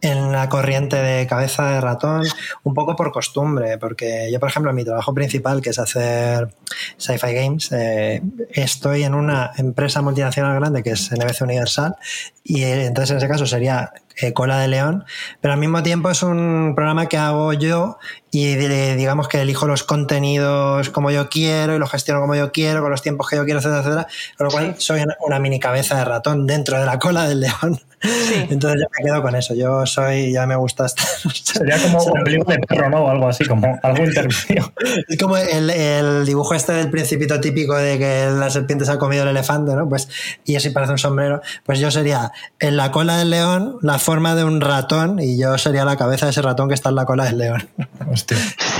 en 0.01 0.31
la 0.31 0.49
corriente 0.49 0.95
de 0.95 1.27
cabeza 1.27 1.71
de 1.71 1.81
ratón 1.81 2.23
un 2.63 2.73
poco 2.73 2.95
por 2.95 3.11
costumbre, 3.11 3.77
porque 3.77 4.29
yo, 4.31 4.39
por 4.39 4.49
ejemplo, 4.49 4.71
en 4.71 4.75
mi 4.75 4.83
trabajo 4.83 5.13
principal, 5.13 5.61
que 5.61 5.69
es 5.69 5.77
hacer 5.77 6.49
sci-fi 6.97 7.33
games, 7.33 7.71
eh, 7.71 8.21
estoy 8.51 9.03
en 9.03 9.13
una 9.15 9.51
empresa 9.57 10.01
multinacional 10.01 10.55
grande 10.59 10.83
que 10.83 10.91
es 10.91 11.11
NBC 11.11 11.41
Universal 11.41 11.95
y 12.43 12.63
eh, 12.63 12.85
entonces 12.85 13.11
en 13.11 13.17
ese 13.17 13.27
caso 13.27 13.45
sería 13.45 13.91
eh, 14.17 14.33
cola 14.33 14.59
de 14.59 14.67
león, 14.67 15.05
pero 15.39 15.53
al 15.53 15.59
mismo 15.59 15.83
tiempo 15.83 16.09
es 16.09 16.21
un 16.23 16.73
programa 16.75 17.07
que 17.07 17.17
hago 17.17 17.53
yo 17.53 17.97
y 18.31 18.55
di- 18.55 18.95
digamos 18.95 19.27
que 19.27 19.41
elijo 19.41 19.67
los 19.67 19.83
contenidos 19.83 20.89
como 20.89 21.11
yo 21.11 21.29
quiero 21.29 21.75
y 21.75 21.79
los 21.79 21.89
gestiono 21.91 22.21
como 22.21 22.35
yo 22.35 22.51
quiero, 22.51 22.81
con 22.81 22.91
los 22.91 23.01
tiempos 23.01 23.27
que 23.29 23.35
yo 23.37 23.45
quiero, 23.45 23.59
etcétera, 23.59 23.79
etcétera, 23.81 24.07
con 24.37 24.45
lo 24.45 24.51
cual 24.51 24.75
soy 24.79 25.01
una- 25.25 25.39
mini 25.39 25.59
cabeza 25.59 25.97
de 25.97 26.05
ratón 26.05 26.45
dentro 26.45 26.79
de 26.79 26.85
la 26.85 26.99
cola 26.99 27.27
del 27.27 27.41
león. 27.41 27.79
Sí. 28.01 28.45
Entonces 28.49 28.81
yo 28.81 28.87
me 28.97 29.05
quedo 29.05 29.21
con 29.21 29.35
eso. 29.35 29.53
Yo 29.53 29.85
soy, 29.85 30.31
ya 30.33 30.45
me 30.47 30.55
gusta 30.55 30.85
estar. 30.87 31.05
Sería 31.43 31.77
como 31.81 31.97
ombligo 32.03 32.43
de 32.45 32.57
perro, 32.59 32.89
¿no? 32.89 33.03
O 33.05 33.09
algo 33.09 33.27
así, 33.27 33.45
como 33.45 33.79
algo 33.83 34.03
intermedio. 34.05 34.73
Es 35.07 35.17
como 35.17 35.37
el, 35.37 35.69
el 35.69 36.25
dibujo 36.25 36.53
este 36.61 36.73
del 36.73 36.89
principito 36.89 37.39
típico 37.41 37.75
de 37.75 37.97
que 37.99 38.29
la 38.31 38.49
serpiente 38.49 38.85
se 38.85 38.91
ha 38.91 38.97
comido 38.99 39.23
el 39.23 39.29
elefante, 39.29 39.73
¿no? 39.75 39.89
Pues, 39.89 40.07
y 40.45 40.55
así 40.55 40.69
parece 40.69 40.91
un 40.93 40.97
sombrero. 40.97 41.41
Pues 41.65 41.79
yo 41.79 41.91
sería 41.91 42.31
en 42.59 42.77
la 42.77 42.91
cola 42.91 43.17
del 43.17 43.29
león, 43.31 43.77
la 43.81 43.99
forma 43.99 44.35
de 44.35 44.43
un 44.43 44.61
ratón 44.61 45.19
y 45.19 45.37
yo 45.39 45.57
sería 45.57 45.83
la 45.85 45.97
cabeza 45.97 46.25
de 46.27 46.31
ese 46.31 46.41
ratón 46.41 46.67
que 46.69 46.75
está 46.75 46.89
en 46.89 46.95
la 46.95 47.05
cola 47.05 47.25
del 47.25 47.37
león. 47.39 47.67
Hostia. 48.11 48.37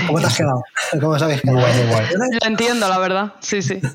¿Cómo 0.07 0.19
te 0.19 0.25
has 0.27 0.37
quedado? 0.37 0.63
¿Cómo 0.99 1.15
quedado? 1.17 1.41
Muy 1.43 1.55
guay, 1.61 1.73
muy 1.83 1.87
guay. 1.91 2.05
Lo 2.41 2.47
entiendo, 2.47 2.87
la 2.87 2.99
verdad. 2.99 3.33
Sí, 3.41 3.61
sí. 3.61 3.79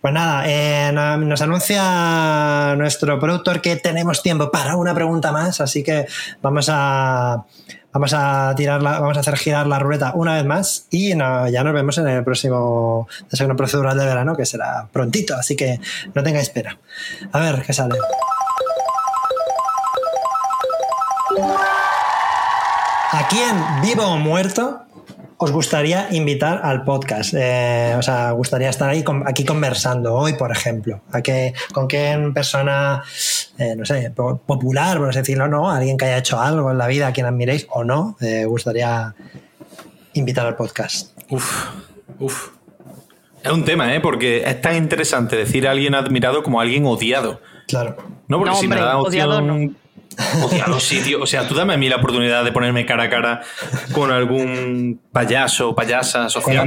Pues 0.00 0.12
nada, 0.14 0.44
eh, 0.46 0.90
no- 0.92 1.16
nos 1.16 1.40
anuncia 1.42 2.74
nuestro 2.76 3.18
productor 3.18 3.60
que 3.60 3.76
tenemos 3.76 4.22
tiempo 4.22 4.50
para 4.50 4.76
una 4.76 4.94
pregunta 4.94 5.32
más, 5.32 5.60
así 5.60 5.82
que 5.82 6.06
vamos 6.42 6.68
a 6.70 7.44
vamos 7.96 8.12
a 8.12 8.52
tirarla, 8.54 9.00
vamos 9.00 9.16
a 9.16 9.20
hacer 9.20 9.38
girar 9.38 9.66
la 9.66 9.78
ruleta 9.78 10.12
una 10.14 10.34
vez 10.34 10.44
más 10.44 10.86
y 10.90 11.16
ya 11.16 11.64
nos 11.64 11.72
vemos 11.72 11.96
en 11.96 12.06
el 12.06 12.22
próximo 12.24 13.08
desayuno 13.30 13.56
procedural 13.56 13.96
de 13.96 14.04
verano 14.04 14.36
que 14.36 14.44
será 14.44 14.86
prontito, 14.92 15.34
así 15.34 15.56
que 15.56 15.80
no 16.12 16.22
tengáis 16.22 16.48
espera. 16.48 16.76
A 17.32 17.40
ver 17.40 17.62
qué 17.62 17.72
sale. 17.72 17.94
¿A 23.12 23.28
quién, 23.30 23.56
vivo 23.80 24.04
o 24.04 24.18
muerto, 24.18 24.85
os 25.38 25.50
gustaría 25.52 26.08
invitar 26.12 26.60
al 26.64 26.82
podcast? 26.84 27.34
Eh, 27.36 27.94
o 27.98 28.02
sea, 28.02 28.30
gustaría 28.32 28.70
estar 28.70 28.88
ahí 28.88 29.02
con- 29.02 29.26
aquí 29.28 29.44
conversando 29.44 30.14
hoy, 30.14 30.32
por 30.34 30.50
ejemplo. 30.50 31.00
¿A 31.12 31.20
qué, 31.22 31.52
¿Con 31.72 31.86
qué 31.88 32.30
persona, 32.34 33.02
eh, 33.58 33.74
no 33.76 33.84
sé, 33.84 34.10
po- 34.14 34.38
popular, 34.38 34.98
por 34.98 35.10
así 35.10 35.18
decirlo, 35.18 35.46
no? 35.48 35.70
Alguien 35.70 35.96
que 35.98 36.06
haya 36.06 36.18
hecho 36.18 36.40
algo 36.40 36.70
en 36.70 36.78
la 36.78 36.86
vida, 36.86 37.08
a 37.08 37.12
quien 37.12 37.26
admiréis 37.26 37.66
o 37.70 37.84
no, 37.84 38.16
eh, 38.20 38.44
gustaría 38.46 39.14
invitar 40.14 40.46
al 40.46 40.56
podcast. 40.56 41.10
Uf, 41.30 41.66
uf. 42.18 42.48
Es 43.42 43.52
un 43.52 43.64
tema, 43.64 43.94
¿eh? 43.94 44.00
Porque 44.00 44.42
es 44.44 44.60
tan 44.60 44.74
interesante 44.76 45.36
decir 45.36 45.68
a 45.68 45.72
alguien 45.72 45.94
admirado 45.94 46.42
como 46.42 46.58
a 46.60 46.62
alguien 46.62 46.84
odiado. 46.86 47.40
Claro. 47.68 47.96
No, 48.28 48.38
porque 48.38 48.50
No, 48.50 48.56
si 48.56 48.64
hombre, 48.66 48.80
me 48.80 48.86
da 48.86 48.98
opción... 48.98 49.08
odiado 49.30 49.40
no. 49.42 49.70
Odiado, 50.42 50.80
sí, 50.80 51.02
tío. 51.02 51.22
O 51.22 51.26
sea, 51.26 51.46
tú 51.46 51.54
dame 51.54 51.74
a 51.74 51.76
mí 51.76 51.88
la 51.88 51.96
oportunidad 51.96 52.44
de 52.44 52.52
ponerme 52.52 52.86
cara 52.86 53.04
a 53.04 53.10
cara 53.10 53.42
con 53.92 54.10
algún 54.10 55.00
payaso 55.12 55.70
o 55.70 55.74
payasa 55.74 56.28
social. 56.28 56.66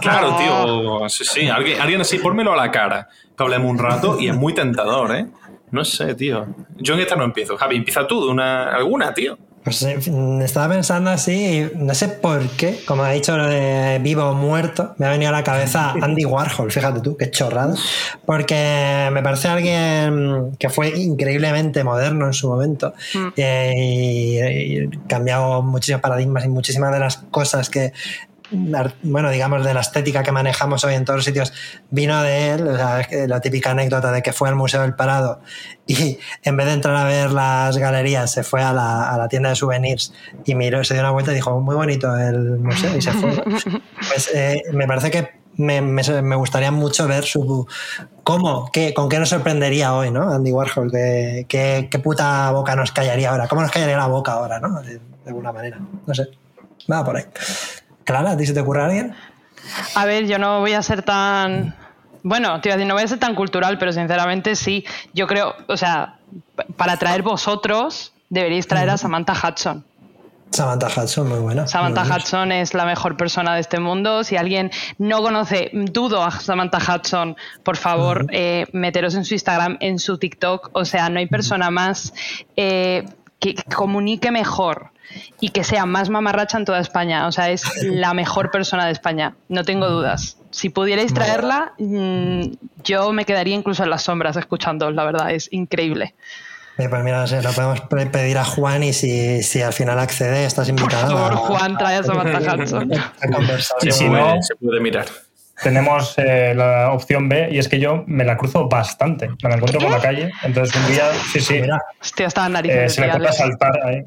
Claro, 0.00 0.36
tío. 0.36 1.08
Sí, 1.08 1.24
sí. 1.24 1.48
Alguien, 1.48 1.80
alguien 1.80 2.00
así, 2.00 2.18
pórmelo 2.18 2.52
a 2.52 2.56
la 2.56 2.70
cara. 2.70 3.08
Que 3.36 3.42
hablemos 3.42 3.70
un 3.70 3.78
rato 3.78 4.20
y 4.20 4.28
es 4.28 4.34
muy 4.34 4.54
tentador, 4.54 5.14
¿eh? 5.16 5.26
No 5.70 5.84
sé, 5.84 6.14
tío. 6.14 6.46
Yo 6.76 6.94
en 6.94 7.00
esta 7.00 7.16
no 7.16 7.24
empiezo. 7.24 7.56
Javi, 7.56 7.76
empieza 7.76 8.06
tú 8.06 8.24
de 8.24 8.30
una, 8.30 8.74
alguna, 8.74 9.14
tío. 9.14 9.38
Pues 9.64 9.82
estaba 9.82 10.74
pensando 10.74 11.10
así, 11.10 11.70
no 11.76 11.94
sé 11.94 12.08
por 12.08 12.48
qué, 12.50 12.80
como 12.84 13.04
ha 13.04 13.10
dicho 13.10 13.36
lo 13.36 13.46
de 13.46 14.00
vivo 14.02 14.24
o 14.24 14.34
muerto, 14.34 14.94
me 14.98 15.06
ha 15.06 15.10
venido 15.10 15.28
a 15.28 15.32
la 15.32 15.44
cabeza 15.44 15.92
Andy 16.02 16.24
Warhol, 16.24 16.72
fíjate 16.72 17.00
tú, 17.00 17.16
qué 17.16 17.30
chorrada, 17.30 17.74
porque 18.26 19.08
me 19.12 19.22
parece 19.22 19.46
alguien 19.46 20.56
que 20.58 20.68
fue 20.68 20.88
increíblemente 20.98 21.84
moderno 21.84 22.26
en 22.26 22.32
su 22.32 22.48
momento 22.48 22.92
eh, 23.36 23.72
y, 23.76 24.82
y 24.82 24.88
cambiado 25.06 25.62
muchísimos 25.62 26.00
paradigmas 26.00 26.44
y 26.44 26.48
muchísimas 26.48 26.92
de 26.92 26.98
las 26.98 27.18
cosas 27.18 27.70
que 27.70 27.92
bueno, 29.02 29.30
digamos, 29.30 29.64
de 29.64 29.74
la 29.74 29.80
estética 29.80 30.22
que 30.22 30.32
manejamos 30.32 30.84
hoy 30.84 30.94
en 30.94 31.04
todos 31.04 31.18
los 31.18 31.24
sitios, 31.24 31.52
vino 31.90 32.22
de 32.22 32.50
él, 32.50 32.68
o 32.68 32.76
sea, 32.76 33.06
la 33.26 33.40
típica 33.40 33.70
anécdota 33.70 34.12
de 34.12 34.22
que 34.22 34.32
fue 34.32 34.48
al 34.48 34.56
Museo 34.56 34.82
del 34.82 34.94
Parado 34.94 35.40
y 35.86 36.18
en 36.42 36.56
vez 36.56 36.66
de 36.66 36.72
entrar 36.74 36.94
a 36.96 37.04
ver 37.04 37.30
las 37.32 37.76
galerías, 37.78 38.30
se 38.30 38.42
fue 38.42 38.62
a 38.62 38.72
la, 38.72 39.10
a 39.10 39.16
la 39.18 39.28
tienda 39.28 39.48
de 39.50 39.56
souvenirs 39.56 40.12
y 40.44 40.54
miró, 40.54 40.84
se 40.84 40.94
dio 40.94 41.02
una 41.02 41.10
vuelta 41.12 41.32
y 41.32 41.36
dijo, 41.36 41.60
muy 41.60 41.74
bonito 41.74 42.16
el 42.16 42.58
museo 42.58 42.96
y 42.96 43.02
se 43.02 43.12
fue. 43.12 43.32
Pues 44.08 44.30
eh, 44.34 44.62
me 44.72 44.86
parece 44.86 45.10
que 45.10 45.30
me, 45.56 45.80
me- 45.80 46.22
me 46.22 46.36
gustaría 46.36 46.70
mucho 46.72 47.06
ver 47.06 47.24
su 47.24 47.66
cómo, 48.24 48.70
qué, 48.72 48.92
con 48.94 49.08
qué 49.08 49.18
nos 49.18 49.28
sorprendería 49.28 49.94
hoy, 49.94 50.10
¿no? 50.10 50.30
Andy 50.32 50.50
Warhol, 50.50 50.90
qué, 50.90 51.46
qué, 51.48 51.88
qué 51.90 51.98
puta 51.98 52.50
boca 52.50 52.74
nos 52.74 52.90
callaría 52.92 53.30
ahora, 53.30 53.48
cómo 53.48 53.62
nos 53.62 53.70
callaría 53.70 53.96
la 53.96 54.06
boca 54.06 54.32
ahora, 54.32 54.60
¿no? 54.60 54.80
De, 54.82 54.94
de 54.94 55.00
alguna 55.28 55.52
manera, 55.52 55.78
no 56.06 56.14
sé, 56.14 56.28
nada 56.88 57.04
por 57.04 57.16
ahí. 57.16 57.24
Clara, 58.04 58.32
¿a 58.32 58.36
ti 58.36 58.46
se 58.46 58.54
te 58.54 58.60
ocurre 58.60 58.82
alguien? 58.82 59.14
A 59.94 60.04
ver, 60.04 60.26
yo 60.26 60.38
no 60.38 60.60
voy 60.60 60.72
a 60.72 60.82
ser 60.82 61.02
tan. 61.02 61.74
Bueno, 62.22 62.60
te 62.60 62.68
iba 62.68 62.74
a 62.74 62.76
decir, 62.76 62.88
no 62.88 62.94
voy 62.94 63.02
a 63.02 63.08
ser 63.08 63.18
tan 63.18 63.34
cultural, 63.34 63.78
pero 63.78 63.92
sinceramente 63.92 64.54
sí. 64.54 64.84
Yo 65.12 65.26
creo, 65.26 65.54
o 65.66 65.76
sea, 65.76 66.18
para 66.76 66.96
traer 66.96 67.22
vosotros, 67.22 68.12
deberíais 68.28 68.66
traer 68.66 68.90
a 68.90 68.96
Samantha 68.96 69.32
Hudson. 69.32 69.84
Samantha 70.52 70.88
Hudson, 70.88 71.28
muy 71.28 71.38
buena. 71.38 71.66
Samantha 71.66 72.04
Muy. 72.04 72.12
Hudson 72.12 72.52
es 72.52 72.74
la 72.74 72.84
mejor 72.84 73.16
persona 73.16 73.54
de 73.54 73.60
este 73.60 73.80
mundo. 73.80 74.22
Si 74.22 74.36
alguien 74.36 74.70
no 74.98 75.22
conoce, 75.22 75.70
dudo 75.72 76.22
a 76.22 76.30
Samantha 76.30 76.78
Hudson, 76.78 77.36
por 77.62 77.76
favor, 77.76 78.26
eh, 78.30 78.66
meteros 78.72 79.14
en 79.14 79.24
su 79.24 79.34
Instagram, 79.34 79.78
en 79.80 79.98
su 79.98 80.18
TikTok. 80.18 80.70
O 80.74 80.84
sea, 80.84 81.08
no 81.08 81.18
hay 81.18 81.26
persona 81.26 81.70
más 81.70 82.12
eh, 82.56 83.06
que 83.42 83.54
comunique 83.74 84.30
mejor 84.30 84.90
y 85.40 85.50
que 85.50 85.64
sea 85.64 85.84
más 85.84 86.08
mamarracha 86.08 86.56
en 86.56 86.64
toda 86.64 86.78
España. 86.78 87.26
O 87.26 87.32
sea, 87.32 87.50
es 87.50 87.64
la 87.82 88.14
mejor 88.14 88.50
persona 88.50 88.86
de 88.86 88.92
España, 88.92 89.34
no 89.48 89.64
tengo 89.64 89.88
dudas. 89.88 90.38
Si 90.50 90.68
pudierais 90.70 91.12
traerla, 91.12 91.72
mm, 91.78 92.42
yo 92.84 93.12
me 93.12 93.24
quedaría 93.24 93.54
incluso 93.56 93.82
en 93.82 93.90
las 93.90 94.02
sombras 94.02 94.36
escuchando, 94.36 94.90
la 94.90 95.04
verdad, 95.04 95.30
es 95.32 95.48
increíble. 95.52 96.14
Eh, 96.78 96.88
pues 96.88 97.02
mira, 97.04 97.26
se 97.26 97.42
lo 97.42 97.52
podemos 97.52 97.80
pe- 97.82 98.06
pedir 98.06 98.38
a 98.38 98.44
Juan 98.44 98.82
y 98.82 98.92
si, 98.94 99.42
si 99.42 99.60
al 99.60 99.72
final 99.74 99.98
accede, 99.98 100.46
estás 100.46 100.70
Por 100.70 100.78
invitado. 100.80 101.16
favor, 101.16 101.32
a- 101.32 101.36
Juan, 101.36 101.76
trae 101.78 101.96
a 101.96 102.02
Samantha 102.02 102.38
Hudson. 102.56 102.92
a. 102.94 103.12
Sí, 103.80 103.90
si 103.90 104.08
no- 104.08 104.40
se 104.40 104.54
puede 104.56 104.80
mirar. 104.80 105.06
Tenemos 105.62 106.14
eh, 106.18 106.54
la 106.54 106.92
opción 106.92 107.28
B 107.28 107.48
y 107.52 107.58
es 107.58 107.68
que 107.68 107.78
yo 107.78 108.04
me 108.06 108.24
la 108.24 108.36
cruzo 108.36 108.68
bastante. 108.68 109.28
Me 109.42 109.48
la 109.48 109.56
encuentro 109.56 109.80
por 109.80 109.90
la 109.90 110.00
calle. 110.00 110.30
Entonces 110.42 110.74
un 110.76 110.92
día, 110.92 111.04
sí, 111.32 111.40
sí, 111.40 111.60
Mira, 111.60 111.80
Hostia, 112.00 112.26
estaba 112.26 112.46
eh, 112.48 112.50
narices. 112.50 112.94
se 112.94 113.00
me 113.00 113.08
toca 113.08 113.32
saltar 113.32 113.72
ahí. 113.84 114.04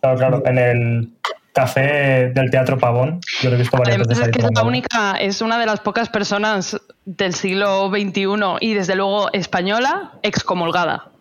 Claro, 0.00 0.18
claro, 0.18 0.42
en 0.46 0.58
el 0.58 1.12
café 1.52 2.30
del 2.34 2.50
Teatro 2.50 2.78
Pavón. 2.78 3.20
Yo 3.40 3.50
lo 3.50 3.56
he 3.56 3.58
visto 3.58 3.76
varias 3.76 3.96
Además 3.96 4.08
veces 4.08 4.26
es 4.26 4.32
que 4.32 4.46
es 4.46 4.52
la 4.54 4.62
única, 4.64 5.12
es 5.20 5.40
una 5.40 5.58
de 5.58 5.66
las 5.66 5.80
pocas 5.80 6.08
personas 6.08 6.80
del 7.04 7.34
siglo 7.34 7.88
XXI 7.90 8.26
y 8.60 8.74
desde 8.74 8.96
luego 8.96 9.32
española 9.32 10.12
excomulgada. 10.22 11.11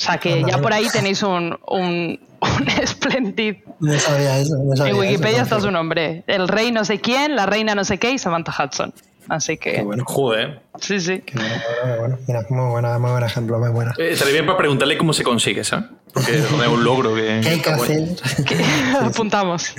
O 0.00 0.02
sea 0.02 0.16
que 0.16 0.42
ya 0.48 0.56
por 0.62 0.72
ahí 0.72 0.88
tenéis 0.90 1.22
un, 1.22 1.58
un, 1.68 2.18
un 2.40 2.86
Splendid. 2.86 3.56
no 3.80 3.98
sabía 3.98 4.38
eso. 4.38 4.54
no 4.64 4.74
sabía 4.74 4.92
En 4.92 4.96
eso, 4.96 5.00
Wikipedia 5.00 5.36
no 5.36 5.42
está 5.42 5.60
su 5.60 5.70
nombre. 5.70 6.24
El 6.26 6.48
rey 6.48 6.72
no 6.72 6.86
sé 6.86 7.00
quién, 7.02 7.36
la 7.36 7.44
reina 7.44 7.74
no 7.74 7.84
sé 7.84 7.98
qué 7.98 8.12
y 8.12 8.18
Samantha 8.18 8.50
Hudson. 8.58 8.94
Así 9.28 9.58
Qué 9.58 9.74
que, 9.74 9.82
bueno. 9.82 10.04
Joder. 10.06 10.62
sí, 10.80 10.98
sí. 10.98 11.20
Qué 11.20 11.34
bueno, 11.36 11.54
qué 11.84 11.98
bueno. 11.98 12.18
Mira, 12.26 12.46
muy, 12.48 12.70
buena, 12.70 12.98
muy 12.98 13.10
buen 13.10 13.24
ejemplo, 13.24 13.58
muy 13.58 13.68
buena. 13.68 13.94
Eh, 13.98 14.12
estaría 14.12 14.32
bien 14.32 14.46
para 14.46 14.56
preguntarle 14.56 14.96
cómo 14.96 15.12
se 15.12 15.22
consigue, 15.22 15.64
¿sabes? 15.64 15.84
Porque 16.14 16.38
es 16.38 16.50
un 16.50 16.82
logro 16.82 17.14
que. 17.14 17.40
¿Qué 17.42 17.48
hay 17.50 17.60
que 17.60 17.70
hacer? 17.70 18.08
Apuntamos. 19.02 19.74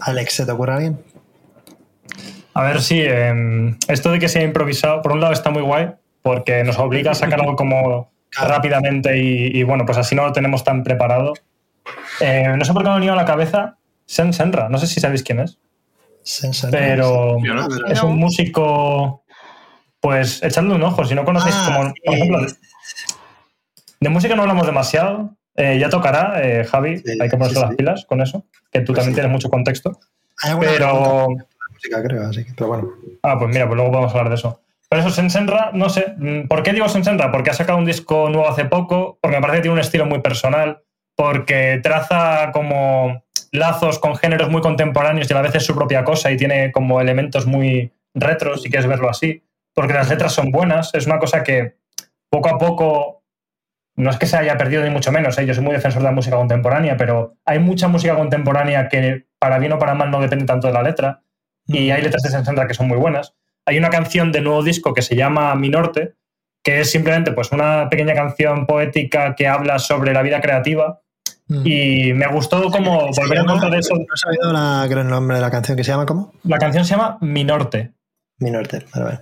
Alex, 0.00 0.34
¿se 0.34 0.44
te 0.44 0.52
ocurre 0.52 0.74
alguien? 0.74 1.02
A 2.52 2.62
ver, 2.62 2.82
sí, 2.82 3.00
eh, 3.00 3.74
esto 3.88 4.10
de 4.10 4.18
que 4.18 4.28
sea 4.28 4.42
improvisado, 4.42 5.00
por 5.00 5.12
un 5.12 5.20
lado 5.22 5.32
está 5.32 5.48
muy 5.48 5.62
guay, 5.62 5.92
porque 6.22 6.64
nos 6.64 6.78
obliga 6.78 7.10
a 7.10 7.14
sacar 7.14 7.40
algo 7.40 7.56
como 7.56 8.10
rápidamente 8.32 9.18
y, 9.18 9.58
y, 9.58 9.62
bueno, 9.64 9.84
pues 9.84 9.98
así 9.98 10.14
no 10.14 10.24
lo 10.24 10.32
tenemos 10.32 10.64
tan 10.64 10.82
preparado. 10.82 11.34
Eh, 12.20 12.48
no 12.56 12.64
sé 12.64 12.72
por 12.72 12.82
qué 12.82 12.88
me 12.88 12.92
ha 12.92 12.98
venido 12.98 13.12
a 13.12 13.16
la 13.16 13.24
cabeza 13.24 13.76
Sen 14.06 14.32
Senra, 14.32 14.68
no 14.68 14.78
sé 14.78 14.86
si 14.86 15.00
sabéis 15.00 15.22
quién 15.22 15.40
es, 15.40 15.58
Sensa- 16.22 16.68
pero 16.70 17.36
Yo 17.42 17.54
no. 17.54 17.68
es 17.88 18.02
un 18.02 18.16
músico, 18.16 19.24
pues 20.00 20.42
echadle 20.42 20.74
un 20.74 20.82
ojo, 20.82 21.04
si 21.04 21.14
no 21.14 21.24
conocéis 21.24 21.56
Ah, 21.58 21.64
como, 21.66 21.94
por 22.04 22.14
ejemplo, 22.14 22.40
de, 22.42 22.52
de 24.00 24.08
música 24.08 24.34
no 24.36 24.42
hablamos 24.42 24.66
demasiado, 24.66 25.36
eh, 25.56 25.78
ya 25.78 25.88
tocará, 25.90 26.40
eh, 26.42 26.64
Javi, 26.64 26.98
Sí, 26.98 27.18
hay 27.20 27.28
que 27.28 27.36
ponerse 27.36 27.54
sí, 27.56 27.60
las 27.60 27.70
sí. 27.70 27.76
pilas 27.76 28.06
con 28.06 28.20
eso, 28.22 28.44
que 28.70 28.80
tú 28.80 28.92
Pues 28.92 28.98
también 28.98 29.14
sí. 29.14 29.20
tienes 29.20 29.32
mucho 29.32 29.50
contexto. 29.50 29.98
Hay 30.42 30.54
Pero, 30.60 30.86
pregunta 30.86 31.10
de 31.44 31.46
música, 31.74 32.02
creo, 32.02 32.26
así 32.28 32.44
que, 32.44 32.52
pero 32.56 32.68
bueno. 32.68 32.88
Ah, 33.22 33.38
pues 33.38 33.50
mira, 33.52 33.66
pues 33.66 33.76
luego 33.76 33.90
podemos 33.92 34.12
hablar 34.12 34.28
de 34.30 34.34
eso. 34.36 34.60
Pero 34.92 35.00
eso, 35.00 35.10
Sensenra, 35.10 35.70
no 35.72 35.88
sé. 35.88 36.12
mm, 36.18 36.48
¿Por 36.48 36.62
qué 36.62 36.74
digo 36.74 36.86
Sensenra? 36.86 37.32
Porque 37.32 37.48
ha 37.48 37.54
sacado 37.54 37.78
un 37.78 37.86
disco 37.86 38.28
nuevo 38.28 38.46
hace 38.46 38.66
poco, 38.66 39.18
porque 39.22 39.38
me 39.38 39.40
parece 39.40 39.56
que 39.56 39.62
tiene 39.62 39.72
un 39.72 39.80
estilo 39.80 40.04
muy 40.04 40.20
personal, 40.20 40.82
porque 41.16 41.80
traza 41.82 42.50
como 42.52 43.24
lazos 43.52 43.98
con 43.98 44.16
géneros 44.16 44.50
muy 44.50 44.60
contemporáneos 44.60 45.30
y 45.30 45.32
a 45.32 45.36
la 45.36 45.42
vez 45.44 45.54
es 45.54 45.64
su 45.64 45.74
propia 45.74 46.04
cosa 46.04 46.30
y 46.30 46.36
tiene 46.36 46.72
como 46.72 47.00
elementos 47.00 47.46
muy 47.46 47.90
retros, 48.12 48.60
si 48.60 48.68
quieres 48.68 48.86
verlo 48.86 49.08
así, 49.08 49.42
porque 49.74 49.94
las 49.94 50.10
letras 50.10 50.34
son 50.34 50.50
buenas. 50.50 50.92
Es 50.92 51.06
una 51.06 51.18
cosa 51.18 51.42
que 51.42 51.78
poco 52.28 52.50
a 52.50 52.58
poco, 52.58 53.24
no 53.96 54.10
es 54.10 54.18
que 54.18 54.26
se 54.26 54.36
haya 54.36 54.58
perdido 54.58 54.84
ni 54.84 54.90
mucho 54.90 55.10
menos, 55.10 55.38
¿eh? 55.38 55.46
yo 55.46 55.54
soy 55.54 55.64
muy 55.64 55.72
defensor 55.72 56.02
de 56.02 56.08
la 56.08 56.14
música 56.14 56.36
contemporánea, 56.36 56.98
pero 56.98 57.38
hay 57.46 57.60
mucha 57.60 57.88
música 57.88 58.14
contemporánea 58.14 58.90
que 58.90 59.24
para 59.38 59.58
bien 59.58 59.72
o 59.72 59.78
para 59.78 59.94
mal 59.94 60.10
no 60.10 60.20
depende 60.20 60.44
tanto 60.44 60.66
de 60.66 60.74
la 60.74 60.82
letra 60.82 61.22
y 61.66 61.90
hay 61.92 62.02
letras 62.02 62.24
de 62.24 62.28
Sensenra 62.28 62.66
que 62.66 62.74
son 62.74 62.88
muy 62.88 62.98
buenas. 62.98 63.34
Hay 63.66 63.78
una 63.78 63.90
canción 63.90 64.32
de 64.32 64.40
nuevo 64.40 64.62
disco 64.62 64.92
que 64.92 65.02
se 65.02 65.14
llama 65.14 65.54
Mi 65.54 65.68
Norte, 65.68 66.14
que 66.62 66.80
es 66.80 66.90
simplemente 66.90 67.32
pues, 67.32 67.52
una 67.52 67.88
pequeña 67.88 68.14
canción 68.14 68.66
poética 68.66 69.34
que 69.34 69.46
habla 69.46 69.78
sobre 69.78 70.12
la 70.12 70.22
vida 70.22 70.40
creativa. 70.40 71.00
Mm. 71.48 71.62
Y 71.66 72.12
me 72.14 72.26
gustó 72.28 72.70
como 72.70 73.10
volver 73.12 73.38
a 73.38 73.42
encontrar 73.42 73.74
eso. 73.74 73.94
No 73.94 74.02
he 74.02 74.18
sabido 74.18 74.52
la, 74.52 74.86
el 74.88 75.08
nombre 75.08 75.36
de 75.36 75.42
la 75.42 75.50
canción, 75.50 75.76
que 75.76 75.84
se 75.84 75.90
llama 75.90 76.06
¿cómo? 76.06 76.32
La 76.44 76.58
canción 76.58 76.84
se 76.84 76.92
llama 76.92 77.18
Mi 77.20 77.44
Norte. 77.44 77.92
Mi 78.38 78.50
norte, 78.50 78.84
vale, 78.92 79.04
vale. 79.04 79.18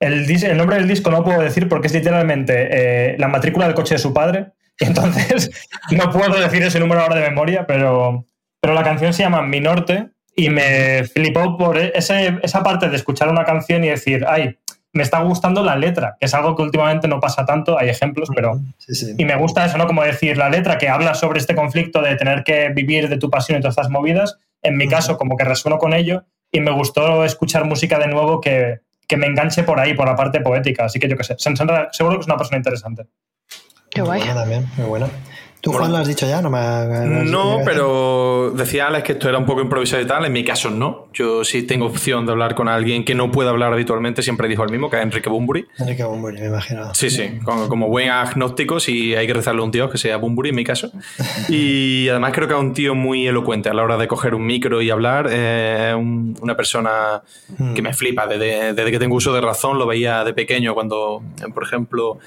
el, 0.00 0.44
el 0.44 0.56
nombre 0.56 0.76
del 0.76 0.88
disco 0.88 1.10
no 1.10 1.22
puedo 1.22 1.40
decir 1.40 1.68
porque 1.68 1.86
es 1.86 1.94
literalmente 1.94 3.12
eh, 3.12 3.16
la 3.18 3.28
matrícula 3.28 3.66
del 3.66 3.74
coche 3.74 3.94
de 3.94 4.00
su 4.00 4.12
padre. 4.12 4.52
Y 4.80 4.84
entonces 4.86 5.50
no 5.90 6.10
puedo 6.10 6.34
decir 6.40 6.62
ese 6.62 6.80
número 6.80 7.00
ahora 7.00 7.16
de 7.16 7.28
memoria, 7.28 7.66
pero, 7.66 8.24
pero 8.60 8.74
la 8.74 8.82
canción 8.82 9.12
se 9.12 9.22
llama 9.22 9.42
Mi 9.42 9.60
Norte 9.60 10.13
y 10.36 10.50
me 10.50 11.04
flipó 11.04 11.56
por 11.56 11.78
ese, 11.78 12.38
esa 12.42 12.62
parte 12.62 12.88
de 12.88 12.96
escuchar 12.96 13.28
una 13.28 13.44
canción 13.44 13.84
y 13.84 13.88
decir, 13.88 14.24
ay, 14.28 14.56
me 14.94 15.02
está 15.02 15.20
gustando 15.22 15.62
la 15.62 15.76
letra, 15.76 16.16
que 16.18 16.26
es 16.26 16.34
algo 16.34 16.54
que 16.54 16.62
últimamente 16.62 17.08
no 17.08 17.18
pasa 17.18 17.44
tanto, 17.44 17.78
hay 17.78 17.88
ejemplos, 17.88 18.28
pero... 18.34 18.60
Y 19.18 19.24
me 19.24 19.36
gusta 19.36 19.64
eso, 19.64 19.76
¿no? 19.76 19.88
Como 19.88 20.04
decir, 20.04 20.38
la 20.38 20.48
letra 20.48 20.78
que 20.78 20.88
habla 20.88 21.14
sobre 21.14 21.40
este 21.40 21.56
conflicto 21.56 22.00
de 22.00 22.14
tener 22.14 22.44
que 22.44 22.68
vivir 22.68 23.08
de 23.08 23.18
tu 23.18 23.28
pasión 23.28 23.58
y 23.58 23.60
todas 23.60 23.72
estas 23.72 23.90
movidas, 23.90 24.38
en 24.62 24.76
mi 24.76 24.88
caso 24.88 25.18
como 25.18 25.36
que 25.36 25.44
resueno 25.44 25.78
con 25.78 25.94
ello 25.94 26.24
y 26.52 26.60
me 26.60 26.70
gustó 26.70 27.24
escuchar 27.24 27.64
música 27.64 27.98
de 27.98 28.06
nuevo 28.06 28.40
que, 28.40 28.80
que 29.08 29.16
me 29.16 29.26
enganche 29.26 29.64
por 29.64 29.80
ahí, 29.80 29.94
por 29.94 30.06
la 30.06 30.14
parte 30.14 30.40
poética, 30.40 30.84
así 30.84 31.00
que 31.00 31.08
yo 31.08 31.16
qué 31.16 31.24
sé, 31.24 31.34
seguro 31.38 32.16
que 32.16 32.20
es 32.20 32.26
una 32.26 32.36
persona 32.36 32.58
interesante. 32.58 33.06
Qué 33.90 34.00
guay. 34.00 34.20
Muy 34.20 34.28
buena 34.28 34.40
también, 34.40 34.66
muy 34.76 34.86
buena. 34.86 35.08
¿Tú, 35.64 35.72
Juan, 35.72 35.92
lo 35.92 35.96
has 35.96 36.06
dicho 36.06 36.26
ya? 36.26 36.42
No, 36.42 36.50
me, 36.50 36.58
no 37.24 37.60
pero 37.64 38.52
decía 38.54 38.86
Alex 38.88 39.02
que 39.02 39.12
esto 39.12 39.30
era 39.30 39.38
un 39.38 39.46
poco 39.46 39.62
improvisado 39.62 40.02
y 40.02 40.06
tal. 40.06 40.26
En 40.26 40.32
mi 40.34 40.44
caso, 40.44 40.68
no. 40.68 41.08
Yo 41.14 41.42
sí 41.42 41.62
tengo 41.62 41.86
opción 41.86 42.26
de 42.26 42.32
hablar 42.32 42.54
con 42.54 42.68
alguien 42.68 43.02
que 43.02 43.14
no 43.14 43.30
pueda 43.30 43.48
hablar 43.48 43.72
habitualmente. 43.72 44.20
Siempre 44.20 44.46
dijo 44.46 44.62
el 44.62 44.70
mismo, 44.70 44.90
que 44.90 44.98
es 44.98 45.02
Enrique 45.02 45.30
Bumburi. 45.30 45.66
Enrique 45.78 46.04
Bumburi, 46.04 46.38
me 46.38 46.48
imagino. 46.48 46.94
Sí, 46.94 47.08
sí. 47.08 47.38
Como, 47.42 47.88
buen 47.88 48.10
agnóstico, 48.10 48.78
si 48.78 49.14
hay 49.14 49.26
que 49.26 49.32
rezarle 49.32 49.62
a 49.62 49.64
un 49.64 49.70
tío 49.70 49.88
que 49.88 49.96
sea 49.96 50.18
Bumburi, 50.18 50.50
en 50.50 50.56
mi 50.56 50.64
caso. 50.64 50.92
Y 51.48 52.10
además 52.10 52.32
creo 52.34 52.46
que 52.46 52.52
es 52.52 52.60
un 52.60 52.74
tío 52.74 52.94
muy 52.94 53.26
elocuente 53.26 53.70
a 53.70 53.74
la 53.74 53.84
hora 53.84 53.96
de 53.96 54.06
coger 54.06 54.34
un 54.34 54.44
micro 54.44 54.82
y 54.82 54.90
hablar. 54.90 55.28
Es 55.32 55.94
una 55.94 56.54
persona 56.54 57.22
que 57.74 57.80
me 57.80 57.94
flipa. 57.94 58.26
Desde, 58.26 58.74
desde 58.74 58.90
que 58.90 58.98
tengo 58.98 59.16
uso 59.16 59.32
de 59.32 59.40
razón, 59.40 59.78
lo 59.78 59.86
veía 59.86 60.24
de 60.24 60.34
pequeño 60.34 60.74
cuando, 60.74 61.22
por 61.54 61.62
ejemplo, 61.62 62.18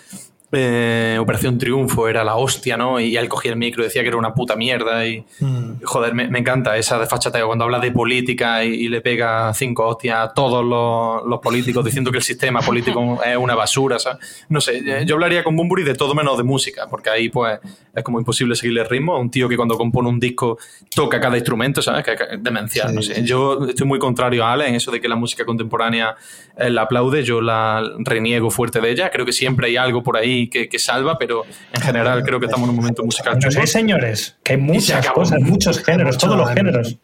eh, 0.54 1.18
Operación 1.20 1.58
Triunfo 1.58 2.08
era 2.08 2.24
la 2.24 2.38
hostia, 2.38 2.78
¿no? 2.78 3.02
Y 3.02 3.18
él 3.18 3.28
cogía 3.28 3.52
el 3.52 3.58
micro 3.58 3.84
y 3.84 3.88
decía 3.88 4.02
que 4.02 4.08
era 4.08 4.18
una 4.18 4.34
puta 4.34 4.56
mierda. 4.56 5.06
Y 5.06 5.26
mm. 5.42 5.84
joder, 5.84 6.14
me, 6.14 6.40
encanta 6.40 6.78
esa 6.78 6.98
desfachateo 6.98 7.48
cuando 7.48 7.66
habla 7.66 7.80
de 7.80 7.92
política 7.92 8.64
y, 8.64 8.88
le 8.88 9.02
pega 9.02 9.54
cinco 9.54 9.86
hostias 9.86 10.18
a 10.20 10.34
todos 10.34 10.64
los, 10.64 11.40
políticos 11.42 11.84
diciendo 11.84 12.12
que 12.12 12.18
el 12.18 12.24
sistema 12.24 12.62
político 12.62 13.20
es 13.26 13.36
una 13.36 13.56
basura. 13.56 14.00
¿sabes? 14.00 14.46
No 14.48 14.62
sé, 14.62 14.78
eh, 14.78 15.04
yo 15.06 15.16
hablaría 15.16 15.44
con 15.44 15.56
Bumburi 15.56 15.84
de 15.84 15.96
todo 15.96 16.16
menos 16.16 16.38
de 16.38 16.44
música, 16.44 16.88
porque 16.90 17.10
ahí 17.10 17.28
pues 17.28 17.60
es 17.94 18.04
como 18.04 18.18
imposible 18.18 18.56
seguirle 18.56 18.82
el 18.82 18.90
ritmo. 18.90 19.20
Un 19.20 19.30
tío 19.30 19.50
que 19.50 19.58
cuando 19.58 19.78
compone 19.78 20.08
un 20.08 20.20
disco 20.20 20.58
toca 20.96 21.20
cada 21.20 21.36
instrumento, 21.36 21.82
¿sabes? 21.82 22.06
Que 22.06 22.14
es 22.14 22.42
demencial, 22.42 22.96
no 22.96 23.02
sé. 23.02 23.22
Yo 23.24 23.66
estoy 23.68 23.86
muy 23.86 24.00
contrario 24.00 24.46
a 24.46 24.54
Ale 24.54 24.70
en 24.70 24.76
eso 24.76 24.92
de 24.92 25.02
que 25.02 25.10
la 25.10 25.18
música 25.18 25.44
contemporánea 25.44 26.16
la 26.58 26.84
aplaude, 26.84 27.24
yo 27.24 27.42
la 27.42 27.84
reniego 28.00 28.50
fuerte 28.50 28.80
de 28.80 28.92
ella. 28.92 29.10
Creo 29.12 29.26
que 29.26 29.34
siempre 29.34 29.68
hay 29.68 29.76
algo 29.76 30.02
por 30.04 30.16
ahí 30.16 30.37
que, 30.48 30.80
salva, 30.80 31.18
pero 31.18 31.44
en 31.74 31.82
general 31.82 32.24
creo 32.24 32.40
que 32.40 32.46
estamos 32.46 32.70
en 32.70 32.76
un 32.76 32.76
momento 32.76 33.04
musical 33.04 33.40
chulo. 33.40 33.52
Sí, 33.52 33.66
señores, 33.66 34.38
que 34.44 34.54
hay 34.54 34.60
muchas 34.60 35.10
cosas, 35.10 35.40
muchos 35.42 35.84
géneros, 35.84 36.18
todos 36.18 36.38
los 36.38 36.50
géneros. 36.52 36.98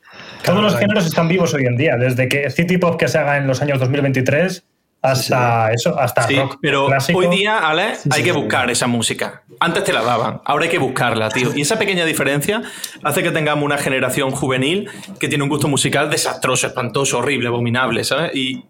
Todos 0.45 0.61
los 0.61 0.75
géneros 0.75 1.05
están 1.07 1.27
vivos 1.27 1.53
hoy 1.53 1.65
en 1.65 1.75
día, 1.75 1.97
desde 1.97 2.27
que 2.27 2.49
City 2.49 2.77
Pop 2.77 2.99
que 2.99 3.07
se 3.07 3.17
haga 3.17 3.37
en 3.37 3.47
los 3.47 3.61
años 3.61 3.79
2023 3.79 4.63
hasta 5.03 5.71
eso, 5.73 5.99
hasta 5.99 6.25
rock 6.27 6.59
pero 6.61 6.87
hoy 7.13 7.27
día, 7.27 7.57
Ale, 7.69 7.95
hay 8.09 8.23
que 8.23 8.31
buscar 8.31 8.69
esa 8.71 8.87
música. 8.87 9.43
Antes 9.59 9.83
te 9.83 9.91
la 9.91 10.01
daban, 10.01 10.41
ahora 10.45 10.63
hay 10.63 10.71
que 10.71 10.77
buscarla, 10.77 11.29
tío. 11.29 11.53
Y 11.53 11.61
esa 11.61 11.77
pequeña 11.77 12.05
diferencia 12.05 12.61
hace 13.03 13.21
que 13.21 13.31
tengamos 13.31 13.65
una 13.65 13.77
generación 13.77 14.31
juvenil 14.31 14.89
que 15.19 15.27
tiene 15.27 15.43
un 15.43 15.49
gusto 15.49 15.67
musical 15.67 16.09
desastroso, 16.09 16.67
espantoso, 16.67 17.17
horrible, 17.17 17.49
abominable, 17.49 18.05
¿sabes? 18.05 18.33
Y 18.33 18.63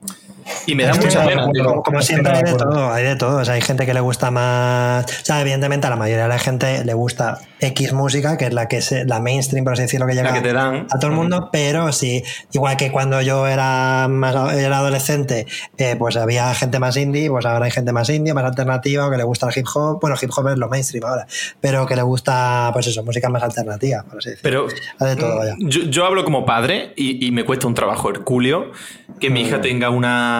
y 0.66 0.76
me 0.76 0.84
da 0.84 0.94
mucha 0.94 1.26
pena. 1.26 1.48
Como, 1.84 2.02
siempre 2.02 2.34
hay 2.34 2.44
de 2.44 2.54
todo, 2.54 2.92
hay 2.92 3.04
de 3.04 3.16
todo. 3.16 3.40
hay 3.40 3.62
gente 3.62 3.86
que 3.86 3.94
le 3.94 4.00
gusta 4.00 4.32
más. 4.32 5.06
O 5.06 5.26
sea, 5.26 5.42
evidentemente 5.42 5.88
a 5.88 5.90
la 5.90 5.96
mayoría 5.96 6.24
de 6.24 6.30
la 6.30 6.40
gente 6.40 6.84
le 6.84 6.94
gusta 6.94 7.40
X 7.60 7.94
música, 7.94 8.38
que 8.38 8.46
es 8.46 8.54
la 8.54 8.68
que 8.68 8.78
es 8.78 8.94
la 9.06 9.20
mainstream, 9.20 9.64
por 9.64 9.74
así 9.74 9.84
decirlo, 9.84 10.08
que 10.08 10.14
llega 10.14 10.34
a 10.34 11.00
todo 11.00 11.12
el 11.12 11.16
mundo, 11.16 11.50
pero 11.52 11.92
sí, 11.92 12.24
igual 12.52 12.78
que 12.78 12.92
cuando 12.92 13.22
yo 13.22 13.48
era 13.48 14.08
más 14.10 14.54
era 14.54 14.80
adolescente, 14.80 15.46
eh, 15.78 15.96
pues 15.98 16.18
había 16.18 16.54
gente 16.54 16.80
más 16.80 16.98
indie, 16.98 17.30
pues 17.30 17.46
ahora 17.46 17.66
hay 17.66 17.72
gente 17.72 17.94
más 17.94 18.10
indie, 18.10 18.34
más 18.34 18.44
alternativa, 18.44 19.10
que 19.10 19.18
le 19.18 19.24
gusta 19.24 19.48
el 19.48 19.58
hip 19.58 19.68
hop. 19.74 20.00
Bueno, 20.02 20.16
hip 20.22 20.32
hop 20.36 20.50
es 20.50 20.58
lo 20.58 20.70
mainstream 20.70 21.06
ahora, 21.06 21.26
pero 21.62 21.86
que 21.86 21.96
le 21.96 22.04
gusta, 22.04 22.70
pues 22.74 22.88
eso, 22.88 23.04
música 23.04 23.30
más 23.30 23.44
alternativa, 23.44 24.04
por 24.04 24.20
así 24.20 24.32
decirlo. 24.32 24.68
Pero 25.00 25.10
de 25.10 25.16
todo, 25.16 25.42
mm, 25.42 25.70
yo, 25.70 25.82
yo, 25.84 26.06
hablo 26.06 26.24
como 26.24 26.46
padre 26.46 26.94
y, 26.96 27.26
y 27.26 27.32
me 27.32 27.46
cuesta 27.46 27.68
un 27.68 27.74
trabajo 27.74 28.10
hercúleo 28.10 28.72
que 29.20 29.30
mi 29.30 29.42
hija 29.42 29.58
mm. 29.58 29.62
tenga 29.62 29.90
una 29.90 30.33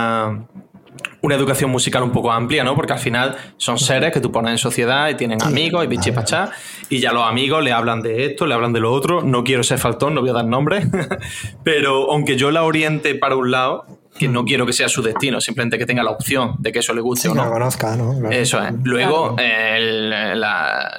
una, 1.22 1.36
educación 1.36 1.72
musical 1.72 2.04
un 2.04 2.12
poco 2.12 2.32
amplia, 2.32 2.64
¿no? 2.64 2.76
Porque 2.76 2.94
al 2.94 3.00
final 3.00 3.36
son 3.58 3.78
seres 3.78 4.12
que 4.12 4.20
tú 4.20 4.32
pones 4.32 4.52
en 4.52 4.58
sociedad 4.58 5.10
y 5.10 5.16
tienen 5.16 5.42
amigos 5.42 5.84
y 5.84 5.88
bichi 5.88 6.12
pachá, 6.12 6.52
y 6.90 7.00
ya 7.00 7.12
los 7.14 7.24
amigos 7.24 7.64
le 7.64 7.72
hablan 7.72 8.02
de 8.02 8.26
esto, 8.26 8.46
le 8.46 8.54
hablan 8.54 8.74
de 8.74 8.80
lo 8.80 8.92
otro. 8.92 9.22
No 9.22 9.44
quiero 9.44 9.64
ser 9.64 9.80
faltón, 9.80 10.14
no 10.14 10.22
voy 10.22 10.30
a 10.30 10.34
dar 10.34 10.46
nombres, 10.46 10.86
pero 11.64 12.12
aunque 12.12 12.36
yo 12.36 12.52
la 12.52 12.64
oriente 12.64 13.16
para 13.16 13.36
un 13.36 13.52
lado, 13.52 13.86
que 14.18 14.28
no 14.28 14.46
quiero 14.46 14.66
que 14.66 14.74
sea 14.74 14.88
su 14.88 15.02
destino, 15.02 15.42
simplemente 15.42 15.78
que 15.78 15.86
tenga 15.86 16.04
la 16.04 16.12
opción 16.12 16.56
de 16.60 16.72
que 16.72 16.80
eso 16.80 16.94
le 16.94 17.02
guste 17.02 17.30
o 17.30 17.34
no. 17.34 17.42
Que 17.42 17.48
lo 17.48 17.54
conozca, 17.54 17.96
¿no? 17.96 18.30
Eso 18.30 18.62
es. 18.64 18.74
Luego, 18.84 19.36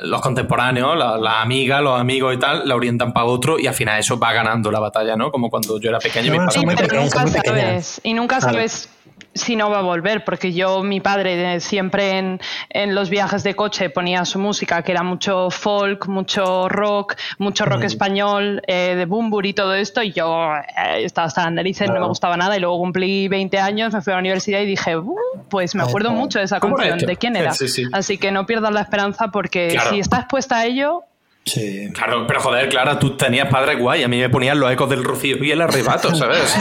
los 0.02 0.20
contemporáneos, 0.20 0.98
las 0.98 1.20
la 1.20 1.40
amigas, 1.40 1.82
los 1.82 1.98
amigos 1.98 2.34
y 2.34 2.38
tal, 2.38 2.68
la 2.68 2.74
orientan 2.74 3.12
para 3.12 3.26
otro 3.26 3.58
y 3.58 3.66
al 3.66 3.74
final 3.74 4.00
eso 4.00 4.18
va 4.18 4.32
ganando 4.32 4.70
la 4.70 4.80
batalla, 4.80 5.16
¿no? 5.16 5.30
Como 5.30 5.48
cuando 5.50 5.78
yo 5.78 5.90
era 5.90 5.98
pequeño 5.98 6.34
y 6.34 6.38
mis 6.38 6.92
nunca 6.92 7.26
sabes, 7.26 8.00
y 8.02 8.14
nunca 8.14 8.40
sabes 8.40 8.88
si 9.34 9.56
no 9.56 9.70
va 9.70 9.80
a 9.80 9.82
volver, 9.82 10.24
porque 10.24 10.52
yo, 10.52 10.82
mi 10.82 11.00
padre, 11.00 11.60
siempre 11.60 12.18
en, 12.18 12.40
en, 12.70 12.94
los 12.94 13.10
viajes 13.10 13.42
de 13.42 13.54
coche 13.54 13.90
ponía 13.90 14.24
su 14.24 14.38
música, 14.38 14.82
que 14.82 14.92
era 14.92 15.02
mucho 15.02 15.50
folk, 15.50 16.06
mucho 16.06 16.68
rock, 16.68 17.16
mucho 17.38 17.64
rock 17.64 17.84
español, 17.84 18.62
eh, 18.66 18.94
de 18.96 19.06
Bumbur 19.06 19.46
y 19.46 19.52
todo 19.52 19.74
esto, 19.74 20.02
y 20.02 20.12
yo 20.12 20.54
eh, 20.54 21.04
estaba 21.04 21.26
hasta 21.26 21.44
la 21.44 21.50
nariz, 21.50 21.80
no 21.80 21.92
me 21.92 22.06
gustaba 22.06 22.36
nada, 22.36 22.56
y 22.56 22.60
luego 22.60 22.78
cumplí 22.78 23.28
20 23.28 23.58
años, 23.58 23.92
me 23.92 24.00
fui 24.00 24.12
a 24.12 24.16
la 24.16 24.20
universidad 24.20 24.60
y 24.60 24.66
dije, 24.66 24.96
uh, 24.96 25.16
pues 25.48 25.74
me 25.74 25.82
acuerdo 25.82 26.10
mucho 26.12 26.38
de 26.38 26.44
esa 26.44 26.60
canción, 26.60 26.98
de 26.98 27.16
quién 27.16 27.36
era. 27.36 27.52
Así 27.92 28.18
que 28.18 28.30
no 28.30 28.46
pierdas 28.46 28.72
la 28.72 28.80
esperanza, 28.82 29.28
porque 29.28 29.76
si 29.90 29.98
estás 29.98 30.20
expuesta 30.20 30.58
a 30.58 30.66
ello, 30.66 31.04
Sí. 31.44 31.90
Claro, 31.92 32.26
pero 32.26 32.40
joder, 32.40 32.70
Clara, 32.70 32.98
tú 32.98 33.16
tenías 33.16 33.48
padre 33.48 33.76
guay. 33.76 34.02
A 34.02 34.08
mí 34.08 34.18
me 34.18 34.30
ponían 34.30 34.58
los 34.58 34.72
ecos 34.72 34.88
del 34.88 35.04
rocío 35.04 35.42
y 35.44 35.50
el 35.50 35.60
arrebato, 35.60 36.14
¿sabes? 36.14 36.56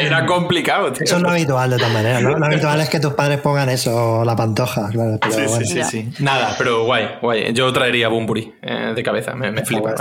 Era 0.00 0.26
complicado. 0.26 0.92
Eso 0.98 1.16
es 1.16 1.22
lo 1.22 1.30
habitual 1.30 1.70
de 1.70 1.76
todas 1.76 1.92
maneras, 1.92 2.22
¿no? 2.22 2.38
Lo 2.38 2.46
habitual 2.46 2.80
es 2.80 2.88
que 2.88 3.00
tus 3.00 3.14
padres 3.14 3.40
pongan 3.40 3.68
eso, 3.68 4.24
la 4.24 4.36
pantoja, 4.36 4.90
claro. 4.90 5.18
sí, 5.28 5.40
sí, 5.48 5.64
sí, 5.64 5.82
sí, 5.84 6.12
Nada, 6.20 6.54
pero 6.56 6.84
guay, 6.84 7.08
guay. 7.20 7.52
Yo 7.52 7.72
traería 7.72 8.08
Bumburi 8.08 8.54
eh, 8.62 8.92
de 8.94 9.02
cabeza, 9.02 9.34
me, 9.34 9.50
me 9.50 9.64
flipa. 9.64 9.94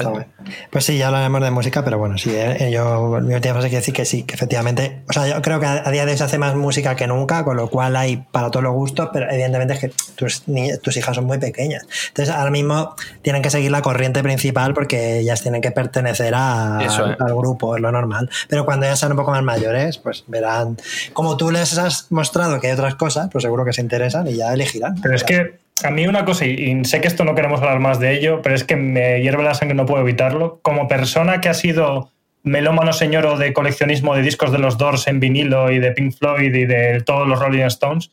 pues 0.69 0.85
sí, 0.85 0.97
ya 0.97 1.07
hablaremos 1.07 1.41
de 1.41 1.51
música, 1.51 1.83
pero 1.83 1.97
bueno, 1.97 2.17
sí, 2.17 2.31
eh, 2.33 2.69
yo 2.71 3.19
mi 3.21 3.33
última 3.33 3.55
frase 3.55 3.69
quiere 3.69 3.81
decir 3.81 3.93
que 3.93 4.05
sí, 4.05 4.23
que 4.23 4.35
efectivamente. 4.35 5.01
O 5.09 5.13
sea, 5.13 5.27
yo 5.27 5.41
creo 5.41 5.59
que 5.59 5.65
a, 5.65 5.89
día 5.89 6.05
de 6.05 6.11
hoy 6.11 6.17
se 6.17 6.23
hace 6.23 6.37
más 6.37 6.55
música 6.55 6.95
que 6.95 7.07
nunca, 7.07 7.43
con 7.43 7.57
lo 7.57 7.69
cual 7.69 7.95
hay 7.95 8.17
para 8.31 8.51
todos 8.51 8.63
los 8.63 8.73
gustos, 8.73 9.09
pero 9.11 9.29
evidentemente 9.31 9.73
es 9.73 9.79
que 9.79 9.91
tus, 10.15 10.43
tus 10.81 10.97
hijas 10.97 11.15
son 11.15 11.25
muy 11.25 11.39
pequeñas. 11.39 11.87
Entonces, 12.09 12.33
ahora 12.33 12.51
mismo 12.51 12.95
tienen 13.23 13.41
que 13.41 13.49
seguir 13.49 13.71
la 13.71 13.81
corriente 13.81 14.21
principal 14.27 14.73
porque 14.73 15.19
ellas 15.19 15.41
tienen 15.41 15.61
que 15.61 15.71
pertenecer 15.71 16.33
a, 16.35 16.79
al 16.79 17.35
grupo, 17.35 17.75
es 17.75 17.81
lo 17.81 17.91
normal. 17.91 18.29
Pero 18.49 18.65
cuando 18.65 18.85
ya 18.85 18.95
sean 18.95 19.13
un 19.13 19.17
poco 19.17 19.31
más 19.31 19.43
mayores, 19.43 19.97
pues 19.97 20.25
verán, 20.27 20.77
como 21.13 21.37
tú 21.37 21.49
les 21.49 21.77
has 21.77 22.11
mostrado 22.11 22.59
que 22.59 22.67
hay 22.67 22.73
otras 22.73 22.95
cosas, 22.95 23.29
pues 23.31 23.43
seguro 23.43 23.63
que 23.63 23.73
se 23.73 23.81
interesan 23.81 24.27
y 24.27 24.35
ya 24.35 24.53
elegirán. 24.53 24.95
Pero 25.01 25.15
es 25.15 25.23
que 25.23 25.59
a 25.83 25.91
mí 25.91 26.07
una 26.07 26.25
cosa, 26.25 26.45
y 26.45 26.83
sé 26.85 27.01
que 27.01 27.07
esto 27.07 27.23
no 27.23 27.35
queremos 27.35 27.61
hablar 27.61 27.79
más 27.79 27.99
de 27.99 28.17
ello, 28.17 28.41
pero 28.41 28.55
es 28.55 28.63
que 28.63 28.75
me 28.75 29.21
hierve 29.21 29.43
la 29.43 29.53
sangre, 29.53 29.75
no 29.75 29.85
puedo 29.85 30.01
evitarlo. 30.01 30.59
Como 30.61 30.87
persona 30.87 31.39
que 31.39 31.49
ha 31.49 31.53
sido 31.53 32.11
melómano 32.43 32.93
señor 32.93 33.37
de 33.37 33.53
coleccionismo 33.53 34.15
de 34.15 34.21
discos 34.21 34.51
de 34.51 34.59
los 34.59 34.77
Doors 34.77 35.07
en 35.07 35.19
vinilo 35.19 35.71
y 35.71 35.79
de 35.79 35.91
Pink 35.91 36.13
Floyd 36.17 36.53
y 36.53 36.65
de 36.65 37.01
todos 37.05 37.27
los 37.27 37.39
Rolling 37.39 37.65
Stones, 37.65 38.11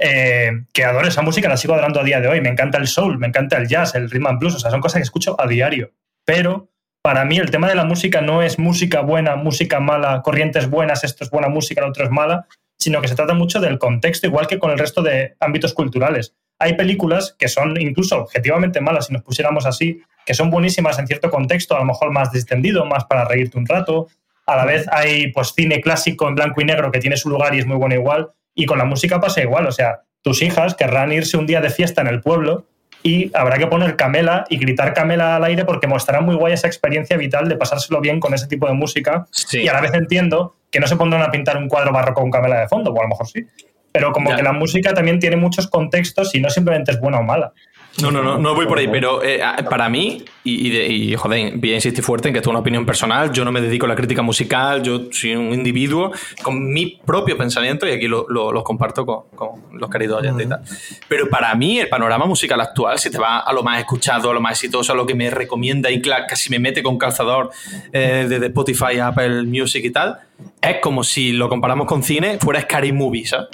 eh, 0.00 0.64
que 0.72 0.84
adoro 0.84 1.06
esa 1.06 1.22
música, 1.22 1.48
la 1.48 1.58
sigo 1.58 1.74
adorando 1.74 2.00
a 2.00 2.04
día 2.04 2.20
de 2.20 2.28
hoy. 2.28 2.40
Me 2.40 2.48
encanta 2.48 2.78
el 2.78 2.88
soul, 2.88 3.18
me 3.18 3.26
encanta 3.26 3.58
el 3.58 3.68
jazz, 3.68 3.94
el 3.94 4.10
rhythm 4.10 4.26
and 4.26 4.38
blues, 4.40 4.54
o 4.54 4.58
sea, 4.58 4.70
son 4.70 4.80
cosas 4.80 4.98
que 4.98 5.04
escucho 5.04 5.36
a 5.38 5.46
diario. 5.46 5.92
Pero 6.24 6.70
para 7.02 7.24
mí 7.24 7.36
el 7.38 7.50
tema 7.50 7.68
de 7.68 7.74
la 7.74 7.84
música 7.84 8.20
no 8.20 8.42
es 8.42 8.58
música 8.58 9.02
buena, 9.02 9.36
música 9.36 9.78
mala, 9.78 10.22
corrientes 10.22 10.68
buenas, 10.68 11.04
esto 11.04 11.24
es 11.24 11.30
buena 11.30 11.48
música, 11.48 11.82
lo 11.82 11.88
otro 11.88 12.04
es 12.04 12.10
mala, 12.10 12.46
sino 12.78 13.00
que 13.02 13.08
se 13.08 13.14
trata 13.14 13.34
mucho 13.34 13.60
del 13.60 13.78
contexto, 13.78 14.26
igual 14.26 14.46
que 14.46 14.58
con 14.58 14.70
el 14.70 14.78
resto 14.78 15.02
de 15.02 15.36
ámbitos 15.38 15.74
culturales. 15.74 16.34
Hay 16.58 16.74
películas 16.74 17.36
que 17.38 17.48
son 17.48 17.80
incluso 17.80 18.22
objetivamente 18.22 18.80
malas, 18.80 19.06
si 19.06 19.12
nos 19.12 19.22
pusiéramos 19.22 19.66
así, 19.66 20.02
que 20.26 20.34
son 20.34 20.50
buenísimas 20.50 20.98
en 20.98 21.06
cierto 21.06 21.30
contexto, 21.30 21.74
a 21.74 21.80
lo 21.80 21.86
mejor 21.86 22.10
más 22.10 22.32
distendido, 22.32 22.84
más 22.84 23.04
para 23.04 23.24
reírte 23.24 23.58
un 23.58 23.66
rato. 23.66 24.08
A 24.46 24.56
la 24.56 24.64
vez 24.64 24.86
hay 24.92 25.32
pues 25.32 25.52
cine 25.54 25.80
clásico 25.80 26.28
en 26.28 26.34
blanco 26.34 26.60
y 26.60 26.64
negro 26.64 26.90
que 26.90 27.00
tiene 27.00 27.16
su 27.16 27.30
lugar 27.30 27.54
y 27.54 27.60
es 27.60 27.66
muy 27.66 27.76
bueno 27.76 27.94
igual, 27.94 28.30
y 28.60 28.66
con 28.66 28.78
la 28.78 28.84
música 28.84 29.20
pasa 29.20 29.40
igual, 29.40 29.66
o 29.66 29.72
sea, 29.72 30.02
tus 30.22 30.42
hijas 30.42 30.74
querrán 30.74 31.12
irse 31.12 31.38
un 31.38 31.46
día 31.46 31.62
de 31.62 31.70
fiesta 31.70 32.02
en 32.02 32.08
el 32.08 32.20
pueblo 32.20 32.66
y 33.02 33.30
habrá 33.34 33.56
que 33.56 33.66
poner 33.66 33.96
camela 33.96 34.44
y 34.50 34.58
gritar 34.58 34.92
camela 34.92 35.36
al 35.36 35.44
aire 35.44 35.64
porque 35.64 35.86
mostrará 35.86 36.20
muy 36.20 36.34
guay 36.34 36.52
esa 36.52 36.66
experiencia 36.66 37.16
vital 37.16 37.48
de 37.48 37.56
pasárselo 37.56 38.02
bien 38.02 38.20
con 38.20 38.34
ese 38.34 38.46
tipo 38.46 38.66
de 38.66 38.74
música. 38.74 39.26
Y 39.52 39.66
a 39.68 39.72
la 39.72 39.80
vez 39.80 39.94
entiendo 39.94 40.56
que 40.70 40.78
no 40.78 40.86
se 40.86 40.96
pondrán 40.96 41.22
a 41.22 41.30
pintar 41.30 41.56
un 41.56 41.68
cuadro 41.68 41.90
barroco 41.90 42.20
con 42.20 42.30
camela 42.30 42.60
de 42.60 42.68
fondo, 42.68 42.92
o 42.92 43.00
a 43.00 43.04
lo 43.04 43.08
mejor 43.08 43.26
sí. 43.26 43.46
pero 43.92 44.12
como 44.12 44.36
que 44.36 44.42
la 44.42 44.52
música 44.52 44.92
también 44.92 45.18
tiene 45.18 45.36
muchos 45.36 45.66
contextos 45.68 46.34
y 46.34 46.40
no 46.40 46.50
simplemente 46.50 46.92
es 46.92 47.00
buena 47.00 47.20
o 47.20 47.22
mala. 47.22 47.54
No, 48.02 48.10
no, 48.10 48.22
no, 48.22 48.38
no 48.38 48.54
voy 48.54 48.66
por 48.66 48.78
ahí, 48.78 48.88
pero 48.88 49.22
eh, 49.22 49.40
para 49.68 49.88
mí, 49.88 50.24
y, 50.44 50.76
y, 50.76 51.16
joder, 51.16 51.56
voy 51.56 51.72
a 51.72 51.74
insistir 51.74 52.02
fuerte 52.02 52.28
en 52.28 52.34
que 52.34 52.38
esto 52.38 52.50
es 52.50 52.52
una 52.52 52.60
opinión 52.60 52.86
personal, 52.86 53.32
yo 53.32 53.44
no 53.44 53.52
me 53.52 53.60
dedico 53.60 53.86
a 53.86 53.88
la 53.88 53.94
crítica 53.94 54.22
musical, 54.22 54.82
yo 54.82 55.08
soy 55.10 55.34
un 55.34 55.52
individuo 55.52 56.12
con 56.42 56.72
mi 56.72 57.00
propio 57.04 57.36
pensamiento 57.36 57.86
y 57.86 57.92
aquí 57.92 58.08
lo, 58.08 58.26
lo, 58.28 58.62
comparto 58.64 59.04
con, 59.04 59.24
con, 59.34 59.78
los 59.78 59.90
queridos 59.90 60.20
oyentes 60.20 60.46
y 60.46 60.48
tal. 60.48 60.62
Pero 61.08 61.28
para 61.28 61.54
mí, 61.54 61.80
el 61.80 61.88
panorama 61.88 62.26
musical 62.26 62.60
actual, 62.60 62.98
si 62.98 63.10
te 63.10 63.18
va 63.18 63.40
a 63.40 63.52
lo 63.52 63.62
más 63.62 63.78
escuchado, 63.78 64.30
a 64.30 64.34
lo 64.34 64.40
más 64.40 64.52
exitoso, 64.52 64.92
a 64.92 64.96
lo 64.96 65.06
que 65.06 65.14
me 65.14 65.30
recomienda 65.30 65.90
y 65.90 66.00
casi 66.00 66.50
me 66.50 66.58
mete 66.58 66.82
con 66.82 66.98
calzador 66.98 67.50
eh, 67.92 68.26
desde 68.28 68.46
Spotify, 68.46 68.98
Apple 69.00 69.42
Music 69.44 69.84
y 69.84 69.90
tal, 69.90 70.18
es 70.60 70.76
como 70.80 71.04
si 71.04 71.32
lo 71.32 71.48
comparamos 71.48 71.86
con 71.86 72.02
cine, 72.02 72.38
fuera 72.38 72.60
Scary 72.60 72.92
Movie, 72.92 73.26
¿sabes? 73.26 73.48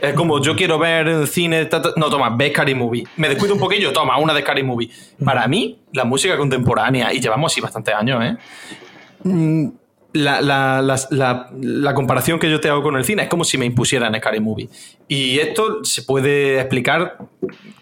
Es 0.00 0.14
como 0.14 0.40
yo 0.40 0.56
quiero 0.56 0.78
ver 0.78 1.26
cine, 1.26 1.68
no, 1.96 2.10
toma, 2.10 2.30
ve 2.36 2.50
Scary 2.50 2.74
Movie. 2.74 3.04
Me 3.16 3.28
descuido 3.28 3.54
un 3.54 3.60
poquillo, 3.60 3.92
toma, 3.92 4.18
una 4.18 4.32
de 4.32 4.40
Scary 4.40 4.62
Movie. 4.62 4.90
Para 5.24 5.46
mí, 5.46 5.78
la 5.92 6.04
música 6.04 6.36
contemporánea, 6.36 7.12
y 7.12 7.20
llevamos 7.20 7.52
así 7.52 7.60
bastantes 7.60 7.94
años, 7.94 8.22
¿eh? 8.24 9.70
La, 10.12 10.40
la, 10.40 10.82
la, 11.10 11.50
la, 11.60 11.94
comparación 11.94 12.40
que 12.40 12.50
yo 12.50 12.60
te 12.60 12.68
hago 12.68 12.82
con 12.82 12.96
el 12.96 13.04
cine 13.04 13.22
es 13.22 13.28
como 13.28 13.44
si 13.44 13.56
me 13.58 13.64
impusieran 13.64 14.14
Scary 14.16 14.40
Movie. 14.40 14.68
Y 15.06 15.38
esto 15.38 15.84
se 15.84 16.02
puede 16.02 16.58
explicar 16.58 17.16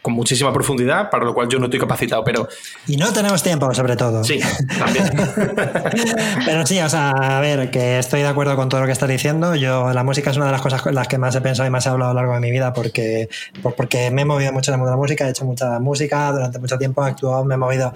con 0.02 0.14
muchísima 0.14 0.52
profundidad, 0.52 1.10
para 1.10 1.24
lo 1.24 1.34
cual 1.34 1.48
yo 1.48 1.58
no 1.58 1.66
estoy 1.66 1.80
capacitado, 1.80 2.24
pero... 2.24 2.48
Y 2.86 2.96
no 2.96 3.12
tenemos 3.12 3.42
tiempo, 3.42 3.72
sobre 3.74 3.96
todo. 3.96 4.24
Sí, 4.24 4.40
también. 4.78 5.10
pero 6.46 6.66
sí, 6.66 6.80
o 6.80 6.88
sea, 6.88 7.10
a 7.10 7.40
ver, 7.40 7.70
que 7.70 7.98
estoy 7.98 8.20
de 8.20 8.28
acuerdo 8.28 8.56
con 8.56 8.68
todo 8.68 8.80
lo 8.80 8.86
que 8.86 8.92
estás 8.92 9.08
diciendo. 9.08 9.54
Yo, 9.56 9.92
la 9.92 10.04
música 10.04 10.30
es 10.30 10.36
una 10.36 10.46
de 10.46 10.52
las 10.52 10.62
cosas 10.62 10.80
con 10.82 10.94
las 10.94 11.08
que 11.08 11.18
más 11.18 11.34
he 11.34 11.40
pensado 11.40 11.66
y 11.66 11.70
más 11.70 11.84
he 11.86 11.90
hablado 11.90 12.12
a 12.12 12.14
lo 12.14 12.20
largo 12.20 12.34
de 12.34 12.40
mi 12.40 12.50
vida, 12.50 12.72
porque, 12.72 13.28
porque 13.76 14.10
me 14.10 14.22
he 14.22 14.24
movido 14.24 14.52
mucho 14.52 14.70
en 14.70 14.74
el 14.74 14.78
mundo 14.78 14.90
de 14.90 14.96
la 14.96 15.00
música, 15.00 15.26
he 15.26 15.30
hecho 15.30 15.44
mucha 15.44 15.78
música, 15.78 16.32
durante 16.32 16.58
mucho 16.58 16.78
tiempo 16.78 17.06
he 17.06 17.10
actuado, 17.10 17.44
me 17.44 17.54
he 17.54 17.58
movido 17.58 17.92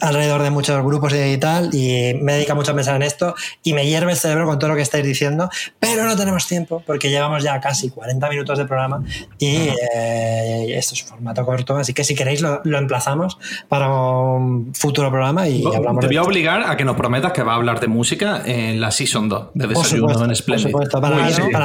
alrededor 0.00 0.42
de 0.42 0.50
muchos 0.50 0.82
grupos 0.84 1.14
y 1.14 1.38
tal, 1.38 1.70
y 1.72 2.14
me 2.20 2.34
dedica 2.34 2.54
mucho 2.54 2.72
a 2.72 2.74
pensar 2.74 2.96
en 2.96 3.02
esto, 3.02 3.34
y 3.62 3.72
me 3.72 3.86
hierve 3.86 4.12
el 4.12 4.18
cerebro 4.18 4.46
con 4.46 4.58
todo 4.58 4.70
lo 4.70 4.76
que 4.76 4.82
estáis 4.82 5.04
diciendo, 5.04 5.48
pero 5.78 6.04
no 6.04 6.16
tenemos 6.16 6.46
tiempo, 6.46 6.82
porque 6.86 7.10
llevamos 7.10 7.42
ya 7.42 7.60
casi 7.60 7.90
40 7.90 8.28
minutos 8.28 8.58
de 8.58 8.64
programa, 8.66 9.04
y 9.38 9.68
eh, 9.94 10.76
esto 10.76 10.94
es 10.94 11.02
un 11.02 11.08
formato 11.08 11.44
corto, 11.44 11.76
así 11.76 11.94
que 11.94 12.04
si 12.04 12.14
queréis 12.14 12.40
lo, 12.40 12.62
emplazamos 12.64 13.38
para 13.68 13.88
un 13.92 14.74
futuro 14.74 15.10
programa 15.10 15.48
y 15.48 15.64
hablamos 15.64 16.00
Te 16.00 16.06
voy 16.06 16.16
a 16.16 16.22
obligar 16.22 16.62
a 16.68 16.76
que 16.76 16.84
nos 16.84 16.96
prometas 16.96 17.32
que 17.32 17.42
va 17.42 17.52
a 17.52 17.56
hablar 17.56 17.78
de 17.78 17.86
música 17.86 18.42
en 18.44 18.80
la 18.80 18.90
Season 18.90 19.28
2 19.28 19.48
de 19.54 19.66
Desayuno 19.68 20.24
en 20.24 20.34
Splendid. 20.34 20.64
Por 20.64 20.72
supuesto, 20.72 21.00
para, 21.00 21.16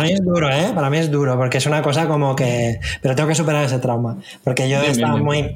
mí, 0.04 0.12
es 0.12 0.24
duro, 0.24 0.50
¿eh? 0.50 0.72
Para 0.76 0.90
mí 0.90 0.98
es 0.98 1.10
duro, 1.10 1.38
porque 1.38 1.58
es 1.58 1.66
una 1.66 1.82
cosa 1.82 2.08
como 2.08 2.36
que... 2.36 2.80
Pero 3.02 3.16
tengo 3.16 3.30
que 3.30 3.36
superar 3.36 3.66
ese 3.66 3.80
trauma, 3.80 4.18
porque 4.44 4.70
yo 4.70 4.82
estaba 4.82 5.18
muy 5.18 5.56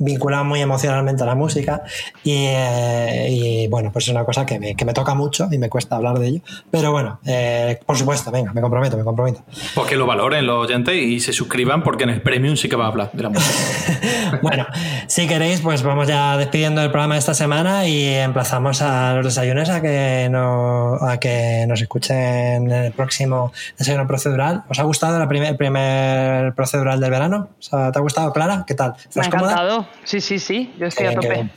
vinculado 0.00 0.44
muy 0.44 0.60
emocionalmente 0.60 1.22
a 1.22 1.26
la 1.26 1.34
música 1.34 1.82
eh, 2.24 3.28
y, 3.30 3.68
bueno, 3.68 3.92
pues 3.92 4.06
es 4.06 4.10
una 4.10 4.24
cosa 4.24 4.44
que 4.44 4.58
me, 4.58 4.74
que 4.74 4.84
me, 4.84 4.92
toca 4.92 5.14
mucho 5.14 5.48
y 5.52 5.58
me 5.58 5.68
cuesta 5.68 5.96
hablar 5.96 6.18
de 6.18 6.26
ello. 6.26 6.40
Pero 6.70 6.90
bueno, 6.90 7.20
eh, 7.24 7.78
por 7.86 7.96
supuesto, 7.96 8.30
venga, 8.30 8.52
me 8.52 8.60
comprometo, 8.60 8.96
me 8.96 9.04
comprometo. 9.04 9.42
Pues 9.74 9.88
que 9.88 9.96
lo 9.96 10.06
valoren 10.06 10.46
los 10.46 10.64
oyentes 10.64 10.94
y 10.96 11.20
se 11.20 11.32
suscriban 11.32 11.82
porque 11.82 12.04
en 12.04 12.10
el 12.10 12.22
Premium 12.22 12.56
sí 12.56 12.68
que 12.68 12.76
va 12.76 12.86
a 12.86 12.88
hablar 12.88 13.10
de 13.12 13.22
la 13.22 13.28
música. 13.28 14.38
bueno, 14.42 14.66
si 15.06 15.28
queréis, 15.28 15.60
pues 15.60 15.82
vamos 15.82 16.08
ya 16.08 16.36
despidiendo 16.36 16.82
el 16.82 16.90
programa 16.90 17.14
de 17.14 17.20
esta 17.20 17.34
semana 17.34 17.86
y 17.86 18.06
emplazamos 18.06 18.82
a 18.82 19.14
los 19.14 19.24
desayunos 19.24 19.68
a 19.68 19.80
que, 19.80 20.28
no, 20.30 20.94
a 20.94 21.18
que 21.18 21.66
nos 21.68 21.80
escuchen 21.80 22.16
en 22.16 22.72
el 22.72 22.92
próximo 22.92 23.52
desayuno 23.78 24.06
procedural. 24.06 24.64
¿Os 24.68 24.78
ha 24.78 24.84
gustado 24.84 25.20
el 25.20 25.28
primer, 25.28 25.56
primer 25.56 26.54
procedural 26.54 27.00
del 27.00 27.10
verano? 27.10 27.50
¿Te 27.70 27.76
ha 27.76 28.00
gustado, 28.00 28.32
Clara? 28.32 28.64
¿Qué 28.66 28.74
tal? 28.74 28.94
Me 29.14 29.22
ha 29.22 29.26
encantado. 29.26 29.86
Sí, 30.04 30.20
sí, 30.20 30.38
sí, 30.38 30.74
yo 30.78 30.86
estoy 30.86 31.06
a 31.06 31.14
tope. 31.14 31.50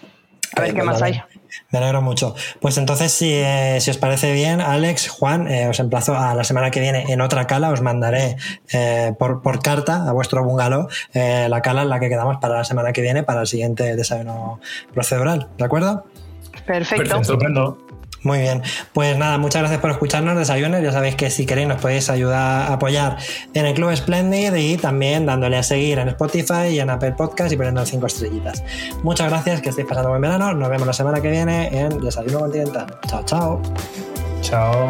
a 0.55 0.61
ver 0.61 0.73
qué 0.73 0.83
más 0.83 1.01
hay. 1.01 1.21
Me 1.71 1.79
alegro 1.79 2.01
mucho. 2.01 2.35
Pues 2.59 2.77
entonces, 2.77 3.11
si, 3.11 3.31
eh, 3.31 3.77
os 3.77 3.97
parece 3.97 4.33
bien, 4.33 4.61
Alex, 4.61 5.09
Juan, 5.09 5.47
eh, 5.47 5.67
os 5.67 5.79
emplazo 5.79 6.17
a 6.17 6.33
la 6.35 6.43
semana 6.43 6.71
que 6.71 6.79
viene 6.79 7.11
en 7.11 7.21
otra 7.21 7.47
cala. 7.47 7.71
Os 7.71 7.81
mandaré 7.81 8.37
eh, 8.71 9.13
por, 9.17 9.41
por, 9.41 9.61
carta 9.61 10.07
a 10.07 10.11
vuestro 10.11 10.43
bungalow 10.43 10.87
la 11.13 11.61
cala 11.61 11.83
en 11.83 11.89
la 11.89 11.99
que 11.99 12.09
quedamos 12.09 12.37
para 12.37 12.55
la 12.57 12.63
semana 12.63 12.91
que 12.91 13.01
viene, 13.01 13.23
para 13.23 13.41
el 13.41 13.47
siguiente 13.47 13.95
desayuno 13.95 14.59
procedural. 14.93 15.49
¿De 15.57 15.65
acuerdo? 15.65 16.05
Perfecto. 16.65 17.21
Perfecto. 17.21 17.92
Muy 18.23 18.39
bien, 18.39 18.61
pues 18.93 19.17
nada, 19.17 19.37
muchas 19.37 19.61
gracias 19.61 19.81
por 19.81 19.91
escucharnos, 19.91 20.37
desayunes. 20.37 20.81
Ya 20.81 20.91
sabéis 20.91 21.15
que 21.15 21.29
si 21.29 21.45
queréis 21.45 21.67
nos 21.67 21.81
podéis 21.81 22.09
ayudar 22.09 22.71
a 22.71 22.73
apoyar 22.73 23.17
en 23.53 23.65
el 23.65 23.73
Club 23.73 23.95
Splendid 23.95 24.55
y 24.55 24.77
también 24.77 25.25
dándole 25.25 25.57
a 25.57 25.63
seguir 25.63 25.99
en 25.99 26.07
Spotify 26.09 26.67
y 26.71 26.79
en 26.79 26.89
Apple 26.89 27.13
Podcast 27.13 27.51
y 27.51 27.57
poniendo 27.57 27.85
cinco 27.85 28.07
estrellitas. 28.07 28.63
Muchas 29.03 29.29
gracias, 29.29 29.61
que 29.61 29.69
estéis 29.69 29.87
pasando 29.87 30.09
buen 30.09 30.21
verano. 30.21 30.53
Nos 30.53 30.69
vemos 30.69 30.87
la 30.87 30.93
semana 30.93 31.21
que 31.21 31.29
viene 31.29 31.67
en 31.77 31.99
Desayuno 31.99 32.39
Continental. 32.39 32.87
Chao, 33.07 33.23
chao. 33.25 33.61
Chao. 34.41 34.89